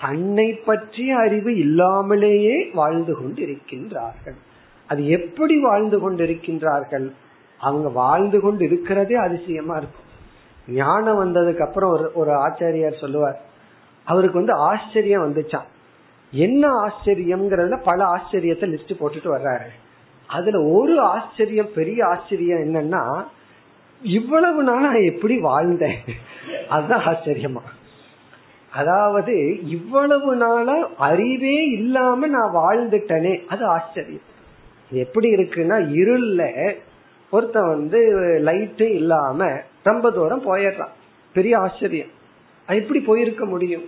தன்னை 0.01 0.47
பற்றிய 0.67 1.11
அறிவு 1.17 1.51
இல்லாமலேயே 1.57 2.57
வாழ்ந்து 2.75 3.13
கொண்டிருக்கின்றார்கள். 3.21 4.39
அது 4.91 5.03
எப்படி 5.09 5.57
வாழ்ந்து 5.61 5.99
கொண்டிருக்கின்றார்கள்? 5.99 7.07
அவங்க 7.61 7.89
வாழ்ந்து 8.03 8.39
கொண்டு 8.41 8.63
இருக்கிறதே 8.65 9.17
அதிசயமா 9.27 9.75
இருக்கும். 9.77 10.11
ஞானம் 10.69 11.21
வந்ததுக்கு 11.23 11.65
அப்புறம் 11.67 11.91
ஒரு 11.91 12.07
ஒரு 12.15 12.33
ஆச்சாரியார் 12.47 13.01
சொல்லுவார் 13.01 13.39
அவருக்கு 14.07 14.41
வந்து 14.43 14.57
ஆச்சரியம் 14.69 15.25
வந்துச்சான் 15.27 15.69
என்ன 16.35 16.69
ஆச்சரியம்ங்கிறதுல 16.69 17.81
பல 17.85 18.05
ஆச்சரியத்தை 18.17 18.67
லிஸ்ட் 18.67 19.01
போட்டுட்டு 19.01 19.31
வர்றாரு. 19.35 19.69
அதுல 20.27 20.63
ஒரு 20.63 21.01
ஆச்சரியம் 21.01 21.73
பெரிய 21.75 22.07
ஆச்சரியம் 22.07 22.59
என்னன்னா 22.59 23.25
இவ்வளவு 24.03 24.63
நாள் 24.63 24.81
நான் 24.81 25.03
எப்படி 25.03 25.37
வாழ்ந்தேன்? 25.37 26.11
அதுதான் 26.69 27.05
ஆச்சரியமா. 27.05 27.65
அதாவது 28.71 29.61
இவ்வளவு 29.69 30.37
நாளா 30.37 30.89
அறிவே 30.99 31.65
இல்லாம 31.65 32.27
நான் 32.27 32.55
வாழ்ந்துட்டனே 32.55 33.47
அது 33.47 33.65
ஆச்சரியம். 33.67 34.33
எப்படி 34.91 35.35
இருக்குன்னா 35.35 35.77
இருள்ல 35.93 36.73
ஒருத்த 37.33 37.69
வந்து 37.69 38.01
லைட்டு 38.45 38.95
இல்லாம 38.95 39.61
ரொம்ப 39.83 40.11
தூரம் 40.11 40.47
போயிடுறான். 40.47 40.95
பெரிய 41.35 41.59
ஆச்சரியம். 41.59 42.13
எப்படி 42.69 43.01
போயிருக்க 43.01 43.45
முடியும்? 43.45 43.85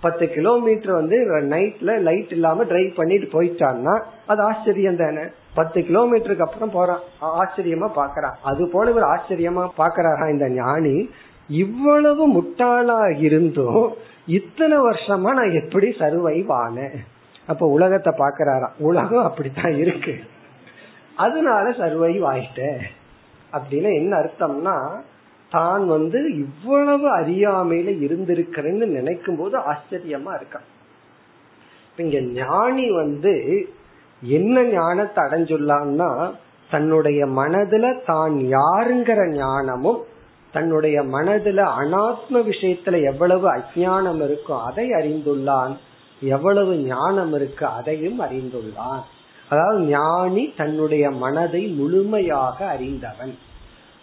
பத்து 0.00 0.28
கிலோமீட்டர் 0.28 0.92
வந்து 0.92 1.16
நைட்ல 1.40 2.00
லைட் 2.00 2.32
இல்லாம 2.32 2.64
டிரைவ் 2.64 2.94
பண்ணிட்டு 2.94 3.42
போயிட்டான்னா 3.42 4.02
அது 4.26 4.42
ஆச்சரியம் 4.42 4.96
தானே. 4.96 5.20
பத்து 5.54 5.80
கிலோமீட்டருக்கு 5.80 6.40
அப்புறம் 6.40 6.70
போறான் 6.70 7.00
ஆச்சரியமா 7.22 7.88
பாக்குறான் 7.96 8.34
அது 8.42 8.68
போல 8.72 8.90
இவர் 8.90 9.02
ஆச்சரியமா 9.02 9.68
பாக்குறாரா 9.78 10.30
இந்த 10.30 10.48
ஞானி? 10.48 11.10
இவ்வளவு 11.48 12.32
முட்டாளா 12.32 13.18
இருந்தும் 13.18 13.94
இத்தனை 14.26 14.78
வருஷமா 14.78 15.32
நான் 15.32 15.50
எப்படி 15.50 15.88
சர்வைவ் 15.88 16.46
ஆனேன்? 16.48 16.96
அப்ப 17.46 17.66
உலகத்தை 17.66 18.12
பாக்குறாராம் 18.18 18.72
உலகம் 18.78 19.24
அப்படித்தான் 19.24 19.76
இருக்கு. 19.76 20.18
அதனால 21.16 21.70
சர்வைவ் 21.70 22.24
ஆயிட்டேன். 22.32 22.80
அப்படின்னு 23.52 23.94
என்ன 23.94 24.16
அர்த்தம்னா 24.16 25.00
தான் 25.52 25.86
வந்து 25.86 26.34
இவ்வளவு 26.36 27.06
அறியாமையில 27.18 27.92
இருந்திருக்கிறேன்னு 28.06 28.86
நினைக்கும் 28.86 29.36
போது 29.36 29.58
ஆச்சரியமா 29.58 30.32
இருக்கான் 30.34 30.66
இங்க 31.98 32.20
ஞானி 32.20 32.90
வந்து 32.90 33.34
என்ன 34.22 34.62
ஞானத்தை 34.62 35.24
அடைஞ்சுள்ளான்னா 35.24 36.10
தன்னுடைய 36.70 37.26
மனதுல 37.26 38.02
தான் 38.04 38.34
யாருங்கிற 38.34 39.20
ஞானமும் 39.36 40.00
தன்னுடைய 40.52 41.02
மனதுல 41.02 41.60
அனாத்ம 41.80 42.40
விஷயத்துல 42.50 43.02
எவ்வளவு 43.02 43.46
அஜானம் 43.48 44.22
இருக்கோ 44.26 44.62
அதை 44.62 44.90
அறிந்துள்ளான். 44.90 45.74
எவ்வளவு 46.22 46.76
ஞானம் 46.76 47.32
இருக்கு 47.32 47.66
அதையும் 47.66 48.20
அறிந்துள்ளான். 48.20 49.02
அதாவது 49.48 49.80
ஞானி 49.84 50.54
தன்னுடைய 50.56 51.10
மனதை 51.10 51.66
முழுமையாக 51.66 52.66
அறிந்தவன். 52.66 53.34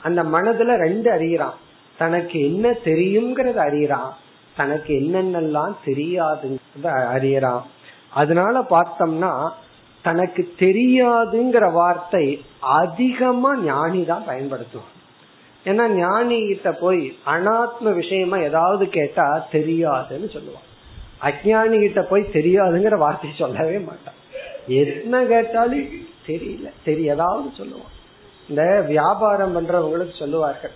அந்த 0.04 0.24
மனதுல 0.24 0.76
ரெண்டு 0.86 1.10
அறியறான் 1.12 1.58
தனக்கு 1.98 2.38
என்ன 2.50 2.66
தெரியுங்கிறத 2.88 3.60
அறியறான் 3.70 4.12
தனக்கு 4.56 4.92
என்னென்னலாம் 5.02 5.76
தெரியாதுங்கிறத 5.86 6.88
அறியறான் 7.16 7.64
அதனால 8.22 8.56
பார்த்தோம்னா 8.70 9.34
தனக்கு 10.08 10.42
தெரியாதுங்கிற 10.60 11.66
வார்த்தை 11.72 12.26
அதிகமா 12.60 13.52
ஞானி 13.58 14.02
தான் 14.06 14.26
பயன்படுத்துவான். 14.28 14.92
ஏன்னா 15.66 15.86
ஞானி 15.96 16.38
கிட்ட 16.48 16.70
போய் 16.74 17.02
அனாத்ம 17.26 17.94
விஷயமா 17.94 18.38
ஏதாவது 18.50 18.86
கேட்டா 18.90 19.26
தெரியாதுன்னு 19.52 20.28
சொல்லுவான். 20.36 20.68
அஜானி 21.22 21.78
கிட்ட 21.80 22.02
போய் 22.02 22.32
தெரியாதுங்கிற 22.34 22.98
வார்த்தையை 22.98 23.38
சொல்லவே 23.38 23.78
மாட்டான். 23.80 24.20
என்ன 24.68 25.24
கேட்டாலும் 25.26 25.88
தெரியல 26.28 26.70
தெரியதாவது 26.86 27.50
சொல்லுவான். 27.60 27.93
இந்த 28.50 28.82
வியாபாரம் 28.88 29.56
பண்றவங்களுக்கு 29.56 30.20
சொல்லுவார்கள். 30.20 30.72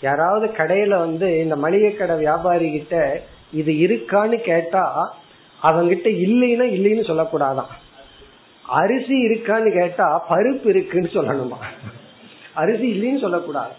யாராவது 0.00 0.46
கடையில 0.46 0.88
வந்து 0.88 1.38
இந்த 1.38 1.56
மளிகை 1.56 1.94
கடை 1.94 2.16
வியாபாரி 2.16 2.70
கிட்ட 2.70 3.22
இது 3.52 3.72
இருக்கான்னு 3.72 4.36
கேட்டா 4.40 5.16
அவங்கிட்ட 5.62 6.08
இல்லைன்னா 6.26 6.66
இல்லைன்னு 6.76 7.08
சொல்லக்கூடாதான். 7.10 7.72
அரிசி 8.62 9.26
இருக்கான்னு 9.26 9.72
கேட்டா 9.78 10.26
பருப்பு 10.30 10.66
இருக்குன்னு 10.66 11.08
சொல்லணுமா? 11.08 11.58
அரிசி 12.54 12.86
இல்லைன்னு 12.92 13.20
சொல்லக்கூடாது. 13.20 13.72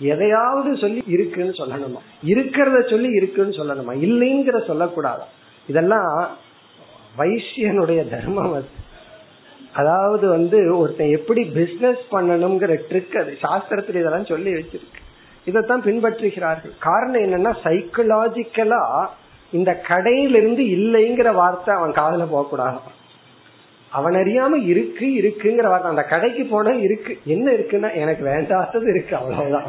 எதையாவது 0.00 0.76
சொல்லி 0.76 1.02
இருக்குன்னு 1.06 1.50
சொல்லணுமா? 1.50 2.00
இருக்கிறத 2.24 2.90
சொல்லி 2.90 3.08
இருக்குன்னு 3.08 3.52
சொல்லணுமா? 3.52 3.94
இல்லைங்கிற 4.06 4.66
சொல்லக்கூடாது 4.66 5.22
இதெல்லாம் 5.66 6.28
வைசியனுடைய 7.18 8.08
தர்மம் 8.08 8.54
அது. 8.54 8.68
அதாவது 9.72 10.28
வந்து 10.28 10.78
ஒருத்தன் 10.78 11.10
எப்படி 11.10 11.44
பிசினஸ் 11.44 12.02
பண்ணணுங்கிற 12.10 12.78
ட்ரிக் 12.88 13.18
அது 13.18 13.38
சாஸ்திரத்துல 13.42 13.88
இதெல்லாம் 13.88 14.24
சொல்லி 14.24 14.52
வச்சிருக்கு. 14.52 15.02
இதைத்தான் 15.44 15.82
பின்பற்றுகிறார்கள். 15.82 16.72
காரணம் 16.78 17.22
என்னன்னா 17.22 17.56
சைக்கலாஜிக்கலா 17.64 19.06
இந்த 19.50 19.82
கடையிலிருந்து 19.88 20.64
இல்லைங்கிற 20.78 21.34
வார்த்தை 21.34 21.74
அவன் 21.74 21.92
காதல 21.92 22.24
போகக்கூடாது. 22.24 22.76
அவன் 23.90 24.14
அறியாம 24.14 24.66
இருக்கு 24.66 25.06
இருக்குங்கிற 25.06 25.62
வார்த்தை. 25.62 25.90
அந்த 25.90 26.02
கடைக்கு 26.02 26.44
போனா 26.44 26.70
இருக்கு. 26.70 27.18
என்ன 27.24 27.50
இருக்குன்னா 27.50 27.94
எனக்கு 27.94 28.24
வேண்டாதது 28.24 28.88
இருக்கு 28.90 29.16
அவ்வளவுதான். 29.16 29.64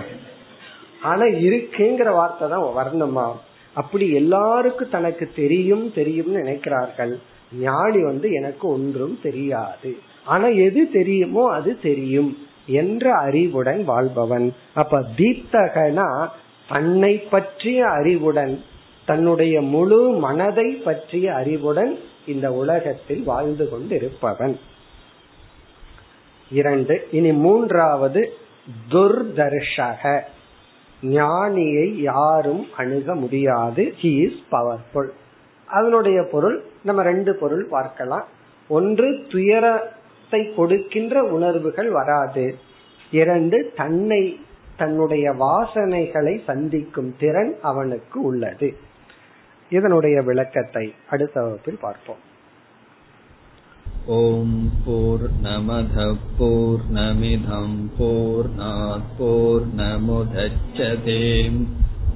ஆனா 1.02 1.24
இருக்குங்கிற 1.24 2.12
வார்த்தை 2.12 2.50
தான் 2.50 2.62
வரணுமா. 2.62 3.32
அப்படி 3.74 4.14
எல்லாருக்கும் 4.14 4.90
தனக்கு 4.90 5.32
தெரியும் 5.36 5.94
தெரியும்னு 5.94 6.40
நினைக்கிறார்கள். 6.40 7.20
ஞானி 7.54 8.04
வந்து 8.04 8.32
எனக்கு 8.32 8.68
ஒன்றும் 8.68 9.20
தெரியாது. 9.24 9.98
ஆனா 10.26 10.48
எது 10.48 10.92
தெரியுமோ 10.92 11.52
அது 11.52 11.80
தெரியும் 11.80 12.38
என்ற 12.66 13.14
அறிவுடன் 13.14 13.84
வாழ்பவன். 13.84 14.56
அப்ப 14.74 15.06
தீப்தகனா 15.18 16.28
தன்னை 16.70 17.18
பற்றிய 17.18 17.88
அறிவுடன் 17.88 18.64
தன்னுடைய 19.06 19.62
முழு 19.62 20.12
மனதை 20.12 20.74
பற்றிய 20.74 21.34
அறிவுடன் 21.34 22.00
இந்த 22.28 22.54
உலகத்தில் 22.54 23.24
வாழ்ந்து 23.24 23.70
கொண்டிருப்பவன். 23.70 24.60
இரண்டு 26.52 27.08
இனி 27.12 27.32
மூன்றாவது 27.32 28.34
துர்தர்ஷக. 28.92 30.22
ஞானியை 31.02 31.96
யாரும் 31.96 32.68
அணுக 32.78 33.16
முடியாது. 33.16 33.94
ஹி 34.02 34.22
இஸ் 34.24 34.40
பவர்ஃபுல் 34.52 35.10
அதனுடைய 35.69 36.19
பொருள் 36.25 36.57
நம்ம 36.83 37.03
ரெண்டு 37.03 37.33
பொருள் 37.35 37.65
பார்க்கலாம் 37.69 38.27
ஒன்று 38.71 39.09
துயரத்தை 39.29 40.41
கொடுக்கின்ற 40.57 41.23
உணர்வுகள் 41.31 41.91
வராது 41.91 42.45
இரண்டு 43.13 43.59
தன்னை 43.77 44.23
தன்னுடைய 44.77 45.27
வாசனைகளை 45.39 46.35
சந்திக்கும் 46.47 47.11
திறன் 47.19 47.53
அவனுக்கு 47.63 48.19
உள்ளது 48.23 48.69
இதனுடைய 49.71 50.17
விளக்கத்தை 50.23 50.87
அடுத்த 51.11 51.37
வகுப்பில் 51.43 51.83
பார்ப்போம் 51.83 52.23
ॐ 54.07 54.49
पूर्णमधः 54.85 56.09
पूर्णमिधं 56.39 57.71
पूर्णात् 57.97 59.07
पूर्णमुदच्छते 59.19 61.15